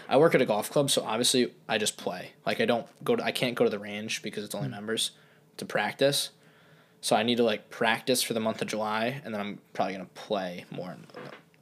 I 0.08 0.16
work 0.16 0.34
at 0.34 0.40
a 0.42 0.46
golf 0.46 0.70
club, 0.70 0.90
so 0.90 1.04
obviously 1.04 1.52
I 1.68 1.78
just 1.78 1.96
play. 1.96 2.32
Like 2.46 2.60
I 2.60 2.64
don't 2.64 2.86
go 3.04 3.16
to. 3.16 3.24
I 3.24 3.32
can't 3.32 3.54
go 3.54 3.64
to 3.64 3.70
the 3.70 3.78
range 3.78 4.22
because 4.22 4.44
it's 4.44 4.54
only 4.54 4.68
mm. 4.68 4.72
members 4.72 5.10
to 5.58 5.64
practice. 5.64 6.30
So 7.00 7.14
I 7.14 7.22
need 7.22 7.36
to 7.36 7.44
like 7.44 7.70
practice 7.70 8.22
for 8.22 8.34
the 8.34 8.40
month 8.40 8.60
of 8.62 8.68
July, 8.68 9.20
and 9.24 9.32
then 9.34 9.40
I'm 9.40 9.58
probably 9.72 9.94
gonna 9.94 10.08
play 10.14 10.64
more 10.70 10.90
in 10.92 11.04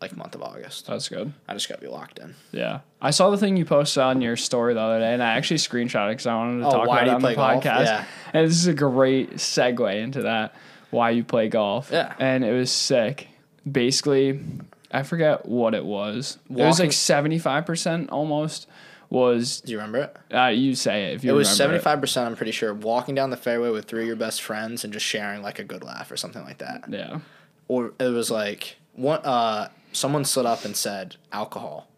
like 0.01 0.17
month 0.17 0.35
of 0.35 0.43
August. 0.43 0.87
That's 0.87 1.09
good. 1.09 1.33
I 1.49 1.55
just 1.55 1.69
got 1.69 1.77
to 1.77 1.81
be 1.81 1.89
locked 1.89 2.19
in. 2.19 2.35
Yeah, 2.53 2.81
I 3.01 3.11
saw 3.11 3.31
the 3.31 3.39
thing 3.39 3.57
you 3.57 3.65
posted 3.65 4.03
on 4.03 4.21
your 4.21 4.37
story 4.37 4.75
the 4.75 4.81
other 4.81 5.01
day, 5.01 5.13
and 5.13 5.23
I 5.23 5.35
actually 5.35 5.57
screenshot 5.57 6.09
it 6.09 6.13
because 6.13 6.27
I 6.27 6.35
wanted 6.37 6.61
to 6.61 6.69
Oh, 6.69 6.71
talk 6.71 6.85
about 6.85 7.07
it 7.07 7.15
on 7.15 7.23
the 7.23 7.35
golf? 7.35 7.65
podcast. 7.65 7.85
Yeah. 7.85 8.05
And 8.33 8.47
this 8.47 8.57
is 8.57 8.67
a 8.67 8.75
great 8.75 9.35
segue 9.35 10.03
into 10.03 10.23
that. 10.23 10.55
Why 10.91 11.11
you 11.11 11.25
play 11.25 11.49
golf? 11.49 11.91
Yeah. 11.91 12.15
and 12.19 12.45
it 12.45 12.53
was 12.53 12.71
sick. 12.71 13.29
Basically, 13.71 14.41
I 14.97 15.03
forget 15.03 15.47
what 15.47 15.75
it 15.75 15.85
was. 15.85 16.39
it 16.49 16.55
was 16.57 16.81
like 16.81 16.93
seventy 16.93 17.39
five 17.39 17.67
percent 17.67 18.11
almost. 18.11 18.67
Was 19.09 19.61
Do 19.61 19.71
you 19.71 19.79
remember 19.79 19.99
it? 19.99 20.17
uh, 20.35 20.47
you 20.49 20.75
say 20.75 21.05
it 21.13 21.15
if 21.15 21.25
you 21.25 21.31
It 21.31 21.35
was 21.35 21.49
seventy 21.49 21.79
five 21.79 22.01
percent. 22.01 22.27
I'm 22.29 22.35
pretty 22.37 22.51
sure 22.53 22.75
walking 22.75 23.15
down 23.15 23.31
the 23.31 23.37
fairway 23.37 23.71
with 23.71 23.85
three 23.85 24.01
of 24.03 24.07
your 24.09 24.17
best 24.17 24.43
friends 24.43 24.83
and 24.83 24.93
just 24.93 25.07
sharing 25.07 25.43
like 25.43 25.59
a 25.61 25.65
good 25.65 25.85
laugh 25.85 26.11
or 26.11 26.17
something 26.17 26.43
like 26.43 26.59
that. 26.59 26.85
Yeah, 26.89 27.21
Or 27.69 27.93
it 28.01 28.09
was 28.09 28.31
like 28.31 28.77
one. 28.95 29.21
Uh, 29.25 29.69
someone 29.93 30.25
stood 30.25 30.45
up 30.47 30.65
and 30.65 30.77
said 30.77 31.17
alcohol. 31.33 31.89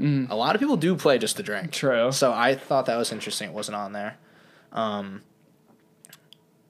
A 0.00 0.34
lot 0.34 0.56
of 0.56 0.60
people 0.60 0.76
do 0.76 0.96
play 0.96 1.16
just 1.18 1.36
to 1.36 1.44
drink. 1.44 1.70
True. 1.70 2.10
So 2.10 2.32
I 2.32 2.56
thought 2.56 2.86
that 2.86 2.96
was 2.96 3.12
interesting. 3.12 3.50
It 3.50 3.54
wasn't 3.54 3.76
on 3.76 3.92
there. 3.92 4.16
Um, 4.72 5.22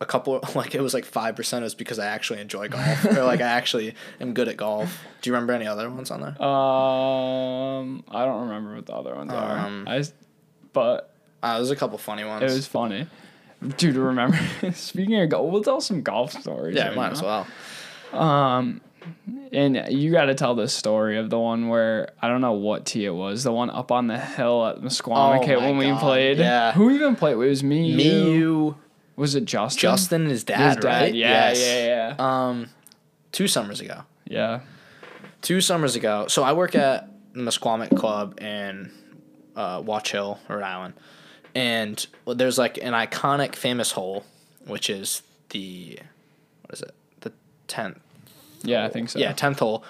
a 0.03 0.07
couple 0.07 0.41
like 0.55 0.75
it 0.75 0.81
was 0.83 0.93
like 0.95 1.05
five 1.05 1.37
percent 1.37 1.63
was 1.63 1.75
because 1.75 1.99
I 1.99 2.07
actually 2.07 2.41
enjoy 2.41 2.69
golf 2.69 3.05
or 3.07 3.25
like 3.25 3.41
I 3.41 3.45
actually 3.59 3.95
am 4.21 4.35
good 4.35 4.49
at 4.49 4.57
golf. 4.57 4.99
Do 5.23 5.31
you 5.31 5.35
remember 5.35 5.53
any 5.55 5.67
other 5.67 5.89
ones 5.89 6.11
on 6.11 6.21
there? 6.21 6.35
um, 6.43 8.05
I 8.11 8.25
don't 8.25 8.43
remember 8.43 8.75
what 8.77 8.87
the 8.87 8.95
other 8.95 9.15
ones 9.15 9.33
Um, 9.33 9.87
are. 9.89 9.93
I, 9.95 10.03
but 10.73 11.15
Uh, 11.43 11.57
there's 11.57 11.71
a 11.71 11.77
couple 11.77 11.99
funny 11.99 12.25
ones. 12.25 12.43
it 12.43 12.55
was 12.55 12.67
funny. 12.67 13.07
Dude, 13.77 13.97
remember? 13.97 14.39
Speaking 14.73 15.21
of 15.21 15.29
golf, 15.29 15.51
we'll 15.53 15.63
tell 15.63 15.81
some 15.81 16.03
golf 16.03 16.33
stories. 16.33 16.75
yeah, 16.77 16.89
right 16.89 16.97
might 16.97 17.07
now. 17.13 17.13
as 17.13 17.23
well. 17.23 18.21
Um, 18.21 18.81
and 19.53 19.77
you 19.91 20.11
got 20.13 20.27
to 20.27 20.35
tell 20.35 20.55
this 20.55 20.73
story 20.75 21.17
of 21.19 21.31
the 21.31 21.39
one 21.39 21.69
where 21.69 22.11
I 22.21 22.29
don't 22.29 22.41
know 22.41 22.53
what 22.53 22.87
tee 22.87 23.05
it 23.05 23.11
was, 23.15 23.45
the 23.45 23.53
one 23.53 23.71
up 23.71 23.91
on 23.93 24.07
the 24.09 24.19
hill 24.19 24.67
at 24.67 24.79
Misquamicut 24.81 25.57
Oh 25.57 25.61
when 25.61 25.77
we 25.79 25.93
played. 25.99 26.39
yeah. 26.39 26.73
Who 26.73 26.91
even 26.91 27.15
played? 27.17 27.33
It 27.35 27.37
was 27.37 27.63
me, 27.63 27.95
Me, 27.95 28.05
you. 28.05 28.33
you, 28.33 28.77
Was 29.17 29.35
it 29.35 29.45
Justin? 29.45 29.81
Justin, 29.81 30.23
and 30.23 30.31
his 30.31 30.45
dad, 30.45 30.67
His 30.69 30.77
dad. 30.77 30.85
right? 30.85 31.15
Yeah, 31.15 31.49
Yes. 31.51 31.61
yeah, 31.61 32.15
yeah, 32.19 32.49
Um, 32.49 32.69
two 33.33 33.47
summers 33.49 33.81
ago. 33.81 34.03
yeah. 34.25 34.61
Two 35.43 35.61
summers 35.61 35.97
ago. 35.97 36.27
So 36.29 36.43
I 36.45 36.53
work 36.53 36.75
at 36.77 37.09
the 37.35 37.41
Misquamicut 37.41 37.97
Club 37.97 38.41
in 38.41 38.93
uh, 39.57 39.83
Watch 39.85 40.13
Hill, 40.13 40.39
Rhode 40.49 40.63
Island, 40.63 40.95
and 41.55 42.07
there's 42.27 42.59
like 42.59 42.79
an 42.79 42.93
iconic, 42.93 43.57
famous 43.57 43.91
hole, 43.93 44.25
which 44.67 44.89
is 44.89 45.23
the 45.51 45.99
what 46.63 46.75
is 46.75 46.83
it? 46.83 46.95
The 47.21 47.33
tenth. 47.67 47.99
Yeah, 48.63 48.85
I 48.85 48.89
think 48.89 49.11
so. 49.11 49.19
Yeah, 49.19 49.33
tenth 49.33 49.59
hole. 49.59 49.85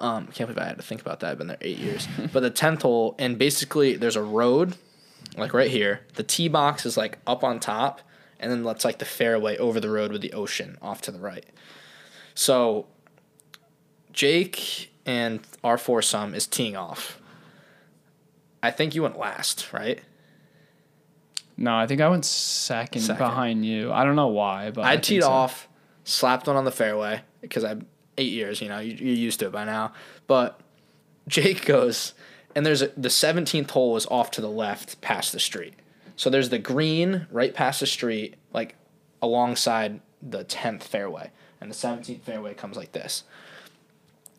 Um, 0.00 0.26
can't 0.26 0.48
believe 0.50 0.58
I 0.58 0.66
had 0.66 0.76
to 0.76 0.82
think 0.82 1.00
about 1.00 1.20
that. 1.20 1.30
I've 1.30 1.38
been 1.38 1.46
there 1.46 1.56
eight 1.60 1.78
years. 1.78 2.06
but 2.32 2.40
the 2.40 2.50
tenth 2.50 2.82
hole, 2.82 3.14
and 3.18 3.38
basically 3.38 3.94
there's 3.96 4.16
a 4.16 4.22
road, 4.22 4.76
like 5.38 5.54
right 5.54 5.70
here. 5.70 6.00
The 6.16 6.22
tee 6.24 6.48
box 6.48 6.84
is 6.84 6.96
like 6.96 7.18
up 7.28 7.44
on 7.44 7.60
top, 7.60 8.00
and 8.40 8.50
then 8.50 8.62
that's 8.62 8.84
like 8.84 8.98
the 8.98 9.04
fairway 9.04 9.56
over 9.56 9.80
the 9.80 9.90
road 9.90 10.12
with 10.12 10.20
the 10.20 10.32
ocean 10.32 10.78
off 10.82 11.00
to 11.02 11.10
the 11.10 11.18
right. 11.18 11.46
So 12.34 12.86
Jake 14.12 14.92
and 15.04 15.40
our 15.62 15.78
foursome 15.78 16.34
is 16.34 16.46
teeing 16.46 16.76
off. 16.76 17.20
I 18.62 18.70
think 18.70 18.94
you 18.94 19.02
went 19.02 19.18
last, 19.18 19.72
right? 19.72 20.00
No, 21.56 21.74
I 21.74 21.86
think 21.86 22.00
I 22.00 22.08
went 22.08 22.24
second, 22.24 23.02
Second. 23.02 23.24
behind 23.24 23.64
you. 23.64 23.92
I 23.92 24.04
don't 24.04 24.16
know 24.16 24.26
why, 24.28 24.70
but 24.70 24.84
I, 24.84 24.92
think 24.92 25.04
teed 25.04 25.22
so. 25.22 25.30
off, 25.30 25.68
slapped 26.04 26.46
one 26.46 26.56
on 26.56 26.64
the 26.64 26.70
fairway 26.70 27.22
because 27.40 27.64
I'm 27.64 27.86
eight 28.18 28.32
years. 28.32 28.60
You 28.60 28.68
know, 28.68 28.78
you, 28.78 28.92
you're 28.92 29.14
used 29.14 29.40
to 29.40 29.46
it 29.46 29.52
by 29.52 29.64
now. 29.64 29.92
But 30.26 30.60
Jake 31.28 31.64
goes, 31.64 32.12
and 32.54 32.66
there's 32.66 32.82
a, 32.82 32.88
the 32.88 33.08
17th 33.08 33.70
hole 33.70 33.96
is 33.96 34.06
off 34.06 34.30
to 34.32 34.40
the 34.40 34.50
left, 34.50 35.00
past 35.00 35.32
the 35.32 35.40
street. 35.40 35.74
So 36.16 36.30
there's 36.30 36.48
the 36.48 36.58
green 36.58 37.26
right 37.30 37.52
past 37.54 37.80
the 37.80 37.86
street, 37.86 38.36
like 38.52 38.74
alongside 39.22 40.00
the 40.22 40.44
10th 40.44 40.82
fairway, 40.82 41.30
and 41.60 41.70
the 41.70 41.74
17th 41.74 42.22
fairway 42.22 42.54
comes 42.54 42.76
like 42.76 42.92
this. 42.92 43.24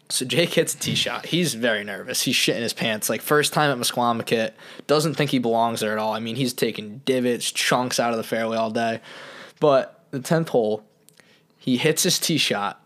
So 0.09 0.25
Jake 0.25 0.53
hits 0.53 0.73
a 0.73 0.77
tee 0.79 0.95
shot. 0.95 1.25
He's 1.27 1.53
very 1.53 1.83
nervous. 1.83 2.21
He's 2.21 2.35
shitting 2.35 2.61
his 2.61 2.73
pants. 2.73 3.09
Like 3.09 3.21
first 3.21 3.51
time 3.53 3.69
at 3.69 3.77
Misquamicut, 3.77 4.53
doesn't 4.87 5.15
think 5.15 5.31
he 5.31 5.37
belongs 5.39 5.81
there 5.81 5.91
at 5.91 5.97
all. 5.97 6.13
I 6.13 6.19
mean, 6.19 6.35
he's 6.37 6.53
taking 6.53 6.99
divots, 7.05 7.51
chunks 7.51 7.99
out 7.99 8.11
of 8.11 8.17
the 8.17 8.23
fairway 8.23 8.55
all 8.57 8.71
day. 8.71 9.01
But 9.59 10.05
the 10.11 10.19
tenth 10.21 10.49
hole, 10.49 10.85
he 11.57 11.75
hits 11.77 12.03
his 12.03 12.19
tee 12.19 12.37
shot 12.37 12.83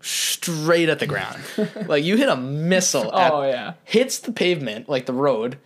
straight 0.00 0.88
at 0.88 1.00
the 1.00 1.06
ground. 1.06 1.40
like 1.88 2.04
you 2.04 2.16
hit 2.16 2.28
a 2.28 2.36
missile. 2.36 3.12
at- 3.14 3.32
Oh, 3.32 3.42
yeah. 3.42 3.74
Hits 3.84 4.20
the 4.20 4.30
pavement, 4.32 4.88
like 4.88 5.06
the 5.06 5.12
road, 5.12 5.58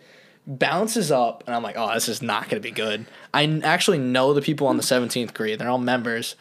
bounces 0.46 1.10
up, 1.10 1.44
and 1.46 1.54
I'm 1.54 1.62
like, 1.62 1.76
oh, 1.76 1.94
this 1.94 2.08
is 2.08 2.22
not 2.22 2.48
gonna 2.48 2.60
be 2.60 2.70
good. 2.70 3.06
I 3.32 3.60
actually 3.62 3.98
know 3.98 4.34
the 4.34 4.42
people 4.42 4.66
on 4.66 4.76
the 4.76 4.82
17th 4.82 5.34
green. 5.34 5.58
They're 5.58 5.68
all 5.68 5.78
members 5.78 6.36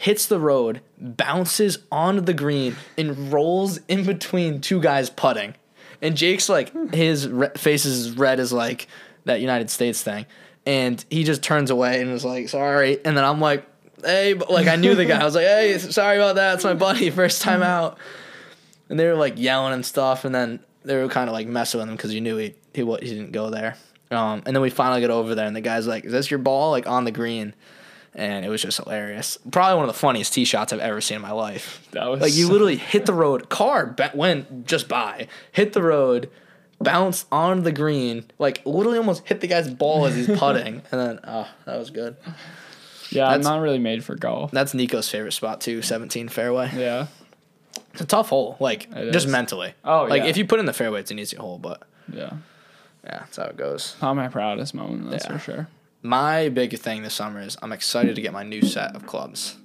hits 0.00 0.24
the 0.24 0.40
road, 0.40 0.80
bounces 0.98 1.76
onto 1.92 2.22
the 2.22 2.32
green, 2.32 2.74
and 2.96 3.30
rolls 3.30 3.80
in 3.86 4.02
between 4.02 4.58
two 4.62 4.80
guys 4.80 5.10
putting. 5.10 5.54
And 6.00 6.16
Jake's 6.16 6.48
like, 6.48 6.94
his 6.94 7.28
re- 7.28 7.50
face 7.54 7.84
is 7.84 8.16
red 8.16 8.40
as 8.40 8.50
like 8.50 8.88
that 9.26 9.42
United 9.42 9.68
States 9.68 10.02
thing. 10.02 10.24
And 10.64 11.04
he 11.10 11.22
just 11.22 11.42
turns 11.42 11.70
away 11.70 12.00
and 12.00 12.10
is 12.12 12.24
like, 12.24 12.48
sorry. 12.48 12.98
And 13.04 13.14
then 13.14 13.24
I'm 13.24 13.42
like, 13.42 13.66
hey, 14.02 14.32
like 14.32 14.68
I 14.68 14.76
knew 14.76 14.94
the 14.94 15.04
guy. 15.04 15.20
I 15.20 15.24
was 15.24 15.34
like, 15.34 15.44
hey, 15.44 15.76
sorry 15.76 16.16
about 16.16 16.36
that. 16.36 16.54
It's 16.54 16.64
my 16.64 16.72
buddy, 16.72 17.10
first 17.10 17.42
time 17.42 17.62
out. 17.62 17.98
And 18.88 18.98
they 18.98 19.06
were 19.06 19.16
like 19.16 19.34
yelling 19.36 19.74
and 19.74 19.84
stuff. 19.84 20.24
And 20.24 20.34
then 20.34 20.60
they 20.82 20.96
were 20.96 21.08
kind 21.08 21.28
of 21.28 21.34
like 21.34 21.46
messing 21.46 21.78
with 21.78 21.90
him 21.90 21.96
because 21.96 22.14
you 22.14 22.22
knew 22.22 22.38
he, 22.38 22.54
he, 22.74 22.82
he 22.84 23.14
didn't 23.14 23.32
go 23.32 23.50
there. 23.50 23.76
Um, 24.10 24.42
and 24.46 24.56
then 24.56 24.60
we 24.60 24.70
finally 24.70 25.00
get 25.00 25.10
over 25.10 25.34
there, 25.34 25.46
and 25.46 25.54
the 25.54 25.60
guy's 25.60 25.86
like, 25.86 26.04
is 26.04 26.12
this 26.12 26.30
your 26.30 26.38
ball? 26.38 26.70
Like 26.72 26.86
on 26.86 27.04
the 27.04 27.12
green 27.12 27.54
and 28.12 28.44
it 28.44 28.48
was 28.48 28.60
just 28.60 28.78
hilarious. 28.78 29.38
Probably 29.52 29.76
one 29.76 29.88
of 29.88 29.94
the 29.94 29.98
funniest 30.00 30.32
tee 30.32 30.44
shots 30.44 30.72
I've 30.72 30.80
ever 30.80 31.00
seen 31.00 31.14
in 31.16 31.22
my 31.22 31.30
life. 31.30 31.86
That 31.92 32.08
was 32.10 32.20
like 32.20 32.34
you 32.34 32.46
so- 32.46 32.52
literally 32.52 32.74
hit 32.76 33.06
the 33.06 33.12
road, 33.14 33.48
car 33.48 33.86
ba- 33.86 34.10
went 34.14 34.66
just 34.66 34.88
by, 34.88 35.28
hit 35.52 35.74
the 35.74 35.82
road, 35.82 36.28
bounced 36.80 37.28
on 37.30 37.62
the 37.62 37.70
green, 37.70 38.24
like 38.40 38.62
literally 38.66 38.98
almost 38.98 39.28
hit 39.28 39.40
the 39.40 39.46
guy's 39.46 39.70
ball 39.72 40.06
as 40.06 40.16
he's 40.16 40.26
putting, 40.38 40.82
and 40.90 41.00
then 41.00 41.20
oh, 41.22 41.46
that 41.66 41.78
was 41.78 41.90
good. 41.90 42.16
Yeah, 43.10 43.26
I'm 43.26 43.30
That's- 43.42 43.44
not 43.44 43.60
really 43.60 43.78
made 43.78 44.02
for 44.04 44.16
golf. 44.16 44.50
That's 44.50 44.74
Nico's 44.74 45.08
favorite 45.08 45.30
spot 45.32 45.60
too, 45.60 45.80
17 45.80 46.28
fairway. 46.28 46.70
Yeah. 46.74 47.06
It's 47.92 48.00
a 48.02 48.06
tough 48.06 48.30
hole, 48.30 48.56
like 48.58 48.88
It 48.92 49.12
just 49.12 49.26
is. 49.26 49.32
mentally. 49.32 49.74
Oh, 49.84 50.04
yeah. 50.06 50.10
like 50.10 50.22
yeah. 50.24 50.28
if 50.30 50.36
you 50.36 50.46
put 50.46 50.58
in 50.58 50.66
the 50.66 50.72
fairway, 50.72 50.98
it's 50.98 51.12
an 51.12 51.18
easy 51.20 51.36
hole, 51.36 51.58
but 51.58 51.82
Yeah. 52.12 52.32
Yeah, 53.04 53.20
that's 53.20 53.36
how 53.36 53.44
it 53.44 53.56
goes. 53.56 53.96
Not 54.02 54.14
my 54.14 54.28
proudest 54.28 54.74
moment, 54.74 55.10
that's 55.10 55.24
Yeah. 55.24 55.32
for 55.32 55.38
sure. 55.38 55.68
My 56.02 56.48
big 56.48 56.78
thing 56.78 57.02
this 57.02 57.14
summer 57.14 57.40
is 57.40 57.56
I'm 57.60 57.72
excited 57.72 58.16
to 58.16 58.22
get 58.22 58.32
my 58.32 58.42
new 58.42 58.62
set 58.62 58.96
of 58.96 59.06
clubs. 59.06 59.56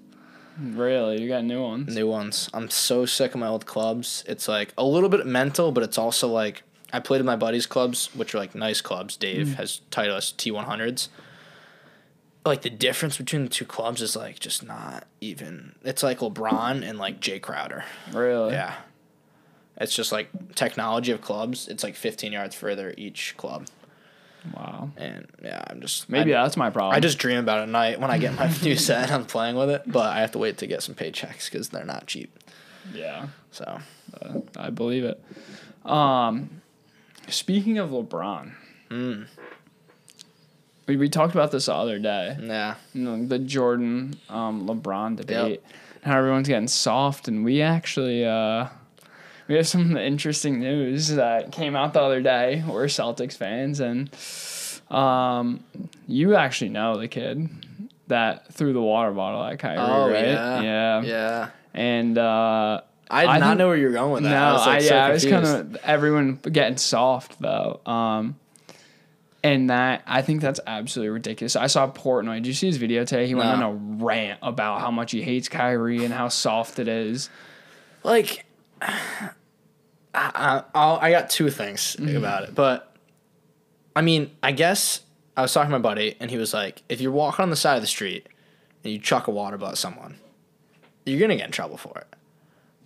Really, 0.59 1.21
you 1.21 1.27
got 1.27 1.43
new 1.43 1.61
ones. 1.61 1.93
new 1.93 2.07
ones. 2.07 2.49
I'm 2.53 2.69
so 2.69 3.05
sick 3.05 3.33
of 3.33 3.39
my 3.39 3.47
old 3.47 3.65
clubs. 3.65 4.23
It's 4.27 4.47
like 4.47 4.73
a 4.77 4.85
little 4.85 5.09
bit 5.09 5.25
mental, 5.25 5.71
but 5.71 5.83
it's 5.83 5.97
also 5.97 6.27
like 6.27 6.63
I 6.93 6.99
played 6.99 7.19
in 7.19 7.25
my 7.25 7.35
buddies' 7.35 7.65
clubs, 7.65 8.09
which 8.13 8.33
are 8.33 8.37
like 8.37 8.55
nice 8.55 8.79
clubs. 8.79 9.17
Dave 9.17 9.47
mm. 9.47 9.55
has 9.55 9.81
Titleist 9.91 10.35
T100s. 10.35 11.09
Like 12.45 12.61
the 12.61 12.69
difference 12.69 13.17
between 13.17 13.43
the 13.43 13.49
two 13.49 13.65
clubs 13.65 14.01
is 14.01 14.15
like 14.15 14.39
just 14.39 14.63
not 14.63 15.05
even. 15.19 15.75
It's 15.83 16.03
like 16.03 16.19
LeBron 16.19 16.87
and 16.87 16.97
like 16.97 17.19
Jay 17.19 17.39
Crowder. 17.39 17.83
Really? 18.13 18.53
Yeah. 18.53 18.75
It's 19.77 19.93
just 19.95 20.11
like 20.11 20.55
technology 20.55 21.11
of 21.11 21.21
clubs. 21.21 21.67
It's 21.67 21.83
like 21.83 21.95
15 21.95 22.31
yards 22.31 22.55
further 22.55 22.93
each 22.97 23.35
club. 23.37 23.67
Wow. 24.55 24.91
And 24.95 25.27
yeah, 25.43 25.63
I'm 25.67 25.81
just 25.81 26.07
Maybe 26.09 26.33
I, 26.35 26.43
that's 26.43 26.55
my 26.55 26.69
problem. 26.69 26.95
I 26.95 26.99
just 26.99 27.17
dream 27.17 27.39
about 27.39 27.59
it 27.59 27.63
at 27.63 27.69
night 27.69 27.99
when 27.99 28.11
I 28.11 28.17
get 28.17 28.35
my 28.35 28.47
new 28.63 28.75
set 28.75 29.03
and 29.05 29.11
I'm 29.11 29.25
playing 29.25 29.55
with 29.55 29.69
it. 29.69 29.81
But 29.85 30.15
I 30.15 30.19
have 30.21 30.31
to 30.33 30.37
wait 30.37 30.57
to 30.59 30.67
get 30.67 30.83
some 30.83 30.95
paychecks 30.95 31.49
because 31.51 31.69
they're 31.69 31.83
not 31.83 32.05
cheap. 32.07 32.37
yeah, 32.93 33.27
So 33.51 33.79
uh, 34.21 34.33
I 34.55 34.69
believe 34.69 35.03
it. 35.03 35.21
Um, 35.83 36.61
speaking 37.27 37.77
of 37.79 37.89
LeBron, 37.89 38.51
Mm. 38.91 39.25
we, 40.87 40.95
we 40.95 41.09
talked 41.09 41.33
about 41.33 41.51
this 41.51 41.65
the 41.65 41.73
other 41.73 41.97
day. 41.97 42.37
yeah. 42.39 42.75
You 42.93 43.01
know, 43.01 43.25
the 43.25 43.39
Jordan 43.39 44.15
um, 44.29 44.67
LeBron 44.67 45.15
debate. 45.17 45.63
How 46.03 46.19
everyone's 46.19 46.47
getting 46.47 46.67
soft, 46.67 47.27
and 47.27 47.43
we 47.43 47.63
actually 47.63 48.23
uh, 48.25 48.67
we 49.47 49.55
have 49.55 49.67
some 49.67 49.95
interesting 49.97 50.59
news 50.59 51.09
that 51.09 51.51
came 51.51 51.75
out 51.75 51.93
the 51.93 52.01
other 52.01 52.21
day. 52.21 52.63
We're 52.67 52.85
Celtics 52.85 53.37
fans, 53.37 53.79
and 53.79 54.09
um, 54.95 55.63
you 56.07 56.35
actually 56.35 56.69
know 56.69 56.97
the 56.97 57.07
kid 57.07 57.49
that 58.07 58.53
threw 58.53 58.73
the 58.73 58.81
water 58.81 59.11
bottle 59.11 59.43
at 59.43 59.59
Kyrie, 59.59 59.77
Oh 59.79 60.09
right? 60.09 60.25
yeah, 60.25 60.61
yeah, 60.61 61.01
yeah. 61.01 61.49
And 61.73 62.17
uh, 62.17 62.81
I 63.09 63.21
did 63.21 63.29
I 63.29 63.37
not 63.39 63.47
think- 63.49 63.57
know 63.59 63.67
where 63.67 63.77
you 63.77 63.87
were 63.87 63.93
going 63.93 64.11
with 64.13 64.23
that. 64.23 64.29
no, 64.29 64.35
I 64.45 64.51
was 64.53 64.65
like 64.65 64.75
I, 64.75 64.79
so 64.79 64.95
yeah, 64.95 65.05
I 65.05 65.11
was 65.11 65.25
kind 65.25 65.45
of 65.45 65.75
everyone 65.83 66.35
getting 66.35 66.77
soft 66.77 67.39
though. 67.41 67.81
Um, 67.85 68.37
and 69.43 69.69
that 69.69 70.01
I 70.07 70.21
think 70.23 70.41
that's 70.41 70.59
absolutely 70.65 71.09
ridiculous. 71.09 71.55
I 71.55 71.67
saw 71.67 71.87
Portnoy. 71.91 72.35
Did 72.37 72.47
you 72.47 72.53
see 72.53 72.65
his 72.67 72.77
video 72.77 73.05
today? 73.05 73.27
He 73.27 73.35
went 73.35 73.49
on 73.49 73.61
a 73.61 73.71
rant 74.03 74.39
about 74.41 74.81
how 74.81 74.89
much 74.89 75.11
he 75.11 75.21
hates 75.21 75.49
Kyrie 75.49 76.03
and 76.03 76.13
how 76.13 76.29
soft 76.29 76.79
it 76.79 76.87
is. 76.87 77.29
like. 78.03 78.43
I, 78.81 79.31
I, 80.13 80.63
I'll- 80.73 80.99
I 81.01 81.11
got 81.11 81.29
two 81.29 81.49
things 81.49 81.95
mm-hmm. 81.99 82.15
about 82.15 82.43
it, 82.43 82.55
but 82.55 82.95
I 83.95 84.01
mean, 84.01 84.31
I 84.43 84.51
guess 84.51 85.01
I 85.37 85.41
was 85.41 85.53
talking 85.53 85.71
to 85.71 85.77
my 85.77 85.81
buddy, 85.81 86.15
and 86.19 86.31
he 86.31 86.37
was 86.37 86.53
like, 86.53 86.83
if 86.89 87.01
you're 87.01 87.11
walking 87.11 87.43
on 87.43 87.49
the 87.49 87.55
side 87.55 87.75
of 87.75 87.81
the 87.81 87.87
street 87.87 88.27
and 88.83 88.93
you 88.93 88.99
chuck 88.99 89.27
a 89.27 89.31
water 89.31 89.57
bottle 89.57 89.71
at 89.71 89.77
someone, 89.77 90.17
you're 91.05 91.19
gonna 91.19 91.35
get 91.35 91.45
in 91.45 91.51
trouble 91.51 91.77
for 91.77 91.97
it. 91.97 92.15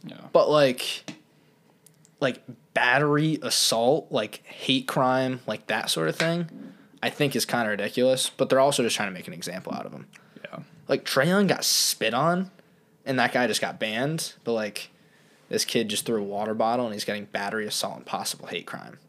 Yeah. 0.06 0.22
But 0.32 0.50
like, 0.50 1.12
like 2.20 2.42
battery, 2.74 3.40
assault, 3.42 4.08
like 4.12 4.44
hate 4.46 4.88
crime, 4.88 5.42
like 5.48 5.68
that 5.68 5.90
sort 5.90 6.10
of 6.10 6.16
thing, 6.16 6.74
I 7.02 7.10
think 7.10 7.36
is 7.36 7.46
kind 7.46 7.68
of 7.68 7.72
ridiculous. 7.72 8.30
But 8.30 8.50
they're 8.50 8.60
also 8.60 8.84
just 8.84 8.96
trying 8.96 9.10
to 9.10 9.14
make 9.14 9.28
an 9.28 9.34
example 9.34 9.74
out 9.74 9.86
of 9.86 9.94
him. 9.94 10.08
Yeah. 10.44 10.60
Like 10.88 11.06
Trae 11.06 11.28
Young 11.28 11.48
got 11.48 11.64
spit 11.64 12.14
on, 12.14 12.52
and 13.06 13.20
that 13.20 13.32
guy 13.32 13.48
just 13.48 13.62
got 13.62 13.80
banned. 13.80 14.34
But 14.44 14.54
like, 14.54 14.90
this 15.50 15.66
kid 15.66 15.90
just 15.90 16.06
threw 16.06 16.22
a 16.22 16.24
water 16.24 16.54
bottle, 16.54 16.86
and 16.86 16.94
he's 16.94 17.06
getting 17.06 17.26
battery, 17.26 17.66
assault, 17.68 17.98
and 17.98 18.06
possible 18.06 18.48
hate 18.48 18.66
crime. 18.66 19.00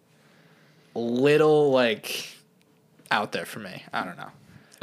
Little 0.95 1.71
like 1.71 2.29
out 3.11 3.33
there 3.33 3.47
for 3.47 3.61
me. 3.61 3.85
I 3.93 4.05
don't 4.05 4.17
know. 4.17 4.31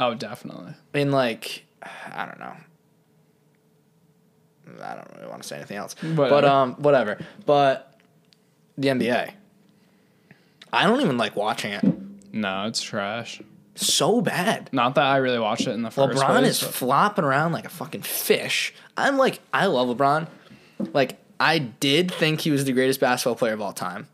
Oh, 0.00 0.14
definitely. 0.14 0.72
I 0.94 0.98
mean, 0.98 1.10
like, 1.10 1.64
I 1.82 2.24
don't 2.26 2.38
know. 2.38 2.52
I 4.82 4.94
don't 4.94 5.08
really 5.16 5.28
want 5.28 5.42
to 5.42 5.48
say 5.48 5.56
anything 5.56 5.76
else. 5.76 5.94
But 6.00 6.30
Whatever. 6.30 6.46
um, 6.48 6.74
whatever. 6.74 7.18
But 7.46 7.98
the 8.76 8.88
NBA. 8.88 9.32
I 10.72 10.86
don't 10.86 11.00
even 11.00 11.16
like 11.16 11.34
watching 11.36 11.72
it. 11.72 11.84
No, 12.32 12.66
it's 12.66 12.82
trash. 12.82 13.40
So 13.74 14.20
bad. 14.20 14.68
Not 14.72 14.94
that 14.96 15.04
I 15.06 15.16
really 15.16 15.38
watched 15.38 15.66
it 15.66 15.70
in 15.70 15.82
the 15.82 15.90
first 15.90 16.18
LeBron 16.18 16.26
place. 16.40 16.48
is 16.50 16.62
but- 16.62 16.74
flopping 16.74 17.24
around 17.24 17.52
like 17.52 17.64
a 17.64 17.70
fucking 17.70 18.02
fish. 18.02 18.74
I'm 18.96 19.16
like, 19.16 19.40
I 19.52 19.66
love 19.66 19.88
LeBron. 19.96 20.26
Like, 20.92 21.18
I 21.40 21.58
did 21.58 22.10
think 22.12 22.40
he 22.40 22.50
was 22.50 22.64
the 22.64 22.72
greatest 22.72 23.00
basketball 23.00 23.36
player 23.36 23.54
of 23.54 23.60
all 23.60 23.72
time. 23.72 24.08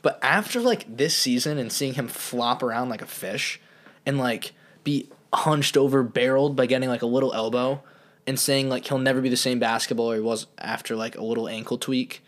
But 0.00 0.18
after 0.22 0.60
like 0.60 0.96
this 0.96 1.16
season 1.16 1.58
and 1.58 1.70
seeing 1.70 1.94
him 1.94 2.08
flop 2.08 2.62
around 2.62 2.88
like 2.88 3.02
a 3.02 3.06
fish 3.06 3.60
and 4.04 4.18
like 4.18 4.52
be 4.84 5.08
hunched 5.32 5.76
over, 5.76 6.02
barreled 6.02 6.56
by 6.56 6.66
getting 6.66 6.88
like 6.88 7.02
a 7.02 7.06
little 7.06 7.32
elbow 7.32 7.82
and 8.26 8.38
saying 8.38 8.68
like 8.68 8.86
he'll 8.86 8.98
never 8.98 9.20
be 9.20 9.28
the 9.28 9.36
same 9.36 9.60
basketballer 9.60 10.16
he 10.16 10.20
was 10.20 10.46
after 10.58 10.96
like 10.96 11.16
a 11.16 11.22
little 11.22 11.48
ankle 11.48 11.78
tweak. 11.78 12.22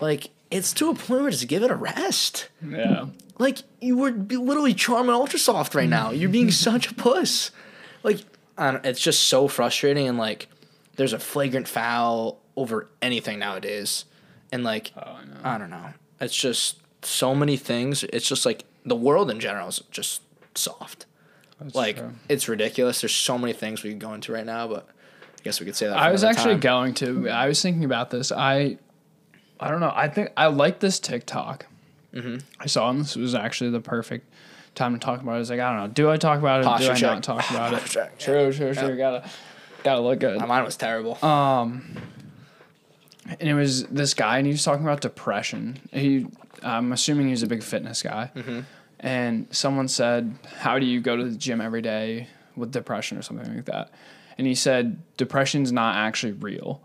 Like, 0.00 0.30
it's 0.50 0.72
to 0.74 0.88
a 0.90 0.94
point 0.94 1.22
where 1.22 1.30
just 1.30 1.46
give 1.48 1.62
it 1.62 1.70
a 1.70 1.76
rest. 1.76 2.48
yeah. 2.66 3.06
Like 3.38 3.58
you 3.80 3.96
were 3.96 4.12
be- 4.12 4.36
literally 4.36 4.74
Charmin 4.74 5.14
Ultra 5.14 5.38
Soft 5.38 5.74
right 5.74 5.88
now. 5.88 6.10
You're 6.10 6.28
being 6.28 6.50
such 6.52 6.90
a 6.90 6.94
puss. 6.94 7.50
Like 8.02 8.20
I 8.58 8.72
don't, 8.72 8.84
it's 8.84 9.00
just 9.00 9.24
so 9.24 9.48
frustrating 9.48 10.08
and 10.08 10.18
like 10.18 10.48
there's 10.96 11.12
a 11.14 11.18
flagrant 11.18 11.66
foul 11.66 12.38
over 12.60 12.88
anything 13.00 13.38
nowadays, 13.38 14.04
and 14.52 14.62
like 14.62 14.92
Oh, 14.96 15.00
I 15.00 15.24
know. 15.24 15.40
I 15.42 15.58
don't 15.58 15.70
know. 15.70 15.86
It's 16.20 16.36
just 16.36 16.76
so 17.02 17.34
many 17.34 17.56
things. 17.56 18.04
It's 18.04 18.28
just 18.28 18.44
like 18.44 18.64
the 18.84 18.96
world 18.96 19.30
in 19.30 19.40
general 19.40 19.68
is 19.68 19.82
just 19.90 20.22
soft. 20.54 21.06
That's 21.58 21.74
like 21.74 21.96
true. 21.96 22.12
it's 22.28 22.48
ridiculous. 22.48 23.00
There's 23.00 23.14
so 23.14 23.38
many 23.38 23.52
things 23.52 23.82
we 23.82 23.90
could 23.90 23.98
go 23.98 24.14
into 24.14 24.32
right 24.32 24.46
now, 24.46 24.68
but 24.68 24.86
I 24.88 25.42
guess 25.42 25.60
we 25.60 25.66
could 25.66 25.76
say 25.76 25.86
that. 25.88 25.96
I 25.96 26.10
was 26.12 26.24
actually 26.24 26.54
time. 26.54 26.60
going 26.60 26.94
to. 26.94 27.28
I 27.28 27.46
was 27.48 27.60
thinking 27.62 27.84
about 27.84 28.10
this. 28.10 28.32
I, 28.32 28.78
I 29.58 29.70
don't 29.70 29.80
know. 29.80 29.92
I 29.94 30.08
think 30.08 30.30
I 30.36 30.46
like 30.46 30.80
this 30.80 30.98
TikTok. 30.98 31.66
Mm-hmm. 32.14 32.38
I 32.58 32.66
saw, 32.66 32.90
and 32.90 33.00
this 33.00 33.16
was 33.16 33.34
actually 33.34 33.70
the 33.70 33.80
perfect 33.80 34.30
time 34.74 34.94
to 34.94 34.98
talk 34.98 35.20
about 35.20 35.32
it. 35.32 35.36
I 35.36 35.38
was 35.38 35.50
like, 35.50 35.60
I 35.60 35.70
don't 35.70 35.88
know. 35.88 35.92
Do 35.92 36.10
I 36.10 36.16
talk 36.16 36.38
about 36.38 36.60
it? 36.60 36.64
Posture 36.64 36.86
do 36.86 36.92
I 36.92 36.94
check. 36.94 37.10
not 37.10 37.22
talk 37.22 37.50
about 37.50 37.74
it? 37.74 37.84
Check. 37.86 38.18
True, 38.18 38.52
true, 38.52 38.74
true. 38.74 38.96
Gotta, 38.96 39.28
gotta 39.84 40.00
look 40.00 40.18
good. 40.18 40.40
Mine 40.46 40.64
was 40.64 40.76
terrible. 40.76 41.22
Um, 41.24 41.96
and 43.38 43.48
it 43.48 43.54
was 43.54 43.84
this 43.84 44.14
guy, 44.14 44.38
and 44.38 44.46
he 44.46 44.52
was 44.52 44.64
talking 44.64 44.84
about 44.84 45.00
depression. 45.00 45.78
He, 45.92 46.26
I'm 46.62 46.92
assuming 46.92 47.28
he's 47.28 47.42
a 47.42 47.46
big 47.46 47.62
fitness 47.62 48.02
guy. 48.02 48.30
Mm-hmm. 48.34 48.60
And 49.00 49.46
someone 49.50 49.88
said, 49.88 50.34
"How 50.58 50.78
do 50.78 50.86
you 50.86 51.00
go 51.00 51.16
to 51.16 51.24
the 51.24 51.36
gym 51.36 51.60
every 51.60 51.82
day 51.82 52.28
with 52.56 52.72
depression 52.72 53.16
or 53.18 53.22
something 53.22 53.54
like 53.54 53.66
that?" 53.66 53.90
And 54.36 54.46
he 54.46 54.54
said, 54.54 55.02
"Depression's 55.16 55.72
not 55.72 55.96
actually 55.96 56.32
real." 56.32 56.82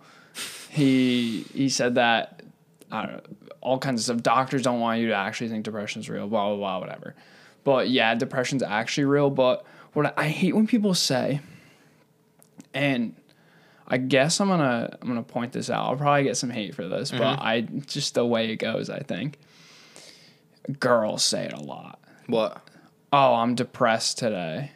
He 0.70 1.46
he 1.54 1.70
said 1.70 1.96
that 1.96 2.42
I 2.92 3.06
don't 3.06 3.12
know, 3.14 3.50
all 3.62 3.80
kinds 3.80 4.02
of 4.02 4.06
stuff. 4.06 4.24
Doctors 4.24 4.62
don't 4.62 4.80
want 4.80 5.02
you 5.02 5.08
to 5.08 5.16
actually 5.16 5.50
think 5.50 5.66
depression's 5.66 6.10
real. 6.10 6.28
Blah 6.28 6.50
blah 6.50 6.58
blah, 6.58 6.80
whatever. 6.80 7.16
But 7.64 7.90
yeah, 7.90 8.14
depression's 8.16 8.64
actually 8.64 9.06
real. 9.06 9.30
But 9.30 9.66
what 9.94 10.06
I, 10.06 10.14
I 10.18 10.28
hate 10.28 10.56
when 10.56 10.68
people 10.68 10.94
say, 10.94 11.42
and 12.74 13.16
I 13.88 13.98
guess 13.98 14.40
I'm 14.42 14.48
gonna 14.48 14.98
I'm 15.02 15.08
gonna 15.08 15.24
point 15.24 15.54
this 15.54 15.70
out. 15.70 15.86
I'll 15.86 15.96
probably 15.96 16.24
get 16.24 16.38
some 16.38 16.50
hate 16.50 16.74
for 16.74 16.88
this, 16.88 17.12
but 17.12 17.20
mm-hmm. 17.22 17.42
I 17.42 17.62
just 17.86 18.16
the 18.16 18.26
way 18.26 18.52
it 18.52 18.58
goes. 18.58 18.90
I 18.90 19.00
think 19.00 19.38
girls 20.80 21.24
say 21.24 21.46
it 21.46 21.54
a 21.54 21.62
lot. 21.62 22.00
what? 22.28 22.62
Oh, 23.14 23.36
I'm 23.36 23.56
depressed 23.56 24.18
today. 24.18 24.72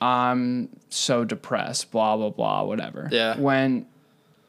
I'm 0.00 0.68
so 0.90 1.24
depressed. 1.24 1.90
Blah 1.90 2.16
blah 2.16 2.30
blah. 2.30 2.64
Whatever. 2.64 3.08
Yeah. 3.10 3.38
When 3.38 3.86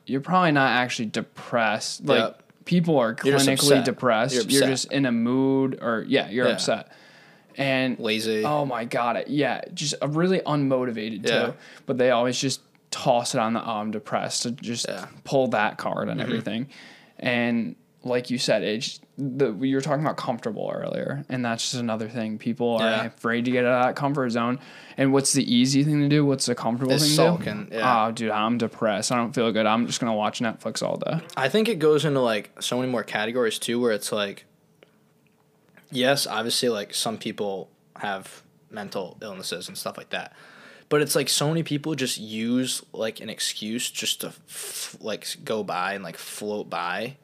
you're 0.05 0.21
probably 0.21 0.51
not 0.51 0.71
actually 0.71 1.05
depressed. 1.07 2.05
Like 2.05 2.19
Yep. 2.19 2.43
people 2.65 2.97
are 2.97 3.15
clinically 3.15 3.83
depressed. 3.83 4.35
You're 4.35 4.43
You're, 4.43 4.67
just 4.67 4.91
in 4.91 5.05
a 5.05 5.11
mood, 5.11 5.79
or 5.81 6.03
yeah, 6.07 6.29
you're 6.29 6.47
Yeah. 6.47 6.53
upset. 6.53 6.91
And 7.57 7.99
Lazy. 7.99 8.43
Oh 8.43 8.65
my 8.65 8.85
god, 8.85 9.17
it 9.17 9.27
yeah, 9.27 9.61
just 9.73 9.95
a 10.01 10.07
really 10.07 10.39
unmotivated 10.39 11.27
Yeah. 11.27 11.47
too. 11.47 11.53
But 11.85 11.97
they 11.97 12.11
always 12.11 12.39
just 12.39 12.61
toss 12.91 13.35
it 13.35 13.39
on 13.39 13.53
the 13.53 13.61
oh, 13.63 13.77
I'm 13.77 13.91
depressed 13.91 14.43
to 14.43 14.51
just 14.51 14.87
Yeah. 14.87 15.01
Mm-hmm. 15.01 15.17
pull 15.23 15.47
that 15.49 15.77
card 15.77 16.09
and 16.09 16.19
everything. 16.21 16.67
And 17.19 17.75
like 18.03 18.29
you 18.29 18.37
said, 18.37 18.63
it's 18.63 18.99
the 19.17 19.51
you 19.53 19.75
were 19.75 19.81
talking 19.81 20.03
about 20.05 20.15
comfortable 20.15 20.71
earlier, 20.73 21.25
and 21.27 21.43
that's 21.43 21.71
just 21.71 21.81
another 21.81 22.07
thing. 22.07 22.37
People 22.37 22.77
are 22.77 22.89
Yeah. 22.89 23.05
afraid 23.05 23.43
to 23.45 23.51
get 23.51 23.65
out 23.65 23.81
of 23.81 23.85
that 23.87 23.95
comfort 23.97 24.29
zone. 24.29 24.57
And 24.97 25.11
what's 25.11 25.33
the 25.33 25.43
easy 25.53 25.83
thing 25.83 25.99
to 26.01 26.07
do? 26.07 26.25
What's 26.25 26.45
the 26.45 26.55
comfortable 26.55 26.93
Is 26.93 27.01
thing 27.03 27.11
sulking, 27.11 27.65
to 27.65 27.71
do? 27.71 27.77
yeah. 27.77 28.05
Oh, 28.07 28.11
dude, 28.13 28.31
I'm 28.31 28.57
depressed. 28.57 29.11
I 29.11 29.17
don't 29.17 29.33
feel 29.33 29.51
good. 29.51 29.65
I'm 29.65 29.85
just 29.85 29.99
gonna 29.99 30.15
watch 30.15 30.39
Netflix 30.39 30.81
all 30.81 30.95
day. 30.97 31.19
I 31.35 31.49
think 31.49 31.67
it 31.67 31.79
goes 31.79 32.05
into 32.05 32.21
like 32.21 32.51
so 32.61 32.79
many 32.79 32.89
more 32.89 33.03
categories 33.03 33.59
too, 33.59 33.81
where 33.81 33.91
it's 33.91 34.13
like, 34.13 34.45
yes, 35.91 36.25
obviously, 36.27 36.69
like 36.69 36.93
some 36.93 37.17
people 37.17 37.69
have 37.97 38.43
mental 38.71 39.17
illnesses 39.21 39.67
and 39.67 39.77
stuff 39.77 39.97
like 39.97 40.09
that, 40.11 40.31
but 40.89 41.01
it's 41.01 41.15
like 41.15 41.29
so 41.29 41.47
many 41.47 41.63
people 41.63 41.93
just 41.95 42.17
use 42.17 42.83
like 42.91 43.19
an 43.21 43.29
excuse 43.29 43.89
just 43.89 44.21
to 44.21 44.27
f- 44.27 44.97
like 44.99 45.27
go 45.43 45.63
by 45.63 45.93
and 45.93 46.03
like 46.03 46.17
float 46.17 46.69
by. 46.69 47.15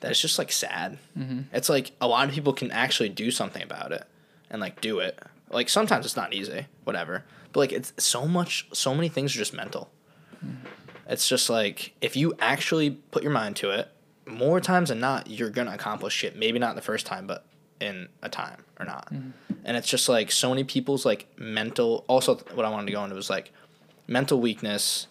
That 0.00 0.10
it's 0.10 0.20
just 0.20 0.38
like 0.38 0.52
sad. 0.52 0.98
Mm-hmm. 1.18 1.54
It's 1.54 1.70
like 1.70 1.92
a 2.00 2.06
lot 2.06 2.28
of 2.28 2.34
people 2.34 2.52
can 2.52 2.70
actually 2.70 3.08
do 3.08 3.30
something 3.30 3.62
about 3.62 3.92
it 3.92 4.04
and 4.50 4.60
like 4.60 4.82
do 4.82 4.98
it. 4.98 5.18
Like 5.50 5.70
sometimes 5.70 6.04
it's 6.04 6.16
not 6.16 6.34
easy, 6.34 6.66
whatever. 6.84 7.24
But 7.52 7.60
like 7.60 7.72
it's 7.72 7.94
so 7.96 8.28
much, 8.28 8.68
so 8.72 8.94
many 8.94 9.08
things 9.08 9.34
are 9.34 9.38
just 9.38 9.54
mental. 9.54 9.90
Mm-hmm. 10.44 10.66
It's 11.08 11.26
just 11.26 11.48
like 11.48 11.94
if 12.02 12.16
you 12.16 12.34
actually 12.38 12.90
put 12.90 13.22
your 13.22 13.32
mind 13.32 13.56
to 13.56 13.70
it, 13.70 13.88
more 14.26 14.60
times 14.60 14.90
than 14.90 15.00
not, 15.00 15.30
you're 15.30 15.50
gonna 15.50 15.72
accomplish 15.72 16.12
shit. 16.12 16.36
Maybe 16.36 16.58
not 16.58 16.74
the 16.74 16.82
first 16.82 17.06
time, 17.06 17.26
but 17.26 17.46
in 17.80 18.08
a 18.22 18.28
time 18.28 18.64
or 18.78 18.86
not. 18.86 19.12
Mm-hmm. 19.12 19.30
And 19.64 19.76
it's 19.76 19.88
just 19.88 20.08
like 20.08 20.30
so 20.30 20.50
many 20.50 20.64
people's 20.64 21.04
like 21.04 21.28
mental. 21.36 22.04
Also, 22.08 22.36
what 22.54 22.64
I 22.64 22.70
wanted 22.70 22.86
to 22.86 22.92
go 22.92 23.02
into 23.02 23.16
was 23.16 23.30
like 23.30 23.52
mental 24.06 24.40
weakness 24.40 25.08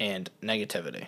and 0.00 0.30
negativity. 0.42 1.06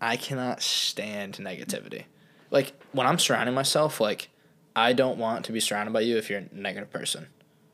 I 0.00 0.16
cannot 0.16 0.62
stand 0.62 1.34
negativity. 1.36 2.04
Like 2.50 2.72
when 2.92 3.06
I'm 3.06 3.18
surrounding 3.18 3.54
myself, 3.54 4.00
like 4.00 4.30
I 4.74 4.92
don't 4.92 5.18
want 5.18 5.44
to 5.46 5.52
be 5.52 5.60
surrounded 5.60 5.92
by 5.92 6.00
you 6.00 6.16
if 6.16 6.30
you're 6.30 6.40
a 6.40 6.48
negative 6.52 6.90
person. 6.90 7.28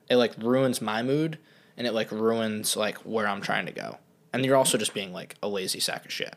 It 0.08 0.16
like 0.16 0.32
ruins 0.38 0.82
my 0.82 1.02
mood 1.02 1.38
and 1.76 1.86
it 1.86 1.92
like 1.92 2.10
ruins 2.10 2.76
like 2.76 2.98
where 2.98 3.26
I'm 3.26 3.40
trying 3.40 3.66
to 3.66 3.72
go. 3.72 3.98
And 4.32 4.44
you're 4.44 4.56
also 4.56 4.78
just 4.78 4.94
being 4.94 5.12
like 5.12 5.36
a 5.42 5.48
lazy 5.48 5.80
sack 5.80 6.04
of 6.04 6.12
shit. 6.12 6.34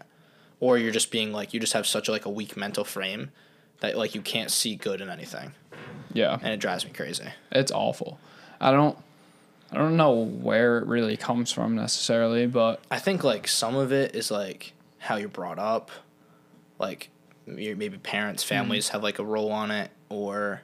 Or 0.60 0.78
you're 0.78 0.92
just 0.92 1.12
being 1.12 1.32
like 1.32 1.54
you 1.54 1.60
just 1.60 1.74
have 1.74 1.88
such 1.88 2.10
like 2.10 2.26
a 2.26 2.30
weak 2.30 2.58
mental 2.58 2.84
frame 2.84 3.32
that 3.80 3.98
like 3.98 4.16
you 4.16 4.22
can't 4.22 4.52
see 4.52 4.76
good 4.76 5.02
in 5.02 5.10
anything. 5.10 5.54
Yeah. 6.14 6.38
And 6.42 6.54
it 6.54 6.60
drives 6.60 6.86
me 6.86 6.92
crazy. 6.92 7.28
It's 7.52 7.72
awful. 7.72 8.20
I 8.60 8.72
don't 8.72 8.98
I 9.72 9.78
don't 9.78 9.98
know 9.98 10.14
where 10.14 10.78
it 10.78 10.88
really 10.88 11.18
comes 11.18 11.52
from 11.52 11.76
necessarily, 11.76 12.48
but 12.48 12.82
I 12.90 13.00
think 13.00 13.24
like 13.24 13.48
some 13.48 13.76
of 13.76 13.92
it 13.92 14.16
is 14.16 14.32
like 14.32 14.74
how 15.00 15.18
you're 15.18 15.30
brought 15.30 15.60
up, 15.60 15.92
like 16.80 17.10
your 17.46 17.76
maybe 17.76 17.98
parents, 17.98 18.44
mm-hmm. 18.44 18.56
families 18.56 18.90
have 18.90 19.04
like 19.04 19.20
a 19.20 19.26
role 19.26 19.52
on 19.52 19.72
it, 19.72 19.92
or 20.10 20.62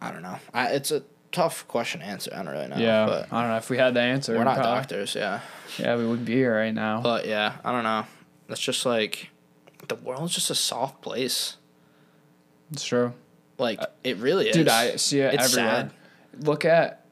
I 0.00 0.12
don't 0.12 0.22
know. 0.22 0.38
I, 0.54 0.68
it's 0.68 0.92
a 0.92 1.02
tough 1.32 1.66
question 1.66 2.00
to 2.00 2.06
answer. 2.06 2.30
I 2.32 2.42
don't 2.42 2.52
really 2.52 2.68
know. 2.68 2.76
yeah, 2.76 3.06
but 3.06 3.32
I 3.32 3.40
don't 3.40 3.50
know 3.50 3.56
if 3.56 3.70
we 3.70 3.78
had 3.78 3.94
the 3.94 4.00
answer. 4.00 4.36
we're 4.36 4.44
not 4.44 4.56
probably- 4.56 4.72
doctors. 4.72 5.14
Yeah, 5.16 5.40
Yeah, 5.78 5.96
we 5.96 6.06
wouldn't 6.06 6.26
be 6.26 6.34
here 6.34 6.56
right 6.56 6.74
now. 6.74 7.00
but 7.00 7.26
yeah, 7.26 7.56
I 7.64 7.72
don't 7.72 7.84
know. 7.84 8.06
It's 8.48 8.60
just 8.60 8.86
like 8.86 9.30
the 9.88 9.94
world's 9.96 10.34
just 10.34 10.50
a 10.50 10.54
soft 10.54 11.00
place. 11.02 11.56
it's 12.72 12.84
true. 12.84 13.12
Like 13.58 13.80
it 14.02 14.16
really 14.18 14.48
is, 14.48 14.56
Dude, 14.56 14.68
I 14.68 14.96
see 14.96 15.20
it 15.20 15.34
It's 15.34 15.44
everywhere. 15.56 15.90
sad. 16.34 16.44
Look 16.44 16.64
at 16.64 17.04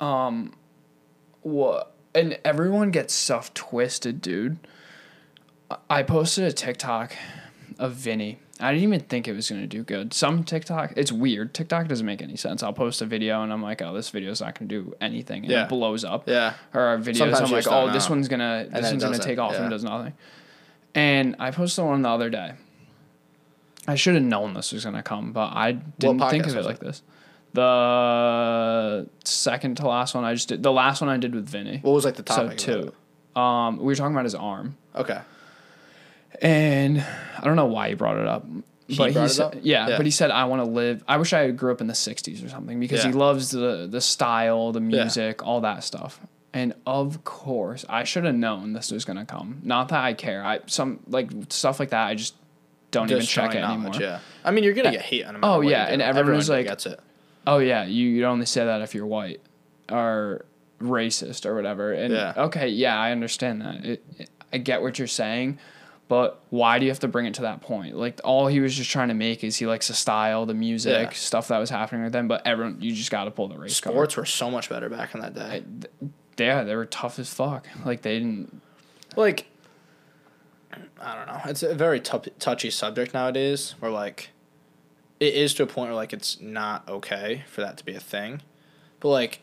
um 0.00 0.54
what 1.42 1.92
and 2.14 2.38
everyone 2.44 2.90
gets 2.90 3.14
stuff 3.14 3.52
twisted, 3.54 4.20
dude. 4.20 4.56
I- 5.70 5.76
I 5.90 6.02
posted 6.02 6.44
a 6.44 6.52
TikTok 6.52 7.14
of 7.78 7.92
Vinny. 7.92 8.38
I 8.60 8.72
didn't 8.72 8.84
even 8.84 9.00
think 9.00 9.26
it 9.26 9.32
was 9.32 9.48
gonna 9.50 9.66
do 9.66 9.82
good. 9.82 10.14
Some 10.14 10.44
TikTok, 10.44 10.92
it's 10.96 11.10
weird. 11.10 11.52
TikTok 11.52 11.88
doesn't 11.88 12.06
make 12.06 12.22
any 12.22 12.36
sense. 12.36 12.62
I'll 12.62 12.72
post 12.72 13.02
a 13.02 13.06
video 13.06 13.42
and 13.42 13.52
I'm 13.52 13.62
like, 13.62 13.82
oh, 13.82 13.92
this 13.92 14.10
video's 14.10 14.40
not 14.40 14.58
gonna 14.58 14.68
do 14.68 14.94
anything, 15.00 15.42
and 15.42 15.50
Yeah. 15.50 15.64
it 15.64 15.68
blows 15.68 16.04
up. 16.04 16.28
Yeah. 16.28 16.54
Or 16.72 16.80
our 16.82 16.98
videos, 16.98 17.16
Sometimes 17.18 17.40
I'm 17.40 17.50
like, 17.50 17.66
oh, 17.68 17.90
this 17.92 18.08
one's 18.08 18.28
gonna, 18.28 18.68
this 18.70 18.90
one's 18.90 19.02
gonna 19.02 19.18
take 19.18 19.38
off 19.38 19.52
yeah. 19.52 19.62
and 19.62 19.70
does 19.70 19.82
nothing. 19.84 20.12
And 20.94 21.36
I 21.38 21.50
posted 21.50 21.84
one 21.84 22.02
the 22.02 22.08
other 22.08 22.28
day. 22.30 22.52
I 23.88 23.94
should 23.96 24.14
have 24.14 24.22
known 24.22 24.54
this 24.54 24.72
was 24.72 24.84
gonna 24.84 25.02
come, 25.02 25.32
but 25.32 25.52
I 25.54 25.72
didn't 25.72 26.20
think 26.30 26.46
of 26.46 26.56
it 26.56 26.64
like 26.64 26.78
this. 26.78 27.02
The 27.54 29.08
second 29.24 29.76
to 29.78 29.88
last 29.88 30.14
one 30.14 30.24
I 30.24 30.34
just 30.34 30.48
did. 30.48 30.62
The 30.62 30.72
last 30.72 31.00
one 31.00 31.10
I 31.10 31.16
did 31.16 31.34
with 31.34 31.48
Vinny. 31.48 31.78
What 31.82 31.92
was 31.92 32.04
like 32.04 32.16
the 32.16 32.22
topic? 32.22 32.60
So 32.60 32.92
two. 33.34 33.40
Um, 33.40 33.78
we 33.78 33.84
were 33.84 33.94
talking 33.94 34.14
about 34.14 34.24
his 34.24 34.34
arm, 34.34 34.76
Okay. 34.94 35.18
and 36.42 37.00
I 37.38 37.44
don't 37.44 37.56
know 37.56 37.66
why 37.66 37.88
he 37.88 37.94
brought 37.94 38.18
it 38.18 38.26
up. 38.26 38.44
He 38.88 38.96
but 38.98 39.12
brought 39.14 39.26
it 39.26 39.28
said, 39.30 39.44
up? 39.46 39.54
Yeah, 39.62 39.88
Yeah. 39.88 39.96
but 39.96 40.04
he 40.06 40.12
said 40.12 40.30
I 40.30 40.44
want 40.44 40.60
to 40.62 40.68
live. 40.70 41.02
I 41.08 41.16
wish 41.16 41.32
I 41.32 41.50
grew 41.50 41.72
up 41.72 41.80
in 41.80 41.86
the 41.86 41.94
'60s 41.94 42.44
or 42.44 42.48
something 42.50 42.78
because 42.78 43.02
he 43.02 43.12
loves 43.12 43.50
the 43.50 43.88
the 43.90 44.00
style, 44.02 44.72
the 44.72 44.80
Yeah. 44.80 44.86
music, 45.04 45.44
all 45.46 45.62
that 45.62 45.82
stuff. 45.82 46.20
And 46.54 46.74
of 46.86 47.24
course, 47.24 47.84
I 47.88 48.04
should 48.04 48.24
have 48.24 48.34
known 48.34 48.72
this 48.74 48.90
was 48.90 49.04
gonna 49.04 49.24
come. 49.24 49.60
Not 49.62 49.88
that 49.88 50.04
I 50.04 50.12
care. 50.12 50.44
I 50.44 50.60
some 50.66 51.00
like 51.08 51.30
stuff 51.48 51.80
like 51.80 51.90
that. 51.90 52.06
I 52.06 52.14
just 52.14 52.34
don't 52.90 53.10
even 53.10 53.22
check 53.24 53.54
it 53.54 53.58
anymore. 53.64 53.92
Yeah. 53.98 54.18
I 54.44 54.50
mean, 54.50 54.62
you're 54.64 54.74
gonna 54.74 54.90
get 54.90 55.00
hate 55.02 55.24
on. 55.24 55.38
Oh, 55.42 55.62
yeah, 55.62 55.86
and 55.86 56.02
everyone's 56.02 56.50
Everyone 56.50 56.64
like- 56.64 56.70
gets 56.70 56.86
it. 56.86 57.00
Oh 57.46 57.58
yeah, 57.58 57.84
you 57.84 58.08
you 58.08 58.24
only 58.26 58.46
say 58.46 58.64
that 58.64 58.82
if 58.82 58.94
you're 58.94 59.06
white 59.06 59.40
or 59.90 60.44
racist 60.80 61.46
or 61.46 61.54
whatever. 61.54 61.92
And 61.92 62.12
Yeah. 62.12 62.34
okay, 62.36 62.68
yeah, 62.68 62.98
I 62.98 63.12
understand 63.12 63.62
that. 63.62 63.84
It, 63.84 64.04
it- 64.18 64.30
I 64.52 64.58
get 64.58 64.82
what 64.82 64.98
you're 64.98 65.08
saying, 65.08 65.58
but 66.08 66.42
why 66.50 66.78
do 66.78 66.84
you 66.84 66.90
have 66.90 66.98
to 67.00 67.08
bring 67.08 67.24
it 67.24 67.32
to 67.34 67.42
that 67.42 67.62
point? 67.62 67.96
Like 67.96 68.20
all 68.24 68.46
he 68.48 68.60
was 68.60 68.76
just 68.76 68.90
trying 68.90 69.08
to 69.08 69.14
make 69.14 69.42
is 69.42 69.56
he 69.56 69.66
likes 69.66 69.88
the 69.88 69.94
style, 69.94 70.44
the 70.44 70.52
music, 70.54 71.08
Yeah. 71.08 71.16
stuff 71.16 71.48
that 71.48 71.56
was 71.58 71.70
happening 71.70 72.02
with 72.04 72.12
them. 72.12 72.28
But 72.28 72.46
everyone, 72.46 72.76
you 72.80 72.92
just 72.92 73.10
got 73.10 73.24
to 73.24 73.30
pull 73.30 73.48
the 73.48 73.56
race 73.56 73.80
card. 73.80 73.94
Sports 73.94 74.16
were 74.18 74.26
so 74.26 74.50
much 74.50 74.68
better 74.68 74.90
back 74.90 75.14
in 75.14 75.22
that 75.22 75.34
day. 75.34 75.40
I- 75.40 75.60
th- 75.60 76.12
Yeah, 76.38 76.64
they 76.64 76.74
were 76.74 76.86
tough 76.86 77.18
as 77.18 77.32
fuck. 77.32 77.66
Like 77.84 78.02
they 78.02 78.18
didn't. 78.18 78.60
like 79.16 79.46
I 81.00 81.14
don't 81.14 81.26
know. 81.26 81.40
It's 81.46 81.62
a 81.62 81.74
very 81.74 82.00
tou- 82.00 82.30
touchy 82.38 82.70
subject 82.70 83.14
nowadays. 83.14 83.74
Where 83.80 83.90
like 83.90 84.30
it 85.20 85.34
is 85.34 85.54
to 85.54 85.62
a 85.62 85.66
point 85.66 85.88
where 85.88 85.96
like 85.96 86.12
it's 86.12 86.40
not 86.40 86.88
okay 86.88 87.44
for 87.48 87.60
that 87.60 87.76
to 87.78 87.84
be 87.84 87.94
a 87.94 88.00
thing, 88.00 88.42
but 89.00 89.08
like 89.08 89.40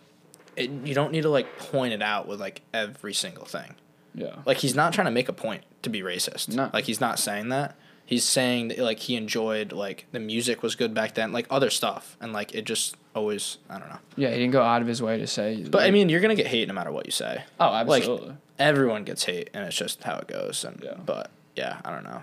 it, 0.55 0.69
you 0.69 0.93
don't 0.93 1.11
need 1.11 1.21
to 1.23 1.29
like 1.29 1.57
point 1.57 1.93
it 1.93 2.01
out 2.01 2.27
with 2.27 2.39
like 2.39 2.61
every 2.73 3.13
single 3.13 3.45
thing. 3.45 3.75
Yeah. 4.13 4.35
Like 4.45 4.57
he's 4.57 4.75
not 4.75 4.93
trying 4.93 5.05
to 5.05 5.11
make 5.11 5.29
a 5.29 5.33
point 5.33 5.63
to 5.83 5.89
be 5.89 6.01
racist. 6.01 6.49
No. 6.53 6.69
Like 6.73 6.85
he's 6.85 6.99
not 6.99 7.19
saying 7.19 7.49
that. 7.49 7.75
He's 8.05 8.23
saying 8.23 8.69
that 8.69 8.79
like 8.79 8.99
he 8.99 9.15
enjoyed 9.15 9.71
like 9.71 10.07
the 10.11 10.19
music 10.19 10.63
was 10.63 10.75
good 10.75 10.93
back 10.93 11.13
then, 11.13 11.31
like 11.31 11.45
other 11.49 11.69
stuff, 11.69 12.17
and 12.19 12.33
like 12.33 12.55
it 12.55 12.63
just 12.65 12.95
always 13.19 13.57
I 13.69 13.77
don't 13.79 13.89
know. 13.89 13.99
Yeah, 14.15 14.29
he 14.31 14.37
didn't 14.39 14.51
go 14.53 14.61
out 14.63 14.81
of 14.81 14.87
his 14.87 15.01
way 15.01 15.17
to 15.19 15.27
say. 15.27 15.63
But 15.63 15.83
I 15.83 15.91
mean, 15.91 16.09
you're 16.09 16.21
gonna 16.21 16.35
get 16.35 16.47
hate 16.47 16.67
no 16.67 16.73
matter 16.73 16.91
what 16.91 17.05
you 17.05 17.11
say. 17.11 17.43
oh, 17.59 17.69
like, 17.69 18.01
absolutely. 18.01 18.35
everyone 18.57 19.03
gets 19.03 19.25
hate 19.25 19.49
and 19.53 19.65
it's 19.65 19.75
just 19.77 20.03
how 20.03 20.17
it 20.17 20.27
goes 20.27 20.63
and 20.63 20.81
Yeah. 20.83 20.95
but 21.05 21.29
yeah 21.55 21.81
i 21.83 21.89
don't 21.91 22.03
know 22.05 22.21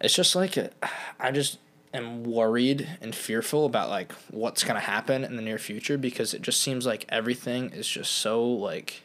it's 0.00 0.14
just 0.14 0.34
like 0.34 0.56
i 1.20 1.30
just 1.30 1.58
am 1.94 2.24
worried 2.24 2.86
and 3.00 3.14
fearful 3.14 3.64
about 3.66 3.88
like 3.90 4.12
what's 4.30 4.62
going 4.64 4.74
to 4.74 4.86
happen 4.86 5.24
in 5.24 5.36
the 5.36 5.42
near 5.42 5.58
future 5.58 5.96
because 5.98 6.34
it 6.34 6.42
just 6.42 6.60
seems 6.60 6.84
like 6.86 7.04
everything 7.08 7.70
is 7.70 7.86
just 7.88 8.10
so 8.12 8.44
like 8.46 9.02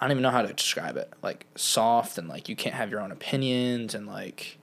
i 0.00 0.04
don't 0.04 0.12
even 0.12 0.22
know 0.22 0.30
how 0.30 0.42
to 0.42 0.52
describe 0.52 0.96
it 0.96 1.12
like 1.22 1.46
soft 1.56 2.18
and 2.18 2.28
like 2.28 2.48
you 2.48 2.54
can't 2.56 2.74
have 2.74 2.90
your 2.90 3.00
own 3.00 3.10
opinions 3.12 3.94
and 3.94 4.06
like 4.06 4.58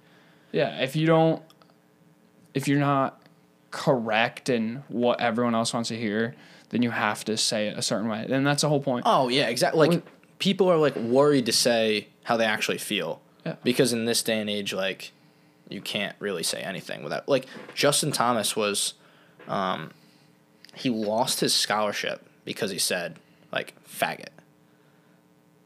Yeah, 0.52 0.80
if 0.82 0.96
you 0.96 1.06
don't, 1.06 1.42
if 2.54 2.68
you're 2.68 2.80
not 2.80 3.22
correct 3.78 4.50
in 4.50 4.84
what 4.90 5.22
everyone 5.22 5.54
else 5.56 5.72
wants 5.74 5.90
to 5.90 5.96
hear, 5.98 6.36
then 6.70 6.82
you 6.82 6.90
have 6.92 7.24
to 7.26 7.38
say 7.38 7.68
it 7.68 7.78
a 7.78 7.82
certain 7.82 8.08
way. 8.10 8.26
And 8.30 8.46
that's 8.46 8.62
the 8.64 8.70
whole 8.70 8.82
point. 8.82 9.04
oh 9.08 9.30
yeah 9.30 9.48
exactly 9.48 9.80
like 9.80 9.90
When- 9.92 10.04
people 10.40 10.68
are 10.70 10.78
like 10.78 10.96
worried 10.96 11.46
to 11.46 11.52
say 11.54 12.08
how 12.24 12.36
they 12.38 12.46
actually 12.46 12.78
feel 12.80 13.22
Yeah. 13.46 13.56
because 13.64 13.94
in 13.94 14.06
this 14.06 14.22
day 14.24 14.40
and 14.40 14.50
age 14.50 14.74
like 14.74 15.12
you 15.70 15.82
can't 15.82 16.16
really 16.20 16.44
say 16.44 16.60
anything 16.62 17.04
without 17.04 17.28
like 17.28 17.46
justin 17.76 18.12
thomas 18.12 18.56
was 18.56 18.94
um 19.48 19.92
he 20.76 20.90
lost 20.90 21.40
his 21.40 21.54
scholarship 21.54 22.26
because 22.46 22.70
he 22.72 22.78
said 22.80 23.18
like 23.52 23.74
faggot 23.88 24.30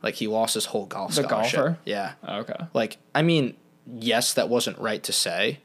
like 0.02 0.16
he 0.16 0.28
lost 0.28 0.54
his 0.56 0.66
whole 0.66 0.86
golf 0.86 1.16
The 1.16 1.24
scholarship 1.24 1.60
golfer? 1.60 1.78
yeah 1.86 2.14
Okay. 2.28 2.56
like 2.74 2.98
i 3.14 3.22
mean 3.22 3.56
yes 3.86 4.34
that 4.36 4.48
wasn't 4.50 4.78
right 4.80 5.04
to 5.04 5.12
say 5.12 5.60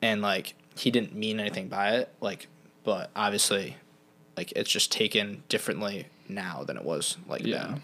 and 0.00 0.22
like 0.22 0.54
he 0.76 0.90
didn't 0.90 1.14
mean 1.14 1.38
anything 1.40 1.68
by 1.68 1.90
it 1.96 2.08
like 2.20 2.48
but 2.82 3.10
obviously 3.14 3.76
like 4.36 4.52
it's 4.56 4.70
just 4.70 4.90
taken 4.92 5.42
differently 5.48 6.06
now 6.28 6.64
than 6.64 6.76
it 6.76 6.84
was 6.84 7.16
like 7.28 7.44
Yeah. 7.44 7.58
then 7.68 7.82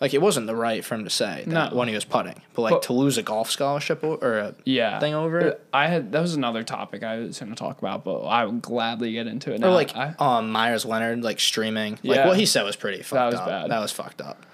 like 0.00 0.14
it 0.14 0.22
wasn't 0.22 0.46
the 0.46 0.54
right 0.54 0.84
for 0.84 0.94
him 0.94 1.02
to 1.04 1.10
say 1.10 1.42
that 1.46 1.72
No. 1.72 1.76
when 1.78 1.88
he 1.88 1.94
was 1.94 2.04
putting 2.04 2.40
but 2.54 2.62
like 2.62 2.70
But- 2.72 2.82
to 2.82 2.92
lose 2.92 3.18
a 3.18 3.22
golf 3.22 3.50
scholarship 3.50 4.02
or 4.04 4.38
a 4.38 4.54
Yeah. 4.64 4.98
thing 5.00 5.14
over 5.14 5.40
it 5.40 5.66
I 5.72 5.86
had 5.88 6.12
that 6.12 6.20
was 6.20 6.34
another 6.34 6.62
topic 6.62 7.02
I 7.02 7.18
was 7.18 7.38
going 7.38 7.50
to 7.50 7.56
talk 7.56 7.78
about, 7.78 8.04
but 8.04 8.20
I 8.22 8.44
would 8.44 8.62
gladly 8.62 9.12
get 9.12 9.26
into 9.26 9.52
it 9.52 9.56
or 9.56 9.58
now. 9.68 9.70
like 9.72 9.94
I, 9.96 10.14
um 10.18 10.50
meyers 10.50 10.84
leonard 10.84 11.22
like 11.22 11.40
streaming 11.40 11.92
like 12.04 12.16
Yeah. 12.18 12.26
what 12.28 12.38
he 12.38 12.46
said 12.46 12.62
was 12.64 12.76
pretty 12.76 13.02
fucked 13.02 13.32
was 13.32 13.40
up 13.40 13.46
bad. 13.48 13.70
that 13.70 13.78
was 13.80 13.92
fucked 13.92 14.20
up 14.20 14.44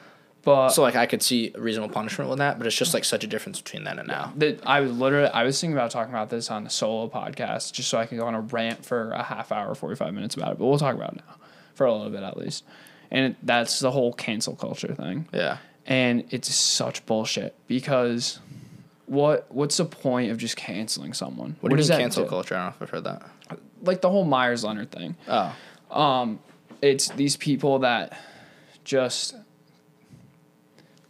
but 0.45 0.69
so 0.71 0.83
like 0.83 0.97
i 0.97 1.07
could 1.07 1.23
see 1.23 1.53
a 1.55 1.61
reasonable 1.61 1.93
punishment 1.93 2.29
with 2.29 2.39
that 2.39 2.59
but 2.59 2.67
it's 2.67 2.77
just 2.77 2.93
like 2.95 3.05
such 3.05 3.25
a 3.25 3.27
difference 3.27 3.61
between 3.61 3.85
then 3.85 3.99
and 3.99 4.09
now 4.09 4.33
that 4.37 4.61
I 4.67 4.81
was 4.81 4.93
literally 4.93 5.29
I 5.29 5.43
was 5.45 5.61
thinking 5.61 5.77
about 5.77 5.91
talking 5.91 6.13
about 6.13 6.31
this 6.31 6.51
on 6.51 6.67
a 6.67 6.71
solo 6.71 7.09
podcast 7.09 7.73
just 7.73 7.89
so 7.89 7.99
I 7.99 8.07
can 8.07 8.19
go 8.19 8.27
on 8.27 8.35
a 8.35 8.41
rant 8.41 8.85
for 8.85 9.11
a 9.13 9.23
half 9.23 9.51
hour, 9.53 9.75
forty 9.75 9.97
five 9.97 10.13
minutes 10.15 10.35
about 10.35 10.53
it. 10.53 10.59
But 10.59 10.67
we'll 10.67 10.79
talk 10.79 10.95
about 10.95 11.15
it 11.15 11.23
now 11.27 11.35
for 11.75 11.87
a 11.87 11.93
little 11.93 12.11
bit 12.11 12.23
at 12.23 12.37
least. 12.37 12.65
And 13.11 13.37
that's 13.43 13.79
the 13.81 13.91
whole 13.91 14.13
cancel 14.13 14.55
culture 14.57 14.95
thing. 14.95 15.29
yeah 15.33 15.59
and 15.87 16.25
it's 16.31 16.53
such 16.55 17.05
bullshit 17.07 17.55
because 17.67 18.39
what 19.07 19.47
what's 19.51 19.77
the 19.77 19.85
point 19.85 20.31
of 20.31 20.39
just 20.39 20.57
canceling 20.57 21.13
someone? 21.13 21.57
what, 21.61 21.71
do 21.71 21.77
you 21.77 21.89
mean 21.89 21.99
cancel 21.99 22.25
do? 22.25 22.29
culture 22.31 22.55
i 22.55 22.59
don't 22.59 22.67
know 22.67 22.75
if 22.77 22.83
i've 22.83 22.91
heard 22.91 23.05
that 23.05 23.23
Like 23.83 24.01
the 24.01 24.09
whole 24.11 24.25
Meyers 24.25 24.65
Leonard 24.65 24.91
thing. 24.91 25.17
oh 25.29 25.55
Um, 25.91 26.39
It's 26.81 27.09
these 27.11 27.37
people 27.37 27.81
that 27.81 28.19
just 28.85 29.37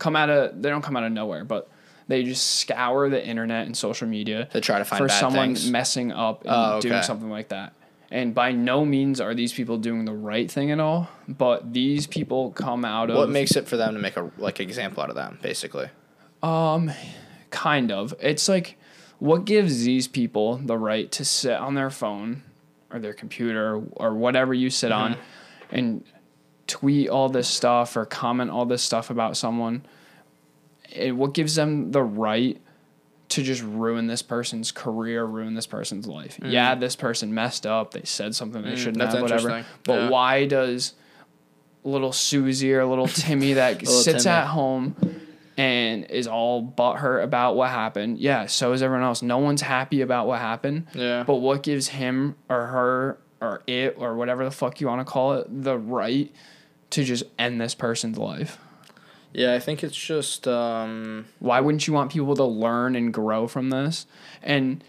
come 0.04 0.16
out 0.16 0.28
of 0.30 0.60
they 0.62 0.68
don't 0.68 0.82
come 0.82 0.96
out 0.96 1.04
of 1.04 1.12
nowhere, 1.12 1.44
but 1.44 1.68
they 2.08 2.22
just 2.22 2.60
scour 2.60 3.08
the 3.08 3.26
internet 3.26 3.64
and 3.66 3.74
social 3.74 4.06
media 4.06 4.44
to 4.52 4.60
try 4.60 4.78
to 4.78 4.84
find 4.84 4.98
for 4.98 5.08
someone 5.08 5.54
things. 5.54 5.70
messing 5.70 6.12
up 6.12 6.42
and 6.42 6.50
Oh, 6.52 6.80
doing 6.80 7.02
something 7.02 7.30
like 7.30 7.48
that. 7.48 7.72
And 8.10 8.34
by 8.34 8.52
no 8.52 8.84
means 8.84 9.20
are 9.20 9.34
these 9.34 9.52
people 9.54 9.78
doing 9.78 10.04
the 10.04 10.12
right 10.12 10.48
thing 10.50 10.70
at 10.70 10.78
all, 10.78 11.08
but 11.26 11.72
these 11.72 12.06
people 12.06 12.50
come 12.52 12.84
out 12.84 13.08
of 13.10 13.16
what 13.16 13.30
makes 13.30 13.56
it 13.56 13.66
for 13.66 13.76
them 13.78 13.94
to 13.94 14.00
make 14.00 14.16
a 14.18 14.30
like 14.38 14.60
example 14.60 15.02
out 15.02 15.08
of 15.08 15.16
them 15.16 15.38
basically 15.42 15.88
Um, 16.42 16.90
kind 17.50 17.90
of. 17.90 18.14
It's 18.20 18.48
like 18.48 18.76
what 19.18 19.46
gives 19.46 19.84
these 19.84 20.06
people 20.06 20.58
the 20.58 20.76
right 20.76 21.10
to 21.12 21.24
sit 21.24 21.54
on 21.54 21.74
their 21.74 21.90
phone 21.90 22.42
or 22.90 22.98
their 23.00 23.14
computer 23.14 23.82
or 23.92 24.12
whatever 24.14 24.52
you 24.52 24.68
sit 24.70 24.92
on 24.92 25.16
and 25.70 26.04
tweet 26.66 27.08
all 27.08 27.28
this 27.28 27.48
stuff 27.48 27.96
or 27.96 28.04
comment 28.04 28.50
all 28.50 28.66
this 28.66 28.82
stuff 28.82 29.08
about 29.10 29.36
someone? 29.36 29.84
And 30.94 31.18
what 31.18 31.34
gives 31.34 31.54
them 31.54 31.92
the 31.92 32.02
right 32.02 32.60
to 33.30 33.42
just 33.42 33.62
ruin 33.62 34.06
this 34.06 34.22
person's 34.22 34.70
career, 34.70 35.24
ruin 35.24 35.54
this 35.54 35.66
person's 35.66 36.06
life? 36.06 36.38
Mm. 36.40 36.52
Yeah, 36.52 36.74
this 36.74 36.94
person 36.96 37.34
messed 37.34 37.66
up. 37.66 37.92
They 37.92 38.02
said 38.04 38.34
something 38.34 38.62
they 38.62 38.72
mm, 38.72 38.76
shouldn't 38.76 38.98
that's 38.98 39.14
have, 39.14 39.22
whatever. 39.22 39.64
But 39.84 39.94
Yeah. 39.94 40.08
why 40.10 40.46
does 40.46 40.94
little 41.82 42.12
Susie 42.12 42.72
or 42.74 42.84
little 42.86 43.08
Timmy 43.08 43.54
that 43.54 43.80
Little 43.80 43.92
sits 43.94 44.24
Timmy. 44.24 44.34
at 44.36 44.46
home 44.46 44.96
and 45.56 46.04
is 46.10 46.26
all 46.26 46.64
butthurt 46.66 47.22
about 47.22 47.54
what 47.56 47.70
happened. 47.70 48.18
Yeah, 48.18 48.46
so 48.46 48.72
is 48.72 48.82
everyone 48.82 49.04
else. 49.04 49.22
No 49.22 49.38
one's 49.38 49.62
happy 49.62 50.00
about 50.00 50.26
what 50.26 50.40
happened. 50.40 50.86
Yeah. 50.94 51.22
But 51.24 51.36
what 51.36 51.62
gives 51.62 51.88
him 51.88 52.36
or 52.48 52.66
her 52.66 53.18
or 53.40 53.62
it 53.66 53.96
or 53.98 54.16
whatever 54.16 54.44
the 54.44 54.50
fuck 54.50 54.80
you 54.80 54.86
want 54.88 55.00
to 55.06 55.10
call 55.10 55.34
it 55.34 55.46
the 55.62 55.78
right 55.78 56.32
to 56.90 57.04
just 57.04 57.24
end 57.38 57.60
this 57.60 57.74
person's 57.74 58.18
life? 58.18 58.58
Yeah, 59.34 59.52
I 59.52 59.58
think 59.58 59.82
it's 59.82 59.96
just 59.96 60.48
um 60.48 61.26
Why 61.40 61.60
wouldn't 61.60 61.86
you 61.86 61.92
want 61.92 62.12
people 62.12 62.34
to 62.36 62.44
learn 62.44 62.96
and 62.96 63.12
grow 63.12 63.46
from 63.48 63.70
this? 63.70 64.06
And 64.42 64.82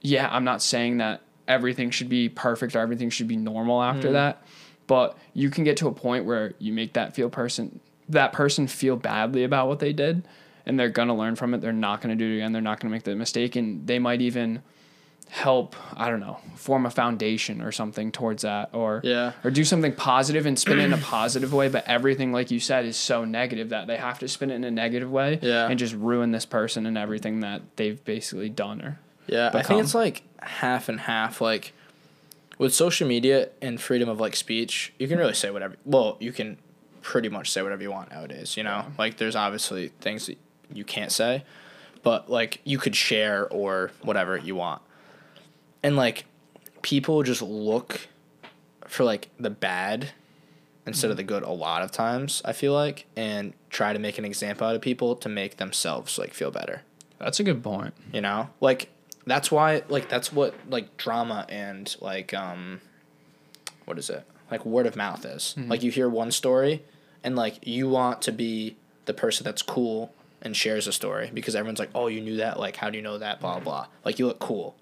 yeah, 0.00 0.28
I'm 0.32 0.44
not 0.44 0.62
saying 0.62 0.98
that 0.98 1.20
everything 1.46 1.90
should 1.90 2.08
be 2.08 2.28
perfect 2.28 2.74
or 2.74 2.78
everything 2.78 3.10
should 3.10 3.28
be 3.28 3.36
normal 3.36 3.82
after 3.82 4.12
that, 4.12 4.42
but 4.86 5.16
you 5.34 5.50
can 5.50 5.64
get 5.64 5.76
to 5.78 5.88
a 5.88 5.92
point 5.92 6.24
where 6.24 6.54
you 6.58 6.72
make 6.72 6.94
that 6.94 7.14
feel 7.14 7.28
person 7.28 7.80
that 8.08 8.32
person 8.32 8.66
feel 8.66 8.96
badly 8.96 9.44
about 9.44 9.68
what 9.68 9.78
they 9.78 9.92
did 9.92 10.26
and 10.66 10.78
they're 10.78 10.88
going 10.88 11.08
to 11.08 11.14
learn 11.14 11.36
from 11.36 11.54
it. 11.54 11.60
They're 11.60 11.72
not 11.72 12.00
going 12.00 12.16
to 12.16 12.24
do 12.24 12.32
it 12.32 12.36
again. 12.36 12.52
They're 12.52 12.62
not 12.62 12.80
going 12.80 12.90
to 12.90 12.94
make 12.94 13.04
the 13.04 13.14
mistake 13.14 13.56
and 13.56 13.86
they 13.86 13.98
might 13.98 14.20
even 14.22 14.62
help 15.30 15.76
i 15.96 16.10
don't 16.10 16.18
know 16.20 16.38
form 16.56 16.84
a 16.86 16.90
foundation 16.90 17.62
or 17.62 17.70
something 17.72 18.10
towards 18.10 18.42
that 18.42 18.68
or 18.72 19.00
Yeah. 19.04 19.32
or 19.44 19.50
do 19.50 19.64
something 19.64 19.94
positive 19.94 20.44
and 20.44 20.58
spin 20.58 20.80
it 20.80 20.84
in 20.84 20.92
a 20.92 20.98
positive 20.98 21.52
way 21.52 21.68
but 21.68 21.84
everything 21.86 22.32
like 22.32 22.50
you 22.50 22.58
said 22.60 22.84
is 22.84 22.96
so 22.96 23.24
negative 23.24 23.68
that 23.68 23.86
they 23.86 23.96
have 23.96 24.18
to 24.18 24.28
spin 24.28 24.50
it 24.50 24.56
in 24.56 24.64
a 24.64 24.70
negative 24.70 25.10
way 25.10 25.38
Yeah. 25.40 25.68
and 25.68 25.78
just 25.78 25.94
ruin 25.94 26.32
this 26.32 26.44
person 26.46 26.84
and 26.84 26.98
everything 26.98 27.40
that 27.40 27.62
they've 27.76 28.02
basically 28.04 28.48
done 28.48 28.82
or 28.82 28.98
Yeah, 29.28 29.50
I 29.54 29.62
think 29.62 29.80
it's 29.82 29.94
like 29.94 30.22
half 30.42 30.88
and 30.88 30.98
half. 31.00 31.40
Like 31.40 31.72
with 32.58 32.74
social 32.74 33.06
media 33.06 33.50
and 33.62 33.80
freedom 33.80 34.08
of 34.08 34.18
like 34.18 34.34
speech, 34.34 34.92
you 34.98 35.06
can 35.06 35.18
really 35.18 35.34
say 35.34 35.50
whatever. 35.50 35.76
Well, 35.84 36.16
you 36.18 36.32
can 36.32 36.58
pretty 37.02 37.28
much 37.28 37.50
say 37.52 37.62
whatever 37.62 37.82
you 37.82 37.92
want 37.92 38.10
nowadays. 38.10 38.56
You 38.56 38.64
know, 38.64 38.86
like 38.98 39.18
there's 39.18 39.36
obviously 39.36 39.88
things 40.00 40.26
that 40.26 40.36
you 40.74 40.82
can't 40.84 41.12
say, 41.12 41.44
but 42.02 42.28
like 42.28 42.60
you 42.64 42.78
could 42.78 42.96
share 42.96 43.46
or 43.48 43.92
whatever 44.02 44.36
you 44.36 44.56
want, 44.56 44.82
and 45.82 45.96
like 45.96 46.24
people 46.82 47.22
just 47.22 47.42
look 47.42 48.08
for 48.86 49.04
like 49.04 49.28
the 49.38 49.50
bad 49.50 50.10
instead 50.86 51.10
of 51.10 51.16
the 51.16 51.22
good 51.22 51.42
a 51.42 51.50
lot 51.50 51.82
of 51.82 51.92
times. 51.92 52.42
I 52.44 52.52
feel 52.52 52.72
like 52.72 53.06
and 53.16 53.52
try 53.70 53.92
to 53.92 53.98
make 53.98 54.18
an 54.18 54.24
example 54.24 54.66
out 54.66 54.74
of 54.74 54.82
people 54.82 55.16
to 55.16 55.28
make 55.28 55.56
themselves 55.56 56.18
like 56.18 56.34
feel 56.34 56.50
better. 56.50 56.82
That's 57.18 57.40
a 57.40 57.44
good 57.44 57.62
point. 57.62 57.94
You 58.12 58.20
know? 58.20 58.50
Like 58.60 58.90
that's 59.26 59.50
why 59.50 59.82
like 59.88 60.08
that's 60.08 60.32
what 60.32 60.54
like 60.68 60.96
drama 60.96 61.46
and 61.48 61.94
like 62.00 62.34
um 62.34 62.80
what 63.84 63.98
is 63.98 64.10
it? 64.10 64.24
Like 64.50 64.64
word 64.66 64.86
of 64.86 64.96
mouth 64.96 65.24
is. 65.24 65.54
Like 65.56 65.82
you 65.82 65.90
hear 65.90 66.08
one 66.08 66.30
story 66.30 66.82
and 67.22 67.36
like 67.36 67.66
you 67.66 67.88
want 67.88 68.22
to 68.22 68.32
be 68.32 68.76
the 69.04 69.14
person 69.14 69.44
that's 69.44 69.62
cool 69.62 70.12
and 70.42 70.56
shares 70.56 70.86
a 70.86 70.92
story 70.92 71.30
because 71.32 71.54
everyone's 71.54 71.78
like 71.78 71.90
oh 71.94 72.08
you 72.08 72.20
knew 72.20 72.36
that. 72.38 72.58
Like 72.58 72.76
how 72.76 72.90
do 72.90 72.96
you 72.96 73.02
know 73.02 73.18
that? 73.18 73.40
Blah 73.40 73.60
blah. 73.60 73.86
Like 74.04 74.18
you 74.18 74.26
look 74.26 74.40
cool 74.40 74.74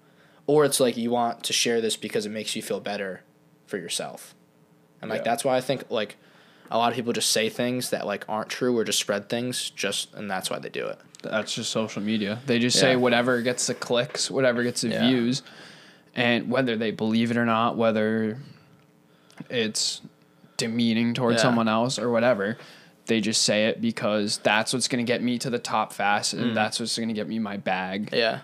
or 0.49 0.65
it's 0.65 0.79
like 0.79 0.97
you 0.97 1.11
want 1.11 1.43
to 1.43 1.53
share 1.53 1.79
this 1.81 1.95
because 1.95 2.25
it 2.25 2.29
makes 2.29 2.55
you 2.55 2.61
feel 2.61 2.79
better 2.79 3.21
for 3.67 3.77
yourself 3.77 4.33
and 5.01 5.09
like 5.11 5.19
Yeah. 5.19 5.23
that's 5.31 5.43
why 5.45 5.55
i 5.57 5.61
think 5.61 5.83
like 5.91 6.15
a 6.71 6.77
lot 6.77 6.89
of 6.91 6.95
people 6.95 7.13
just 7.13 7.29
say 7.31 7.49
things 7.49 7.89
that 7.91 8.05
like 8.05 8.23
aren't 8.27 8.49
true 8.49 8.75
or 8.77 8.83
just 8.83 8.99
spread 8.99 9.29
things 9.29 9.69
just 9.71 10.13
and 10.15 10.29
that's 10.29 10.49
why 10.49 10.57
they 10.59 10.69
do 10.69 10.87
it 10.87 10.99
that's 11.21 11.53
just 11.53 11.69
social 11.71 12.01
media. 12.01 12.39
They 12.45 12.59
just 12.59 12.79
say 12.79 12.95
whatever 12.95 13.41
gets 13.41 13.67
the 13.67 13.73
clicks, 13.73 14.31
whatever 14.31 14.63
gets 14.63 14.79
the 14.83 14.87
Yeah. 14.87 15.05
views, 15.05 15.41
and 16.15 16.49
whether 16.49 16.77
they 16.77 16.91
believe 16.91 17.29
it 17.29 17.35
or 17.35 17.43
not, 17.45 17.75
whether 17.75 18.37
it's 19.49 19.99
demeaning 20.55 21.13
towards 21.13 21.37
Yeah. 21.37 21.41
someone 21.41 21.67
else 21.67 21.99
or 21.99 22.09
whatever, 22.09 22.57
they 23.07 23.19
just 23.19 23.41
say 23.41 23.65
it 23.67 23.81
because 23.81 24.37
that's 24.43 24.71
what's 24.71 24.87
going 24.87 25.05
to 25.05 25.11
get 25.11 25.21
me 25.21 25.37
to 25.39 25.49
the 25.49 25.59
top 25.59 25.91
fast, 25.91 26.33
Mm. 26.33 26.41
and 26.41 26.57
that's 26.57 26.79
what's 26.79 26.95
going 26.95 27.09
to 27.09 27.13
get 27.13 27.27
me 27.27 27.37
my 27.37 27.57
bag. 27.57 28.11
Yeah. 28.13 28.39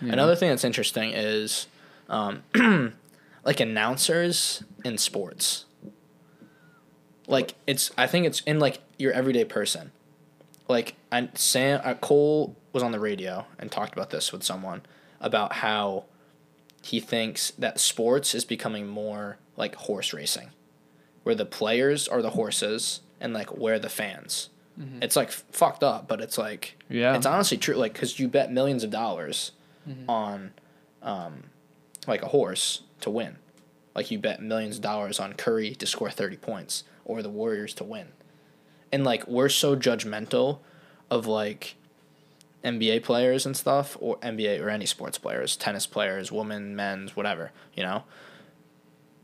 Another 0.00 0.34
thing 0.36 0.48
that's 0.50 0.64
interesting 0.64 1.10
is 1.12 1.66
um, 2.08 2.42
like 3.44 3.60
announcers 3.60 4.62
in 4.84 4.96
sports. 4.98 5.66
Like 7.26 7.54
it's 7.66 7.90
I 7.96 8.06
think 8.06 8.26
it's 8.26 8.40
in 8.40 8.58
like 8.58 8.80
your 8.98 9.12
everyday 9.12 9.44
person. 9.44 9.92
Like 10.68 10.94
I 11.12 11.28
Sam 11.34 11.80
uh, 11.84 11.94
Cole 11.94 12.56
was 12.72 12.82
on 12.82 12.92
the 12.92 13.00
radio 13.00 13.46
and 13.58 13.70
talked 13.70 13.92
about 13.92 14.10
this 14.10 14.32
with 14.32 14.42
someone 14.42 14.82
about 15.20 15.54
how 15.54 16.04
he 16.82 16.98
thinks 16.98 17.50
that 17.52 17.78
sports 17.78 18.34
is 18.34 18.44
becoming 18.44 18.86
more 18.88 19.36
like 19.56 19.74
horse 19.74 20.12
racing 20.12 20.48
where 21.24 21.34
the 21.34 21.44
players 21.44 22.08
are 22.08 22.22
the 22.22 22.30
horses 22.30 23.00
and 23.20 23.34
like 23.34 23.54
we're 23.56 23.78
the 23.78 23.88
fans. 23.90 24.48
It's 25.02 25.14
like 25.14 25.30
fucked 25.30 25.84
up, 25.84 26.08
but 26.08 26.22
it's 26.22 26.38
like 26.38 26.78
Yeah. 26.88 27.14
it's 27.14 27.26
honestly 27.26 27.58
true. 27.58 27.74
Like 27.74 27.92
because 27.92 28.18
you 28.18 28.28
bet 28.28 28.50
millions 28.50 28.82
of 28.82 28.88
dollars 28.90 29.52
on, 30.08 30.52
um, 31.02 31.44
like 32.06 32.22
a 32.22 32.28
horse 32.28 32.82
to 33.00 33.10
win, 33.10 33.36
like 33.94 34.10
you 34.10 34.18
bet 34.18 34.42
millions 34.42 34.76
of 34.76 34.82
dollars 34.82 35.20
on 35.20 35.34
Curry 35.34 35.74
to 35.74 35.86
score 35.86 36.10
thirty 36.10 36.36
points 36.36 36.84
or 37.04 37.22
the 37.22 37.30
Warriors 37.30 37.74
to 37.74 37.84
win, 37.84 38.08
and 38.92 39.04
like 39.04 39.26
we're 39.26 39.48
so 39.48 39.76
judgmental 39.76 40.58
of 41.10 41.26
like 41.26 41.76
NBA 42.64 43.02
players 43.02 43.46
and 43.46 43.56
stuff, 43.56 43.96
or 44.00 44.18
NBA 44.18 44.60
or 44.60 44.68
any 44.68 44.86
sports 44.86 45.18
players, 45.18 45.56
tennis 45.56 45.86
players, 45.86 46.30
women, 46.30 46.76
men's, 46.76 47.16
whatever, 47.16 47.52
you 47.74 47.82
know. 47.82 48.04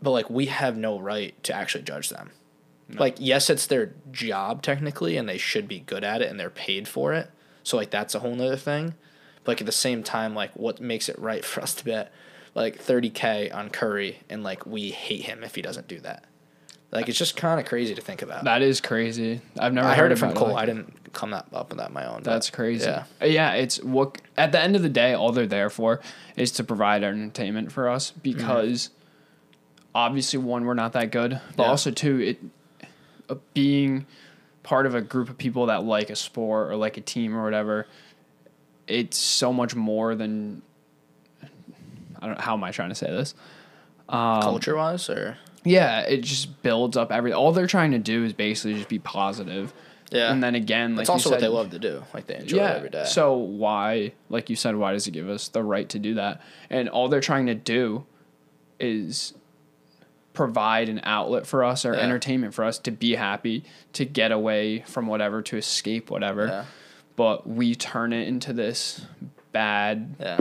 But 0.02 0.10
like 0.10 0.30
we 0.30 0.46
have 0.46 0.76
no 0.76 0.98
right 0.98 1.40
to 1.44 1.54
actually 1.54 1.84
judge 1.84 2.08
them. 2.08 2.30
Like 2.88 3.16
yes, 3.18 3.50
it's 3.50 3.66
their 3.66 3.94
job 4.12 4.62
technically, 4.62 5.16
and 5.16 5.28
they 5.28 5.38
should 5.38 5.68
be 5.68 5.80
good 5.80 6.04
at 6.04 6.22
it, 6.22 6.30
and 6.30 6.38
they're 6.38 6.50
paid 6.50 6.86
for 6.86 7.12
it. 7.12 7.30
So 7.62 7.76
like 7.76 7.90
that's 7.90 8.14
a 8.14 8.20
whole 8.20 8.34
nother 8.34 8.56
thing. 8.56 8.94
Like 9.46 9.60
at 9.60 9.66
the 9.66 9.72
same 9.72 10.02
time, 10.02 10.34
like 10.34 10.50
what 10.54 10.80
makes 10.80 11.08
it 11.08 11.18
right 11.18 11.44
for 11.50 11.62
us 11.62 11.74
to 11.74 11.84
bet 11.84 12.12
like 12.54 12.78
thirty 12.78 13.10
k 13.10 13.50
on 13.50 13.70
Curry, 13.70 14.20
and 14.28 14.42
like 14.42 14.66
we 14.66 14.90
hate 14.90 15.22
him 15.22 15.44
if 15.44 15.54
he 15.54 15.62
doesn't 15.62 15.88
do 15.88 16.00
that. 16.00 16.24
Like 16.92 17.08
it's 17.08 17.18
just 17.18 17.36
kind 17.36 17.58
of 17.60 17.66
crazy 17.66 17.94
to 17.94 18.00
think 18.00 18.22
about. 18.22 18.44
That 18.44 18.62
is 18.62 18.80
crazy. 18.80 19.40
I've 19.58 19.72
never 19.72 19.88
I 19.88 19.94
heard 19.94 20.12
it 20.12 20.16
from 20.18 20.32
Cole. 20.34 20.48
like 20.52 20.62
I 20.62 20.66
didn't 20.66 21.12
come 21.12 21.32
that 21.32 21.46
up 21.52 21.68
with 21.70 21.78
that 21.78 21.92
my 21.92 22.06
own. 22.06 22.22
That's 22.22 22.48
crazy. 22.48 22.86
Yeah. 22.86 23.04
Yeah. 23.20 23.26
yeah, 23.26 23.52
it's 23.54 23.82
what 23.82 24.20
at 24.36 24.52
the 24.52 24.60
end 24.60 24.76
of 24.76 24.82
the 24.82 24.88
day, 24.88 25.12
all 25.12 25.32
they're 25.32 25.46
there 25.46 25.68
for 25.68 26.00
is 26.36 26.52
to 26.52 26.64
provide 26.64 27.02
entertainment 27.02 27.72
for 27.72 27.88
us 27.88 28.12
because 28.12 28.90
obviously 29.94 30.38
one, 30.38 30.64
we're 30.64 30.74
not 30.74 30.92
that 30.92 31.10
good, 31.10 31.40
but 31.56 31.64
Yeah. 31.64 31.68
also 31.70 31.90
two, 31.90 32.20
it 32.20 32.38
uh, 33.28 33.34
being 33.54 34.06
part 34.62 34.86
of 34.86 34.94
a 34.94 35.00
group 35.00 35.28
of 35.28 35.36
people 35.38 35.66
that 35.66 35.82
like 35.84 36.10
a 36.10 36.16
sport 36.16 36.70
or 36.70 36.76
like 36.76 36.96
a 36.96 37.00
team 37.00 37.36
or 37.36 37.42
whatever, 37.42 37.86
it's 38.88 39.18
so 39.18 39.52
much 39.52 39.74
more 39.74 40.14
than 40.14 40.62
I 42.20 42.26
don't 42.26 42.36
know 42.38 42.42
how 42.42 42.54
am 42.54 42.64
I 42.64 42.70
trying 42.70 42.88
to 42.90 42.94
say 42.94 43.06
this. 43.08 43.34
Um, 44.08 44.40
culture 44.42 44.76
wise, 44.76 45.08
or 45.10 45.36
Yeah, 45.64 46.00
it 46.02 46.22
just 46.22 46.62
builds 46.62 46.96
up 46.96 47.10
every. 47.12 47.32
All 47.32 47.52
they're 47.52 47.66
trying 47.66 47.90
to 47.92 47.98
do 47.98 48.24
is 48.24 48.32
basically 48.32 48.74
just 48.74 48.88
be 48.88 48.98
positive. 48.98 49.72
yeah, 50.10 50.30
And 50.32 50.42
then 50.42 50.54
again, 50.54 50.94
like 50.94 51.02
it's 51.02 51.10
also 51.10 51.30
what 51.30 51.40
they 51.40 51.48
love 51.48 51.70
to 51.70 51.78
do. 51.78 52.04
Like 52.14 52.26
they 52.26 52.36
enjoy 52.36 52.58
yeah. 52.58 52.72
it 52.72 52.76
every 52.76 52.90
day. 52.90 53.04
So 53.04 53.34
why, 53.36 54.12
like 54.28 54.48
you 54.48 54.56
said, 54.56 54.76
why 54.76 54.92
does 54.92 55.06
it 55.06 55.10
give 55.10 55.28
us 55.28 55.48
the 55.48 55.62
right 55.64 55.88
to 55.90 55.98
do 55.98 56.14
that? 56.14 56.40
And 56.70 56.88
all 56.88 57.08
they're 57.08 57.20
trying 57.20 57.46
to 57.46 57.54
do 57.54 58.06
is 58.78 59.34
provide 60.32 60.88
an 60.88 61.00
outlet 61.02 61.46
for 61.46 61.64
us 61.64 61.84
or 61.84 61.94
Yeah. 61.94 62.00
entertainment 62.00 62.54
for 62.54 62.62
us 62.64 62.78
to 62.80 62.90
be 62.90 63.14
happy, 63.16 63.64
to 63.94 64.04
get 64.04 64.30
away 64.32 64.80
from 64.86 65.06
whatever, 65.06 65.42
to 65.42 65.56
escape 65.56 66.10
whatever. 66.10 66.46
Yeah. 66.46 66.64
But 67.16 67.48
we 67.48 67.74
turn 67.74 68.12
it 68.12 68.28
into 68.28 68.52
this 68.52 69.06
bad. 69.52 70.14
yeah, 70.20 70.38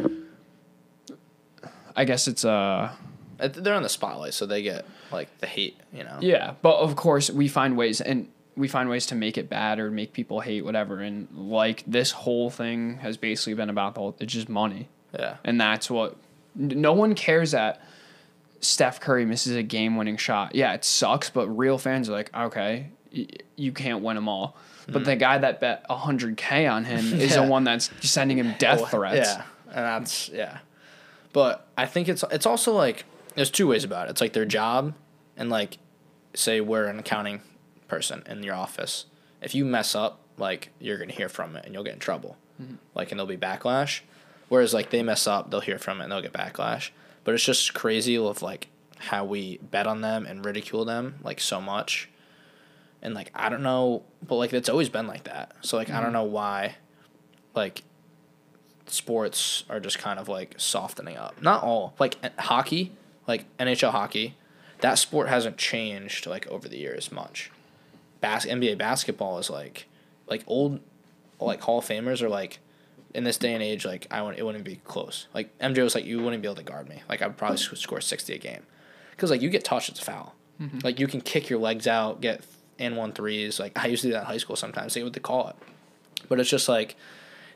I 1.96 2.06
guess 2.06 2.28
it's 2.28 2.44
uh, 2.46 2.92
a 3.40 3.44
Uh, 3.44 3.48
they're 3.48 3.74
on 3.74 3.84
the 3.84 3.90
spotlight, 3.90 4.34
so 4.34 4.46
they 4.46 4.62
get 4.62 4.86
like 5.12 5.30
the 5.40 5.48
hate. 5.48 5.78
You 5.94 6.04
know. 6.04 6.18
yeah. 6.22 6.54
But 6.62 6.78
of 6.78 6.96
course, 6.96 7.30
we 7.30 7.48
find 7.48 7.78
ways 7.78 8.02
and. 8.02 8.30
We 8.58 8.70
find 8.70 8.88
ways 8.88 9.06
to 9.08 9.16
make 9.16 9.38
it 9.38 9.50
bad 9.50 9.80
or 9.80 9.92
make 9.92 10.14
people 10.14 10.40
hate 10.40 10.64
whatever, 10.64 11.02
and 11.02 11.28
like 11.36 11.84
this 11.86 12.12
whole 12.12 12.50
thing 12.50 13.00
has 13.00 13.18
basically 13.18 13.54
been 13.54 13.70
about 13.70 13.96
the 13.96 14.00
whole. 14.00 14.16
It's 14.18 14.32
just 14.32 14.48
money. 14.48 14.88
Yeah. 15.14 15.36
And 15.44 15.60
that's 15.60 15.92
what 15.92 16.16
no 16.56 16.94
one 16.94 17.16
cares 17.16 17.52
that 17.52 17.82
Steph 18.62 19.02
Curry 19.02 19.26
misses 19.26 19.58
a 19.58 19.62
game 19.62 19.98
winning 19.98 20.16
shot. 20.16 20.56
Yeah, 20.56 20.72
it 20.74 20.86
sucks, 20.86 21.30
but 21.30 21.50
real 21.50 21.78
fans 21.78 22.08
are 22.08 22.14
like, 22.14 22.34
okay, 22.34 22.92
y- 23.14 23.28
you 23.58 23.74
can't 23.74 24.02
win 24.02 24.16
them 24.16 24.30
all. 24.30 24.56
But 24.88 25.06
the 25.06 25.16
guy 25.16 25.38
that 25.40 25.60
bet 25.60 25.88
100K 25.90 26.72
on 26.72 26.86
him 26.86 27.00
is 27.20 27.36
the 27.36 27.42
Mm. 27.42 27.50
One 27.50 27.64
that's 27.64 27.90
sending 28.02 28.38
him 28.38 28.54
death 28.60 28.82
Oh, 28.84 28.86
threats. 28.86 29.30
Yeah, 29.30 29.44
and 29.68 29.78
that's 29.86 30.30
yeah. 30.30 30.60
But 31.34 31.68
I 31.78 31.86
think 31.86 32.08
it's 32.08 32.24
it's 32.32 32.46
also 32.46 32.74
like 32.74 33.06
there's 33.36 33.50
two 33.52 33.68
ways 33.68 33.84
about 33.84 34.08
it. 34.08 34.12
It's 34.12 34.22
like 34.22 34.34
their 34.34 34.46
job, 34.46 34.94
and 35.36 35.50
like 35.50 35.78
say 36.34 36.62
we're 36.62 36.86
an 36.86 37.00
accounting 37.00 37.42
person 37.88 38.24
in 38.28 38.44
your 38.44 38.56
office. 38.56 39.06
If 39.42 39.54
you 39.56 39.66
mess 39.66 39.96
up, 39.96 40.20
like 40.38 40.70
you're 40.80 40.98
gonna 40.98 41.12
hear 41.14 41.30
from 41.30 41.56
it, 41.56 41.66
and 41.66 41.74
you'll 41.74 41.84
get 41.84 41.94
in 41.94 42.00
trouble. 42.00 42.38
Like 42.94 43.12
and 43.12 43.20
there'll 43.20 43.28
be 43.28 43.36
backlash. 43.38 44.02
Whereas 44.48 44.74
like 44.74 44.90
they 44.92 45.04
mess 45.04 45.28
up, 45.28 45.52
they'll 45.52 45.60
hear 45.62 45.78
from 45.80 46.00
it, 46.00 46.04
and 46.04 46.12
they'll 46.12 46.22
get 46.22 46.32
backlash. 46.34 46.92
But 47.26 47.34
it's 47.34 47.44
just 47.44 47.74
crazy 47.74 48.18
of 48.18 48.42
like 48.42 48.68
how 48.98 49.26
we 49.26 49.58
bet 49.58 49.88
on 49.88 50.00
them 50.02 50.26
and 50.26 50.46
ridicule 50.46 50.86
them 50.86 51.16
like 51.24 51.42
so 51.42 51.60
much. 51.60 52.08
And 53.02 53.14
like 53.14 53.32
I 53.36 53.50
don't 53.50 53.64
know, 53.64 54.04
but 54.26 54.36
like 54.36 54.54
it's 54.54 54.70
always 54.70 54.90
been 54.90 55.08
like 55.08 55.26
that. 55.26 55.54
So 55.62 55.78
like 55.78 55.90
I 55.90 55.94
don't 55.94 56.06
mm-hmm. 56.06 56.14
know 56.14 56.24
why, 56.24 56.76
like 57.54 57.84
sports 58.88 59.64
are 59.70 59.80
just 59.80 60.00
kind 60.00 60.20
of 60.20 60.28
like 60.28 60.56
softening 60.58 61.18
up. 61.18 61.42
Not 61.42 61.64
all. 61.64 61.96
Like 62.00 62.18
hockey, 62.40 62.92
like 63.28 63.46
NHL 63.58 63.92
hockey, 63.92 64.36
that 64.82 64.96
sport 64.96 65.28
hasn't 65.28 65.58
changed 65.58 66.28
like 66.28 66.48
over 66.48 66.68
the 66.68 66.78
years 66.78 67.12
much. 67.12 67.52
Bas- 68.22 68.46
NBA 68.46 68.78
basketball 68.78 69.38
is 69.40 69.50
like 69.50 69.88
like 70.28 70.44
old 70.48 70.80
like 71.40 71.62
Hall 71.62 71.80
of 71.80 71.86
Famers 71.86 72.22
are 72.22 72.30
like 72.30 72.60
in 73.14 73.24
this 73.24 73.38
day 73.38 73.54
and 73.54 73.64
age 73.64 73.86
like 73.86 74.08
I 74.12 74.22
wouldn't 74.22 74.40
it 74.40 74.44
wouldn't 74.44 74.64
be 74.64 74.78
close. 74.84 75.28
Like 75.34 75.58
MJ 75.60 75.84
was 75.84 75.96
like 75.96 76.06
you 76.06 76.22
wouldn't 76.22 76.42
be 76.42 76.48
able 76.48 76.56
to 76.56 76.64
guard 76.64 76.90
me. 76.90 77.02
Like 77.10 77.22
I'd 77.22 77.38
probably 77.38 77.58
mm-hmm. 77.58 77.76
score 77.76 78.02
60 78.02 78.34
a 78.34 78.38
game. 78.38 78.64
Cuz 79.18 79.30
like 79.30 79.42
you 79.42 79.50
get 79.50 79.64
touched 79.64 79.90
it's 79.90 80.02
a 80.02 80.04
foul. 80.04 80.36
Mm-hmm. 80.62 80.80
Like 80.84 81.00
you 81.00 81.08
can 81.08 81.22
kick 81.22 81.50
your 81.50 81.60
legs 81.60 81.88
out, 81.88 82.22
get 82.22 82.44
and 82.80 82.98
one 82.98 83.12
threes. 83.14 83.60
Like 83.60 83.78
I 83.78 83.88
used 83.88 84.02
to 84.04 84.10
do 84.10 84.14
that 84.14 84.22
in 84.22 84.26
high 84.26 84.38
school 84.38 84.56
sometimes. 84.56 84.94
They 84.94 85.04
what 85.04 85.14
they 85.14 85.20
call 85.20 85.50
it. 85.50 85.56
But 86.30 86.40
it's 86.40 86.50
just 86.50 86.68
like 86.70 86.96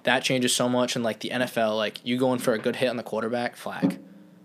that 0.04 0.24
changes 0.24 0.56
so 0.56 0.70
much 0.70 0.96
and 0.96 1.04
like 1.04 1.20
the 1.20 1.30
NFL 1.30 1.76
like 1.76 2.00
you 2.06 2.18
going 2.18 2.40
for 2.40 2.54
a 2.54 2.60
good 2.60 2.78
hit 2.78 2.88
on 2.90 2.96
the 2.98 3.04
quarterback 3.04 3.56
flag 3.56 4.00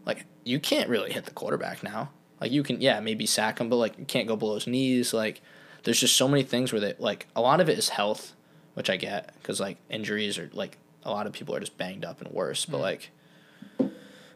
like 0.05 0.27
you 0.45 0.59
can't 0.61 0.89
really 0.91 1.12
hit 1.12 1.25
the 1.25 1.31
quarterback 1.31 1.83
now. 1.83 2.11
Like 2.41 2.53
you 2.53 2.62
can, 2.62 2.81
yeah, 2.81 3.01
maybe 3.01 3.25
sack 3.25 3.59
him, 3.59 3.70
but 3.70 3.77
like 3.77 3.99
you 3.99 4.05
can't 4.05 4.29
go 4.29 4.37
below 4.37 4.57
his 4.57 4.66
knees. 4.66 5.14
Like 5.14 5.41
there's 5.85 5.99
just 6.01 6.16
so 6.16 6.29
many 6.29 6.43
things 6.43 6.72
where 6.72 6.81
they 6.81 6.95
like 6.99 7.27
a 7.35 7.41
lot 7.41 7.61
of 7.61 7.68
it 7.70 7.79
is 7.79 7.89
health, 7.91 8.35
which 8.75 8.91
I 8.91 8.97
get 8.97 9.33
because 9.41 9.61
like 9.61 9.79
injuries 9.89 10.39
are 10.39 10.51
like 10.53 10.77
a 11.05 11.11
lot 11.11 11.27
of 11.27 11.33
people 11.33 11.55
are 11.55 11.61
just 11.61 11.79
banged 11.79 12.05
up 12.05 12.20
and 12.20 12.31
worse. 12.33 12.66
But 12.66 12.81
like 12.81 13.11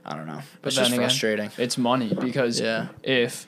I 0.05 0.17
don't 0.17 0.27
know, 0.27 0.41
But 0.63 0.69
it's 0.69 0.77
just 0.77 0.91
again, 0.91 1.01
frustrating. 1.01 1.51
It's 1.59 1.77
money 1.77 2.15
because 2.19 2.61
Yeah. 2.61 2.89
if 3.03 3.47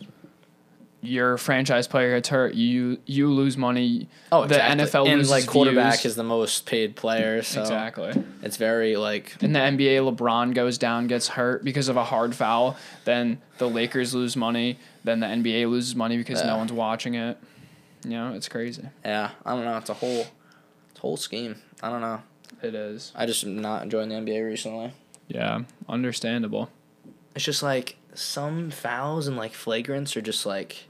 your 1.03 1.39
franchise 1.39 1.87
player 1.87 2.17
gets 2.17 2.29
hurt, 2.29 2.55
you 2.55 2.99
you 3.07 3.31
lose 3.31 3.57
money. 3.57 4.09
Oh, 4.31 4.47
the 4.47 4.57
exactly. 4.57 4.85
NFL 4.85 5.09
and 5.09 5.19
loses 5.19 5.31
like 5.31 5.47
quarterback 5.47 5.95
views. 5.95 6.05
is 6.07 6.17
the 6.17 6.25
most 6.25 6.67
paid 6.67 6.97
player, 6.97 7.43
so 7.43 7.63
exactly. 7.63 8.13
it's 8.43 8.57
very 8.57 8.97
like 8.97 9.37
In 9.43 9.53
the 9.53 9.61
NBA, 9.61 10.15
LeBron 10.15 10.55
goes 10.55 10.79
down, 10.79 11.07
gets 11.07 11.29
hurt 11.29 11.65
because 11.65 11.89
of 11.89 11.97
a 11.97 12.05
hard 12.05 12.35
foul. 12.35 12.77
Then 13.05 13.41
the 13.59 13.69
Lakers 13.69 14.15
lose 14.15 14.37
money. 14.37 14.79
Then 15.05 15.21
the 15.21 15.27
NBA 15.27 15.71
loses 15.71 15.97
money 15.97 16.19
because 16.19 16.45
no 16.45 16.57
one's 16.57 16.73
watching 16.73 17.15
it. 17.15 17.39
You 18.05 18.11
know, 18.11 18.33
it's 18.35 18.49
crazy. 18.49 18.85
yeah. 19.05 19.31
I 19.45 19.55
don't 19.55 19.65
know. 19.65 19.77
It's 19.77 19.91
a 19.91 19.95
whole, 19.95 20.27
it's 20.91 20.99
a 20.99 21.01
whole 21.01 21.17
scheme. 21.17 21.57
I 21.83 21.91
don't 21.91 22.01
know. 22.01 22.23
It 22.63 22.75
is. 22.75 23.13
I 23.15 23.27
just 23.27 23.45
am 23.45 23.61
not 23.61 23.83
enjoying 23.83 24.09
the 24.11 24.17
NBA 24.17 24.47
recently. 24.47 24.93
Yeah, 25.29 25.63
understandable. 25.89 26.71
It's 27.35 27.45
just 27.45 27.63
like 27.63 27.97
some 28.15 28.71
fouls 28.71 29.27
and 29.27 29.37
like 29.37 29.53
flagrants 29.53 30.17
are 30.17 30.21
just 30.21 30.47
like, 30.47 30.87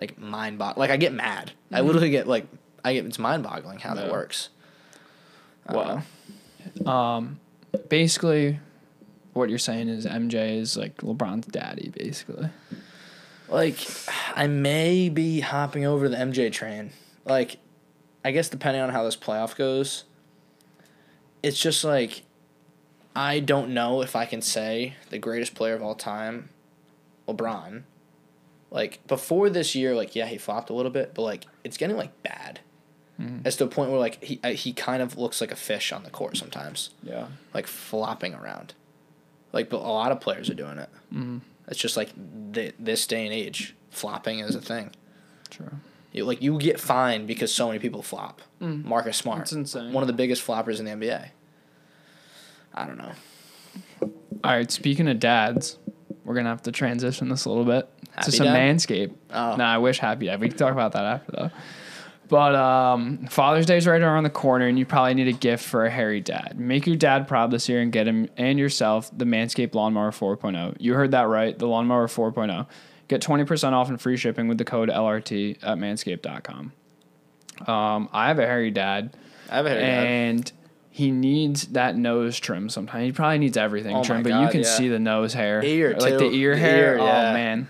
like 0.00 0.18
mind 0.18 0.58
boggling. 0.58 0.80
Like 0.80 0.90
I 0.90 0.96
get 0.96 1.12
mad. 1.12 1.52
I 1.72 1.80
literally 1.80 2.10
get 2.10 2.26
like 2.26 2.46
I 2.84 2.94
get 2.94 3.04
it's 3.04 3.18
mind 3.18 3.42
boggling 3.42 3.78
how 3.78 3.94
that 3.94 4.10
works. 4.10 4.48
Well, 5.68 6.02
um, 6.86 7.38
basically, 7.88 8.58
what 9.32 9.50
you're 9.50 9.58
saying 9.58 9.88
is 9.88 10.06
MJ 10.06 10.58
is 10.58 10.76
like 10.76 10.96
LeBron's 10.98 11.46
daddy, 11.46 11.92
basically. 11.96 12.48
like 13.48 13.78
I 14.34 14.46
may 14.46 15.08
be 15.08 15.40
hopping 15.40 15.84
over 15.84 16.08
the 16.08 16.16
MJ 16.16 16.50
train. 16.52 16.90
Like, 17.24 17.58
I 18.24 18.32
guess 18.32 18.48
depending 18.48 18.82
on 18.82 18.90
how 18.90 19.04
this 19.04 19.16
playoff 19.16 19.56
goes, 19.56 20.04
it's 21.42 21.60
just 21.60 21.84
like 21.84 22.22
I 23.14 23.40
don't 23.40 23.70
know 23.74 24.02
if 24.02 24.14
I 24.14 24.24
can 24.24 24.40
say 24.42 24.94
the 25.10 25.18
greatest 25.18 25.54
player 25.54 25.74
of 25.74 25.82
all 25.82 25.94
time, 25.94 26.48
LeBron. 27.28 27.82
Like 28.70 29.04
before 29.08 29.50
this 29.50 29.74
year, 29.74 29.94
like 29.96 30.14
yeah, 30.14 30.26
he 30.26 30.38
flopped 30.38 30.70
a 30.70 30.74
little 30.74 30.92
bit, 30.92 31.12
but 31.14 31.22
like 31.22 31.46
it's 31.64 31.76
getting 31.76 31.96
like 31.96 32.22
bad. 32.22 32.60
It's 33.44 33.56
to 33.56 33.66
the 33.66 33.70
point 33.70 33.90
where 33.90 34.00
like 34.00 34.24
he 34.24 34.40
he 34.54 34.72
kind 34.72 35.02
of 35.02 35.18
looks 35.18 35.42
like 35.42 35.52
a 35.52 35.56
fish 35.56 35.92
on 35.92 36.04
the 36.04 36.10
court 36.10 36.38
sometimes, 36.38 36.88
Yeah. 37.02 37.26
like 37.52 37.66
flopping 37.66 38.32
around. 38.34 38.72
Like 39.52 39.68
but 39.68 39.76
a 39.82 39.92
lot 39.92 40.10
of 40.10 40.20
players 40.22 40.48
are 40.48 40.54
doing 40.54 40.78
it. 40.78 40.88
Mm-hmm. 41.12 41.38
It's 41.68 41.78
just 41.78 41.98
like 41.98 42.14
th- 42.54 42.74
this 42.78 43.06
day 43.06 43.26
and 43.26 43.34
age, 43.34 43.74
flopping 43.90 44.38
is 44.38 44.54
a 44.54 44.60
thing. 44.62 44.92
True. 45.50 45.68
You, 46.12 46.24
like 46.24 46.40
you 46.40 46.56
get 46.58 46.80
fined 46.80 47.26
because 47.26 47.54
so 47.54 47.66
many 47.66 47.78
people 47.78 48.00
flop. 48.02 48.40
Marcus 48.58 49.18
Smart, 49.18 49.40
That's 49.40 49.52
insane. 49.52 49.92
one 49.92 50.02
of 50.02 50.06
the 50.06 50.14
biggest 50.14 50.46
floppers 50.46 50.78
in 50.78 50.86
the 50.86 50.92
NBA. 50.92 51.28
I 52.74 52.86
don't 52.86 52.98
know. 52.98 53.12
All 54.44 54.52
right. 54.52 54.70
Speaking 54.70 55.08
of 55.08 55.18
dads, 55.20 55.78
we're 56.24 56.34
gonna 56.34 56.48
have 56.48 56.62
to 56.62 56.72
transition 56.72 57.28
this 57.28 57.44
a 57.44 57.48
little 57.48 57.64
bit 57.64 57.88
Happy 58.12 58.30
to 58.30 58.36
some 58.36 58.46
Dad? 58.46 58.76
Manscaped. 58.76 59.14
Oh. 59.32 59.56
No, 59.56 59.64
I 59.64 59.78
wish 59.78 59.98
Happy 59.98 60.26
Dad. 60.26 60.40
We 60.40 60.48
can 60.48 60.56
talk 60.56 60.72
about 60.72 60.92
that 60.92 61.04
after 61.04 61.32
though. 61.32 61.50
But 62.28 62.54
um, 62.54 63.26
Father's 63.26 63.66
Day 63.66 63.76
is 63.76 63.88
right 63.88 64.00
around 64.00 64.22
the 64.22 64.30
corner, 64.30 64.68
and 64.68 64.78
you 64.78 64.86
probably 64.86 65.14
need 65.14 65.26
a 65.26 65.32
gift 65.32 65.64
for 65.64 65.84
a 65.84 65.90
hairy 65.90 66.20
dad. 66.20 66.54
Make 66.60 66.86
your 66.86 66.94
dad 66.94 67.26
proud 67.26 67.50
this 67.50 67.68
year 67.68 67.80
and 67.80 67.90
get 67.90 68.06
him 68.06 68.28
and 68.36 68.56
yourself 68.56 69.10
the 69.12 69.24
Manscaped 69.24 69.74
Lawnmower 69.74 70.12
4.0. 70.12 70.76
You 70.78 70.94
heard 70.94 71.10
that 71.10 71.26
right, 71.26 71.58
the 71.58 71.66
Lawnmower 71.66 72.06
4.0. 72.06 72.68
Get 73.08 73.20
20% 73.20 73.72
off 73.72 73.88
and 73.88 74.00
free 74.00 74.16
shipping 74.16 74.46
with 74.46 74.58
the 74.58 74.64
code 74.64 74.88
LRT 74.90 75.58
at 75.64 75.78
manscaped.com. 75.78 76.72
Um, 77.66 78.08
I 78.12 78.28
have 78.28 78.38
a 78.38 78.46
hairy 78.46 78.70
dad, 78.70 79.16
I 79.50 79.56
have 79.56 79.66
a 79.66 79.70
hairy 79.70 79.80
dad. 79.82 80.06
and 80.06 80.52
he 81.00 81.10
needs 81.10 81.68
that 81.68 81.96
nose 81.96 82.38
trim 82.38 82.68
sometimes. 82.68 83.04
He 83.04 83.12
probably 83.12 83.38
needs 83.38 83.56
everything 83.56 83.96
Oh 83.96 84.04
trim, 84.04 84.22
but 84.22 84.38
you 84.38 84.48
can 84.48 84.60
yeah. 84.60 84.66
see 84.66 84.88
the 84.88 84.98
nose 84.98 85.32
hair. 85.32 85.64
Ear, 85.64 85.96
like 85.98 86.18
the 86.18 86.30
ear 86.30 86.54
The 86.54 86.60
hair. 86.60 86.94
ear, 86.96 86.98
oh, 87.00 87.32
man. 87.32 87.68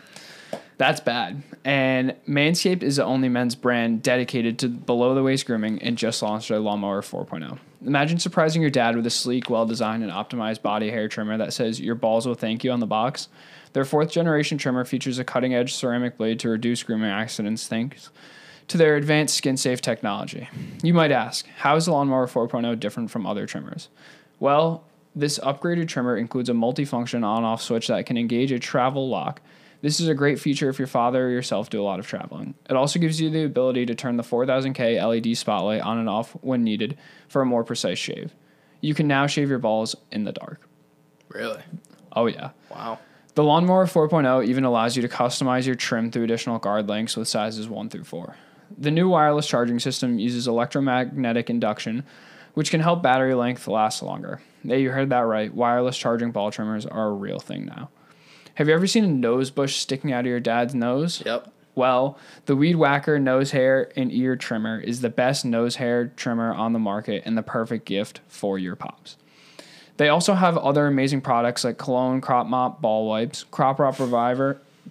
That's 0.78 0.98
bad. 0.98 1.40
And 1.64 2.16
Manscaped 2.28 2.82
is 2.82 2.96
the 2.96 3.04
only 3.04 3.28
men's 3.28 3.54
brand 3.54 4.02
dedicated 4.02 4.58
to 4.60 4.68
below 4.68 5.14
the 5.14 5.22
waist 5.22 5.46
grooming 5.46 5.80
and 5.80 5.96
just 5.96 6.20
launched 6.22 6.48
their 6.48 6.58
Lawnmower 6.58 7.02
4.0. 7.02 7.58
Imagine 7.86 8.18
surprising 8.18 8.62
your 8.62 8.70
dad 8.70 8.96
with 8.96 9.06
a 9.06 9.10
sleek, 9.10 9.48
well 9.48 9.64
designed, 9.64 10.02
and 10.02 10.10
optimized 10.10 10.60
body 10.62 10.90
hair 10.90 11.06
trimmer 11.06 11.36
that 11.36 11.52
says 11.52 11.80
your 11.80 11.94
balls 11.94 12.26
will 12.26 12.34
thank 12.34 12.64
you 12.64 12.72
on 12.72 12.80
the 12.80 12.86
box. 12.86 13.28
Their 13.74 13.84
fourth 13.84 14.10
generation 14.10 14.58
trimmer 14.58 14.84
features 14.84 15.20
a 15.20 15.24
cutting 15.24 15.54
edge 15.54 15.72
ceramic 15.72 16.16
blade 16.16 16.40
to 16.40 16.48
reduce 16.48 16.82
grooming 16.82 17.10
accidents 17.10 17.68
thanks 17.68 18.10
to 18.70 18.78
their 18.78 18.94
advanced 18.94 19.36
skin 19.36 19.56
safe 19.56 19.80
technology. 19.80 20.48
You 20.84 20.94
might 20.94 21.10
ask, 21.10 21.44
how 21.56 21.74
is 21.74 21.86
the 21.86 21.92
Lawnmower 21.92 22.28
4.0 22.28 22.78
different 22.78 23.10
from 23.10 23.26
other 23.26 23.44
trimmers? 23.44 23.88
Well, 24.38 24.84
this 25.14 25.40
upgraded 25.40 25.88
trimmer 25.88 26.16
includes 26.16 26.48
a 26.48 26.52
multifunction 26.52 27.24
on 27.24 27.42
off 27.42 27.60
switch 27.60 27.88
that 27.88 28.06
can 28.06 28.16
engage 28.16 28.52
a 28.52 28.60
travel 28.60 29.08
lock. 29.08 29.42
This 29.82 29.98
is 29.98 30.06
a 30.06 30.14
great 30.14 30.38
feature 30.38 30.68
if 30.68 30.78
your 30.78 30.86
father 30.86 31.26
or 31.26 31.30
yourself 31.30 31.68
do 31.68 31.82
a 31.82 31.84
lot 31.84 31.98
of 31.98 32.06
traveling. 32.06 32.54
It 32.68 32.76
also 32.76 33.00
gives 33.00 33.20
you 33.20 33.28
the 33.28 33.42
ability 33.42 33.86
to 33.86 33.96
turn 33.96 34.16
the 34.16 34.22
4000K 34.22 35.04
LED 35.04 35.36
spotlight 35.36 35.80
on 35.80 35.98
and 35.98 36.08
off 36.08 36.30
when 36.40 36.62
needed 36.62 36.96
for 37.28 37.42
a 37.42 37.46
more 37.46 37.64
precise 37.64 37.98
shave. 37.98 38.32
You 38.82 38.94
can 38.94 39.08
now 39.08 39.26
shave 39.26 39.48
your 39.48 39.58
balls 39.58 39.96
in 40.12 40.22
the 40.22 40.32
dark. 40.32 40.60
Really? 41.28 41.62
Oh, 42.12 42.26
yeah. 42.26 42.50
Wow. 42.70 43.00
The 43.34 43.42
Lawnmower 43.42 43.86
4.0 43.86 44.46
even 44.46 44.64
allows 44.64 44.94
you 44.94 45.02
to 45.02 45.08
customize 45.08 45.66
your 45.66 45.74
trim 45.74 46.12
through 46.12 46.24
additional 46.24 46.60
guard 46.60 46.88
lengths 46.88 47.16
with 47.16 47.26
sizes 47.26 47.68
1 47.68 47.88
through 47.88 48.04
4. 48.04 48.36
The 48.78 48.90
new 48.90 49.08
wireless 49.08 49.46
charging 49.46 49.78
system 49.78 50.18
uses 50.18 50.46
electromagnetic 50.46 51.50
induction, 51.50 52.04
which 52.54 52.70
can 52.70 52.80
help 52.80 53.02
battery 53.02 53.34
length 53.34 53.68
last 53.68 54.02
longer. 54.02 54.40
Yeah, 54.64 54.76
you 54.76 54.90
heard 54.90 55.10
that 55.10 55.20
right. 55.20 55.52
Wireless 55.52 55.96
charging 55.96 56.30
ball 56.30 56.50
trimmers 56.50 56.86
are 56.86 57.08
a 57.08 57.12
real 57.12 57.38
thing 57.38 57.66
now. 57.66 57.90
Have 58.54 58.68
you 58.68 58.74
ever 58.74 58.86
seen 58.86 59.04
a 59.04 59.08
nose 59.08 59.50
bush 59.50 59.76
sticking 59.76 60.12
out 60.12 60.20
of 60.20 60.26
your 60.26 60.40
dad's 60.40 60.74
nose? 60.74 61.22
Yep. 61.24 61.52
Well, 61.74 62.18
the 62.46 62.56
Weed 62.56 62.76
Whacker 62.76 63.18
nose 63.18 63.52
hair 63.52 63.90
and 63.96 64.12
ear 64.12 64.36
trimmer 64.36 64.80
is 64.80 65.00
the 65.00 65.08
best 65.08 65.44
nose 65.44 65.76
hair 65.76 66.08
trimmer 66.08 66.52
on 66.52 66.72
the 66.72 66.78
market 66.78 67.22
and 67.24 67.38
the 67.38 67.42
perfect 67.42 67.86
gift 67.86 68.20
for 68.28 68.58
your 68.58 68.76
pops. 68.76 69.16
They 69.96 70.08
also 70.08 70.34
have 70.34 70.58
other 70.58 70.86
amazing 70.86 71.20
products 71.20 71.64
like 71.64 71.78
Cologne 71.78 72.20
Crop 72.20 72.46
Mop 72.46 72.80
Ball 72.80 73.06
Wipes, 73.06 73.44
Crop 73.44 73.78
Rop 73.78 73.98
Reviver, 73.98 74.60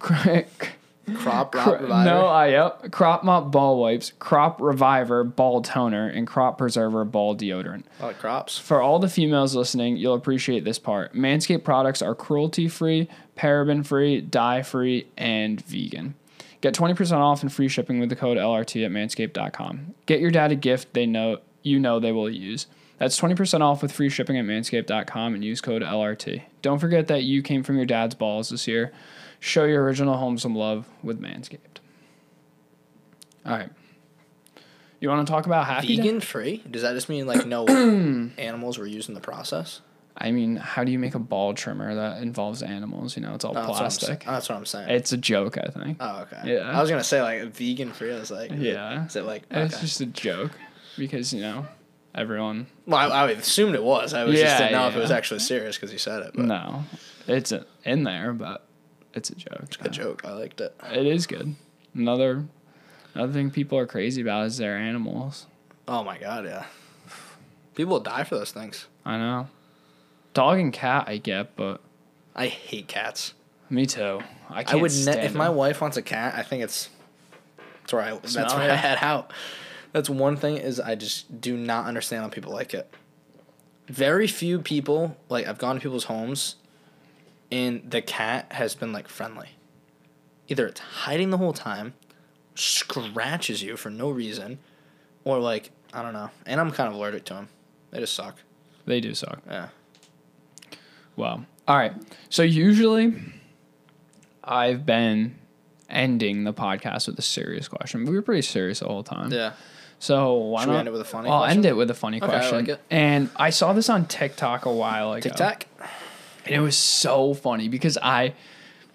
Crop 1.14 1.54
Reviver. 1.54 2.04
no, 2.04 2.26
I 2.26 2.48
yep, 2.48 2.90
Crop 2.92 3.24
Mop 3.24 3.50
Ball 3.50 3.80
Wipes, 3.80 4.12
Crop 4.18 4.60
Reviver 4.60 5.24
Ball 5.24 5.62
Toner, 5.62 6.08
and 6.08 6.26
Crop 6.26 6.58
Preserver 6.58 7.04
Ball 7.04 7.36
Deodorant. 7.36 7.84
A 7.98 8.02
lot 8.04 8.14
of 8.14 8.18
crops. 8.18 8.58
For 8.58 8.80
all 8.80 8.98
the 8.98 9.08
females 9.08 9.54
listening, 9.54 9.96
you'll 9.96 10.14
appreciate 10.14 10.64
this 10.64 10.78
part. 10.78 11.14
Manscaped 11.14 11.64
products 11.64 12.02
are 12.02 12.14
cruelty 12.14 12.68
free, 12.68 13.08
paraben 13.36 13.84
free, 13.84 14.20
dye 14.20 14.62
free, 14.62 15.08
and 15.16 15.60
vegan. 15.62 16.14
Get 16.60 16.74
20% 16.74 17.12
off 17.18 17.42
and 17.42 17.52
free 17.52 17.68
shipping 17.68 18.00
with 18.00 18.10
the 18.10 18.16
code 18.16 18.36
LRT 18.36 18.84
at 18.84 18.92
manscaped.com. 18.92 19.94
Get 20.06 20.20
your 20.20 20.30
dad 20.30 20.52
a 20.52 20.56
gift 20.56 20.92
they 20.92 21.06
know 21.06 21.38
you 21.62 21.78
know 21.78 22.00
they 22.00 22.12
will 22.12 22.30
use. 22.30 22.66
That's 22.98 23.18
20% 23.18 23.62
off 23.62 23.80
with 23.80 23.92
free 23.92 24.10
shipping 24.10 24.36
at 24.36 24.44
manscaped.com 24.44 25.34
and 25.34 25.42
use 25.42 25.62
code 25.62 25.80
LRT. 25.80 26.42
Don't 26.60 26.78
forget 26.78 27.06
that 27.08 27.22
you 27.22 27.42
came 27.42 27.62
from 27.62 27.76
your 27.76 27.86
dad's 27.86 28.14
balls 28.14 28.50
this 28.50 28.68
year. 28.68 28.92
Show 29.40 29.64
your 29.64 29.82
original 29.82 30.16
home 30.16 30.38
some 30.38 30.54
love 30.54 30.86
with 31.02 31.20
Manscaped. 31.20 31.78
All 33.46 33.52
right. 33.56 33.70
You 35.00 35.08
want 35.08 35.26
to 35.26 35.32
talk 35.32 35.46
about 35.46 35.66
happy? 35.66 35.96
Vegan 35.96 36.20
free? 36.20 36.62
Does 36.70 36.82
that 36.82 36.92
just 36.92 37.08
mean 37.08 37.26
like 37.26 37.46
no 37.46 37.66
animals 38.38 38.76
were 38.78 38.86
used 38.86 39.08
in 39.08 39.14
the 39.14 39.20
process? 39.20 39.80
I 40.14 40.30
mean, 40.32 40.56
how 40.56 40.84
do 40.84 40.92
you 40.92 40.98
make 40.98 41.14
a 41.14 41.18
ball 41.18 41.54
trimmer 41.54 41.94
that 41.94 42.20
involves 42.20 42.62
animals? 42.62 43.16
You 43.16 43.22
know, 43.22 43.34
it's 43.34 43.44
all 43.44 43.52
Oh, 43.52 43.54
that's, 43.54 43.68
what 43.68 43.78
plastic. 43.78 44.24
oh, 44.26 44.32
that's 44.32 44.48
what 44.50 44.56
I'm 44.58 44.66
saying. 44.66 44.90
It's 44.90 45.12
a 45.12 45.16
joke, 45.16 45.56
I 45.56 45.70
think. 45.70 45.96
oh, 46.00 46.20
okay. 46.30 46.52
Yeah. 46.56 46.70
I 46.70 46.80
was 46.82 46.90
gonna 46.90 47.02
say 47.02 47.22
like 47.22 47.44
vegan 47.54 47.92
free. 47.92 48.12
I 48.14 48.18
was 48.18 48.30
like, 48.30 48.50
Yeah. 48.54 49.06
Is 49.06 49.16
it 49.16 49.24
like? 49.24 49.44
It's 49.50 49.80
just 49.80 50.02
a 50.02 50.06
joke 50.06 50.52
because 50.98 51.32
you 51.32 51.40
know 51.40 51.66
everyone. 52.14 52.66
Well, 52.84 53.10
I, 53.10 53.24
I 53.24 53.30
assumed 53.30 53.74
it 53.74 53.82
was. 53.82 54.12
I 54.12 54.24
was 54.24 54.34
Yeah, 54.38 54.44
just 54.44 54.58
didn't 54.58 54.72
know 54.72 54.88
if 54.88 54.96
it 54.96 55.00
was 55.00 55.10
actually 55.10 55.40
serious 55.40 55.76
because 55.76 55.92
you 55.92 55.98
said 55.98 56.24
it. 56.24 56.32
But 56.34 56.44
No, 56.44 56.84
it's 57.26 57.54
in 57.86 58.04
there, 58.04 58.34
but 58.34 58.66
it's 59.14 59.30
a 59.30 59.34
joke. 59.34 59.58
it's 59.62 59.76
a 59.76 59.82
good 59.82 59.92
joke. 59.92 60.22
I 60.24 60.32
liked 60.32 60.60
it. 60.60 60.74
It 60.92 61.06
is 61.06 61.26
good. 61.26 61.54
Another 61.94 62.44
another 63.14 63.32
thing 63.32 63.50
people 63.50 63.78
are 63.78 63.86
crazy 63.86 64.22
about 64.22 64.46
is 64.46 64.56
their 64.58 64.76
animals. 64.76 65.46
Oh 65.88 66.04
my 66.04 66.18
god, 66.18 66.44
yeah. 66.44 66.66
People 67.74 67.94
will 67.94 68.00
die 68.00 68.24
for 68.24 68.36
those 68.36 68.52
things. 68.52 68.86
I 69.04 69.16
know. 69.16 69.48
Dog 70.34 70.58
and 70.58 70.72
cat, 70.72 71.04
I 71.08 71.16
get, 71.16 71.56
but 71.56 71.80
I 72.36 72.46
hate 72.46 72.86
cats. 72.88 73.34
me 73.68 73.86
too. 73.86 74.20
I 74.48 74.62
can't 74.64 74.78
I 74.78 74.82
would 74.82 74.92
ne- 74.92 75.24
if 75.24 75.34
my 75.34 75.46
them. 75.46 75.56
wife 75.56 75.80
wants 75.80 75.96
a 75.96 76.02
cat. 76.02 76.34
I 76.36 76.42
think 76.42 76.62
it's 76.62 76.88
that's 77.80 77.92
where 77.92 78.02
I 78.02 78.10
that's 78.12 78.32
Smell 78.32 78.46
where 78.56 78.68
it. 78.68 78.72
I 78.72 78.76
head 78.76 78.98
out. 79.00 79.32
That's 79.92 80.08
one 80.08 80.36
thing 80.36 80.56
is 80.56 80.78
I 80.78 80.94
just 80.94 81.40
do 81.40 81.56
not 81.56 81.86
understand 81.86 82.22
how 82.22 82.28
people 82.28 82.52
like 82.52 82.74
it. 82.74 82.92
Very 83.88 84.28
few 84.28 84.60
people 84.60 85.16
like 85.28 85.48
I've 85.48 85.58
gone 85.58 85.74
to 85.74 85.80
people's 85.80 86.04
homes, 86.04 86.54
and 87.50 87.90
the 87.90 88.02
cat 88.02 88.52
has 88.52 88.74
been 88.74 88.92
like 88.92 89.08
friendly. 89.08 89.50
Either 90.48 90.66
it's 90.66 90.80
hiding 90.80 91.30
the 91.30 91.38
whole 91.38 91.52
time, 91.52 91.94
scratches 92.54 93.62
you 93.62 93.76
for 93.76 93.90
no 93.90 94.10
reason, 94.10 94.58
or 95.24 95.38
like 95.38 95.70
I 95.92 96.02
don't 96.02 96.12
know. 96.12 96.30
And 96.46 96.60
I'm 96.60 96.70
kind 96.70 96.88
of 96.88 96.94
allergic 96.94 97.24
to 97.26 97.34
them. 97.34 97.48
They 97.90 98.00
just 98.00 98.14
suck. 98.14 98.36
They 98.86 99.00
do 99.00 99.14
suck. 99.14 99.40
Yeah. 99.46 99.68
Wow. 101.16 101.44
All 101.68 101.76
right. 101.76 101.92
So 102.28 102.42
usually 102.42 103.14
I've 104.42 104.86
been 104.86 105.36
ending 105.88 106.44
the 106.44 106.52
podcast 106.52 107.06
with 107.08 107.18
a 107.18 107.22
serious 107.22 107.68
question. 107.68 108.04
We 108.04 108.14
were 108.14 108.22
pretty 108.22 108.42
serious 108.42 108.80
the 108.80 108.86
whole 108.86 109.02
time. 109.02 109.32
Yeah. 109.32 109.52
So 109.98 110.34
why 110.34 110.62
Should 110.62 110.68
we 110.68 110.72
not 110.74 110.78
end 110.80 110.88
it 110.88 110.92
with 110.92 111.00
a 111.02 111.04
funny 111.04 111.28
I'll 111.28 111.40
question? 111.40 111.58
end 111.58 111.66
it 111.66 111.76
with 111.76 111.90
a 111.90 111.94
funny 111.94 112.22
Okay, 112.22 112.26
I 112.26 112.38
question. 112.38 112.58
like 112.58 112.68
it. 112.68 112.80
And 112.90 113.28
I 113.36 113.50
saw 113.50 113.72
this 113.74 113.90
on 113.90 114.06
TikTok 114.06 114.64
a 114.64 114.72
while 114.72 115.12
ago. 115.12 115.20
Tic 115.20 115.34
Tac. 115.34 115.66
And 116.46 116.54
it 116.54 116.60
was 116.60 116.76
so 116.76 117.34
funny 117.34 117.68
because 117.68 117.98
I 118.00 118.34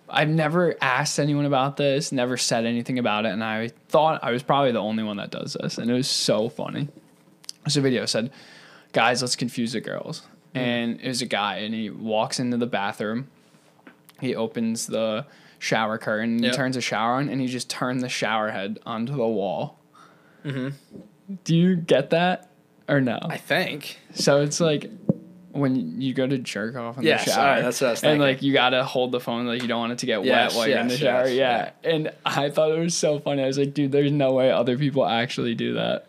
I've 0.07 0.29
never 0.29 0.75
asked 0.81 1.19
anyone 1.19 1.45
about 1.45 1.77
this, 1.77 2.11
never 2.11 2.37
said 2.37 2.65
anything 2.65 2.99
about 2.99 3.25
it, 3.25 3.29
and 3.29 3.43
I 3.43 3.69
thought 3.87 4.23
I 4.23 4.31
was 4.31 4.43
probably 4.43 4.71
the 4.71 4.79
only 4.81 5.03
one 5.03 5.17
that 5.17 5.31
does 5.31 5.57
this, 5.59 5.77
and 5.77 5.89
it 5.89 5.93
was 5.93 6.07
so 6.07 6.47
funny. 6.49 6.87
This 7.63 7.75
video 7.75 8.05
said, 8.05 8.31
"Guys, 8.93 9.21
let's 9.21 9.35
confuse 9.35 9.73
the 9.73 9.81
girls." 9.81 10.21
Hmm. 10.53 10.59
And 10.59 11.01
it 11.01 11.07
was 11.07 11.21
a 11.21 11.25
guy, 11.25 11.57
and 11.57 11.73
he 11.73 11.89
walks 11.89 12.39
into 12.39 12.57
the 12.57 12.67
bathroom. 12.67 13.29
He 14.21 14.35
opens 14.35 14.85
the 14.87 15.25
shower 15.59 15.97
curtain, 15.97 16.41
Yep. 16.43 16.51
he 16.51 16.55
turns 16.55 16.75
the 16.75 16.81
shower 16.81 17.13
on, 17.15 17.27
and 17.29 17.41
he 17.41 17.47
just 17.47 17.69
turned 17.69 18.01
the 18.01 18.09
shower 18.09 18.51
head 18.51 18.79
onto 18.85 19.13
the 19.15 19.27
wall. 19.27 19.79
Mm-hmm. 20.45 20.69
Do 21.43 21.55
you 21.55 21.75
get 21.75 22.11
that 22.11 22.51
or 22.87 23.01
no? 23.01 23.17
I 23.23 23.37
think. 23.37 23.99
So 24.13 24.41
it's 24.41 24.59
like 24.59 24.91
when 25.55 26.01
you 26.01 26.13
go 26.13 26.27
to 26.27 26.37
jerk 26.37 26.75
off 26.75 26.97
in 26.97 27.03
Yes, 27.03 27.25
the 27.25 27.31
shower. 27.31 27.39
alright, 27.47 27.63
that's 27.63 27.79
what 27.79 27.87
I 27.87 27.91
was 27.91 28.03
And 28.03 28.19
like 28.19 28.41
you 28.41 28.51
gotta 28.51 28.83
hold 28.83 29.11
the 29.11 29.19
phone 29.21 29.47
like 29.47 29.61
you 29.61 29.67
don't 29.67 29.79
want 29.79 29.93
it 29.93 29.99
to 29.99 30.05
get 30.05 30.23
Yes, 30.25 30.53
wet 30.53 30.57
while 30.57 30.67
you're 30.67 30.79
in 30.79 30.89
the 30.89 30.97
shower. 30.97 31.27
yes, 31.27 31.73
yeah. 31.83 31.89
And 31.89 32.11
I 32.25 32.49
thought 32.49 32.71
it 32.71 32.79
was 32.79 32.93
so 32.93 33.19
funny. 33.19 33.41
I 33.43 33.47
was 33.47 33.57
like, 33.57 33.73
dude, 33.73 33.91
there's 33.91 34.11
no 34.11 34.33
way 34.33 34.51
other 34.51 34.77
people 34.77 35.05
actually 35.05 35.55
do 35.55 35.75
that. 35.75 36.07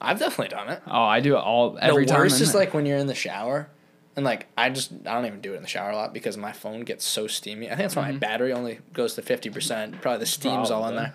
I've 0.00 0.18
definitely 0.18 0.54
done 0.54 0.68
it. 0.68 0.82
Oh, 0.86 1.02
I 1.02 1.20
do 1.20 1.34
it 1.36 1.40
all 1.40 1.78
every 1.80 2.04
the 2.04 2.12
time. 2.12 2.20
worst 2.20 2.36
in 2.36 2.42
is 2.42 2.52
there. 2.52 2.60
like 2.62 2.74
when 2.74 2.86
you're 2.86 2.98
in 2.98 3.06
the 3.06 3.14
shower, 3.14 3.68
and 4.16 4.24
like 4.24 4.46
I 4.56 4.70
just 4.70 4.92
I 4.92 5.14
don't 5.14 5.26
even 5.26 5.40
do 5.40 5.54
it 5.54 5.56
in 5.56 5.62
the 5.62 5.68
shower 5.68 5.90
a 5.90 5.96
lot 5.96 6.12
because 6.12 6.36
my 6.36 6.52
phone 6.52 6.82
gets 6.82 7.04
so 7.04 7.26
steamy. 7.26 7.66
I 7.66 7.70
think 7.70 7.80
that's 7.80 7.96
why 7.96 8.02
my 8.02 8.08
mm-hmm. 8.10 8.18
battery 8.18 8.52
only 8.52 8.80
goes 8.92 9.14
to 9.14 9.22
fifty 9.22 9.50
percent. 9.50 10.00
Probably 10.02 10.20
the 10.20 10.26
steam's 10.26 10.70
all 10.70 10.86
in 10.88 10.96
there, 10.96 11.14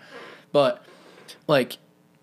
but 0.52 0.84
like 1.46 1.78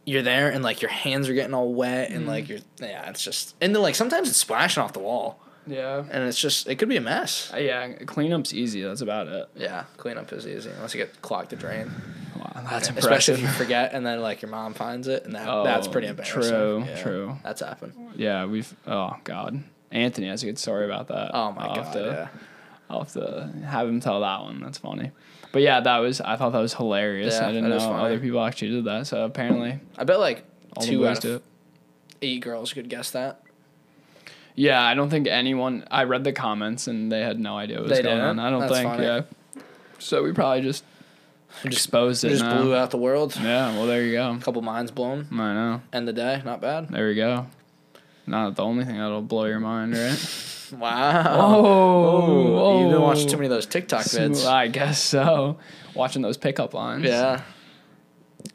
you're 0.07 0.21
there 0.23 0.49
and 0.49 0.63
like 0.63 0.81
your 0.81 0.89
hands 0.89 1.27
are 1.27 1.33
getting 1.33 1.53
all 1.53 1.73
wet 1.73 2.09
and 2.11 2.25
like 2.25 2.47
you're 2.47 2.59
yeah 2.79 3.09
it's 3.09 3.21
just 3.23 3.55
and 3.59 3.75
then 3.75 3.81
like 3.81 3.93
sometimes 3.93 4.29
it's 4.29 4.37
splashing 4.37 4.81
off 4.81 4.93
the 4.93 4.99
wall 4.99 5.37
yeah. 5.67 6.03
and 6.09 6.23
it's 6.23 6.39
just 6.39 6.67
it 6.69 6.75
could 6.75 6.87
be 6.87 6.95
a 6.95 7.01
mess. 7.01 7.51
Uh, 7.53 7.57
Yeah, 7.57 7.89
cleanup's 8.05 8.53
easy. 8.53 8.81
That's 8.83 9.01
about 9.01 9.27
it. 9.27 9.49
Yeah, 9.53 9.83
cleanup 9.97 10.31
is 10.31 10.47
easy 10.47 10.69
unless 10.69 10.93
you 10.95 11.03
get 11.03 11.21
clogged 11.21 11.49
to 11.49 11.57
drain. 11.57 11.91
Wow, 12.39 12.63
that's 12.69 12.87
Especially 12.89 13.01
impressive. 13.01 13.35
if 13.35 13.41
you 13.41 13.47
forget 13.49 13.91
and 13.93 14.05
then 14.05 14.21
like 14.21 14.41
your 14.41 14.49
mom 14.49 14.73
finds 14.73 15.09
it 15.09 15.25
and 15.25 15.35
that 15.35 15.45
Oh, 15.49 15.65
that's 15.65 15.89
pretty 15.89 16.07
embarrassing. 16.07 16.41
true, 16.41 16.85
Yeah, 16.87 17.01
true. 17.03 17.35
That's 17.43 17.59
happened. 17.61 17.93
yeah, 18.15 18.45
we've. 18.45 18.73
Oh 18.87 19.13
God, 19.25 19.61
Anthony 19.91 20.27
has 20.29 20.41
a 20.41 20.45
good 20.45 20.57
story 20.57 20.85
about 20.85 21.09
that. 21.09 21.31
Oh 21.33 21.51
my 21.51 21.63
I'll 21.67 21.75
god. 21.75 21.83
Have 21.83 21.93
to, 21.95 21.99
yeah. 21.99 22.39
I'll 22.89 22.99
have 23.03 23.11
to 23.13 23.51
have 23.65 23.89
him 23.89 23.99
tell 23.99 24.21
that 24.21 24.43
one. 24.43 24.61
That's 24.61 24.77
funny. 24.77 25.11
But 25.57 25.63
yeah, 25.63 25.79
that 25.79 25.97
was. 25.97 26.21
I 26.21 26.35
thought 26.35 26.51
that 26.51 26.59
was 26.59 26.75
hilarious. 26.75 27.33
Yeah, 27.33 27.47
I 27.47 27.51
didn't 27.51 27.69
know 27.71 27.79
other 27.95 28.19
people 28.19 28.43
actually 28.45 28.69
did 28.69 28.85
that. 28.85 29.07
So 29.07 29.25
apparently, 29.25 29.79
I 29.97 30.03
bet 30.03 30.19
like 30.19 30.43
two 30.81 31.07
out 31.07 31.25
of 31.25 31.37
it. 31.37 31.43
eight 32.21 32.41
girls 32.41 32.73
could 32.73 32.89
guess 32.89 33.09
that. 33.09 33.41
Yeah, 34.53 34.79
I 34.79 34.93
don't 34.93 35.09
think 35.09 35.25
anyone. 35.25 35.83
I 35.89 36.03
read 36.03 36.23
the 36.23 36.31
comments 36.31 36.85
and 36.85 37.11
they 37.11 37.21
had 37.21 37.39
no 37.39 37.57
idea 37.57 37.77
what 37.77 37.89
was 37.89 37.97
They 37.97 38.03
going 38.03 38.17
didn't? 38.17 38.37
on. 38.37 38.39
I 38.39 38.51
don't 38.51 38.59
That's 38.59 38.71
think. 38.71 38.87
funny. 38.87 39.03
Yeah. 39.03 39.21
So 39.97 40.21
we 40.21 40.31
probably 40.31 40.61
just 40.61 40.83
exposed 41.63 42.23
it. 42.23 42.29
Just 42.29 42.43
now. 42.43 42.61
blew 42.61 42.75
out 42.75 42.91
the 42.91 42.97
world. 42.97 43.35
Yeah. 43.41 43.75
Well, 43.75 43.87
there 43.87 44.03
you 44.03 44.11
go. 44.11 44.33
A 44.33 44.37
couple 44.37 44.61
minds 44.61 44.91
blown. 44.91 45.25
I 45.31 45.53
know. 45.55 45.81
End 45.91 46.07
the 46.07 46.13
day, 46.13 46.39
not 46.45 46.61
bad. 46.61 46.89
There 46.89 47.07
we 47.07 47.15
go. 47.15 47.47
Not 48.27 48.55
the 48.55 48.63
only 48.63 48.85
thing 48.85 48.99
that'll 48.99 49.23
blow 49.23 49.45
your 49.45 49.59
mind, 49.59 49.95
right? 49.97 50.53
Wow. 50.72 51.61
Oh, 51.65 52.82
you've 52.82 52.91
been 52.91 53.01
watching 53.01 53.28
too 53.28 53.38
many 53.38 53.45
of 53.47 53.51
those 53.51 53.65
TikTok 53.65 54.01
vids. 54.05 54.45
I 54.45 54.68
guess 54.68 55.01
so. 55.01 55.57
Watching 55.93 56.22
those 56.22 56.38
pickup 56.38 56.74
lines. 56.74 57.05
Yeah, 57.05 57.41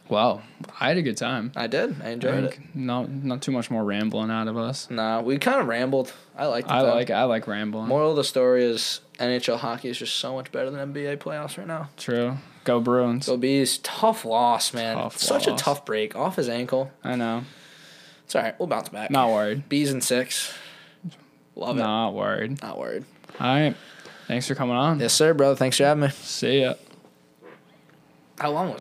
Wow. 0.08 0.42
I 0.78 0.88
had 0.88 0.98
a 0.98 1.02
good 1.02 1.16
time. 1.16 1.52
I 1.56 1.66
did. 1.66 1.96
I 2.02 2.08
I 2.08 2.10
enjoyed 2.10 2.44
it. 2.44 2.58
Not 2.74 3.10
not 3.10 3.40
too 3.42 3.50
much 3.52 3.70
more 3.70 3.82
rambling 3.84 4.30
out 4.30 4.46
of 4.46 4.56
us. 4.56 4.90
Nah, 4.90 5.22
we 5.22 5.38
kind 5.38 5.60
of 5.60 5.66
rambled. 5.68 6.12
I 6.36 6.46
liked 6.46 6.68
it. 6.68 6.72
I 6.72 6.82
though. 6.82 6.94
like 6.94 7.10
I 7.10 7.24
like 7.24 7.46
rambling. 7.46 7.88
Moral 7.88 8.10
of 8.10 8.16
the 8.16 8.24
story 8.24 8.64
is 8.64 9.00
NHL 9.18 9.58
hockey 9.58 9.88
is 9.88 9.98
just 9.98 10.16
so 10.16 10.34
much 10.34 10.52
better 10.52 10.70
than 10.70 10.92
NBA 10.92 11.16
playoffs 11.18 11.56
right 11.56 11.66
now. 11.66 11.88
True. 11.96 12.36
Go 12.64 12.80
Bruins. 12.80 13.26
Go 13.26 13.36
Bees. 13.36 13.78
Tough 13.78 14.24
loss, 14.24 14.72
man. 14.74 14.96
Tough 14.96 15.16
Such 15.18 15.46
loss. 15.46 15.60
a 15.60 15.64
tough 15.64 15.84
break. 15.84 16.14
Off 16.14 16.36
his 16.36 16.48
ankle. 16.48 16.90
I 17.02 17.16
know. 17.16 17.44
It's 18.24 18.36
all 18.36 18.42
right. 18.42 18.58
We'll 18.58 18.68
bounce 18.68 18.88
back. 18.88 19.10
Not 19.10 19.30
worried. 19.30 19.68
Bees 19.68 19.90
and 19.90 20.02
six. 20.04 20.52
Love 21.56 21.76
it. 21.76 21.80
Not 21.80 22.14
worried. 22.14 22.62
Not 22.62 22.78
worried. 22.78 23.04
All 23.40 23.46
right. 23.54 23.76
Thanks 24.28 24.46
for 24.46 24.54
coming 24.54 24.76
on. 24.76 25.00
Yes, 25.00 25.12
sir, 25.12 25.34
brother. 25.34 25.56
Thanks 25.56 25.76
for 25.76 25.84
having 25.84 26.02
me. 26.02 26.08
See 26.10 26.62
ya. 26.62 26.74
How 28.38 28.50
long 28.50 28.70
was 28.70 28.80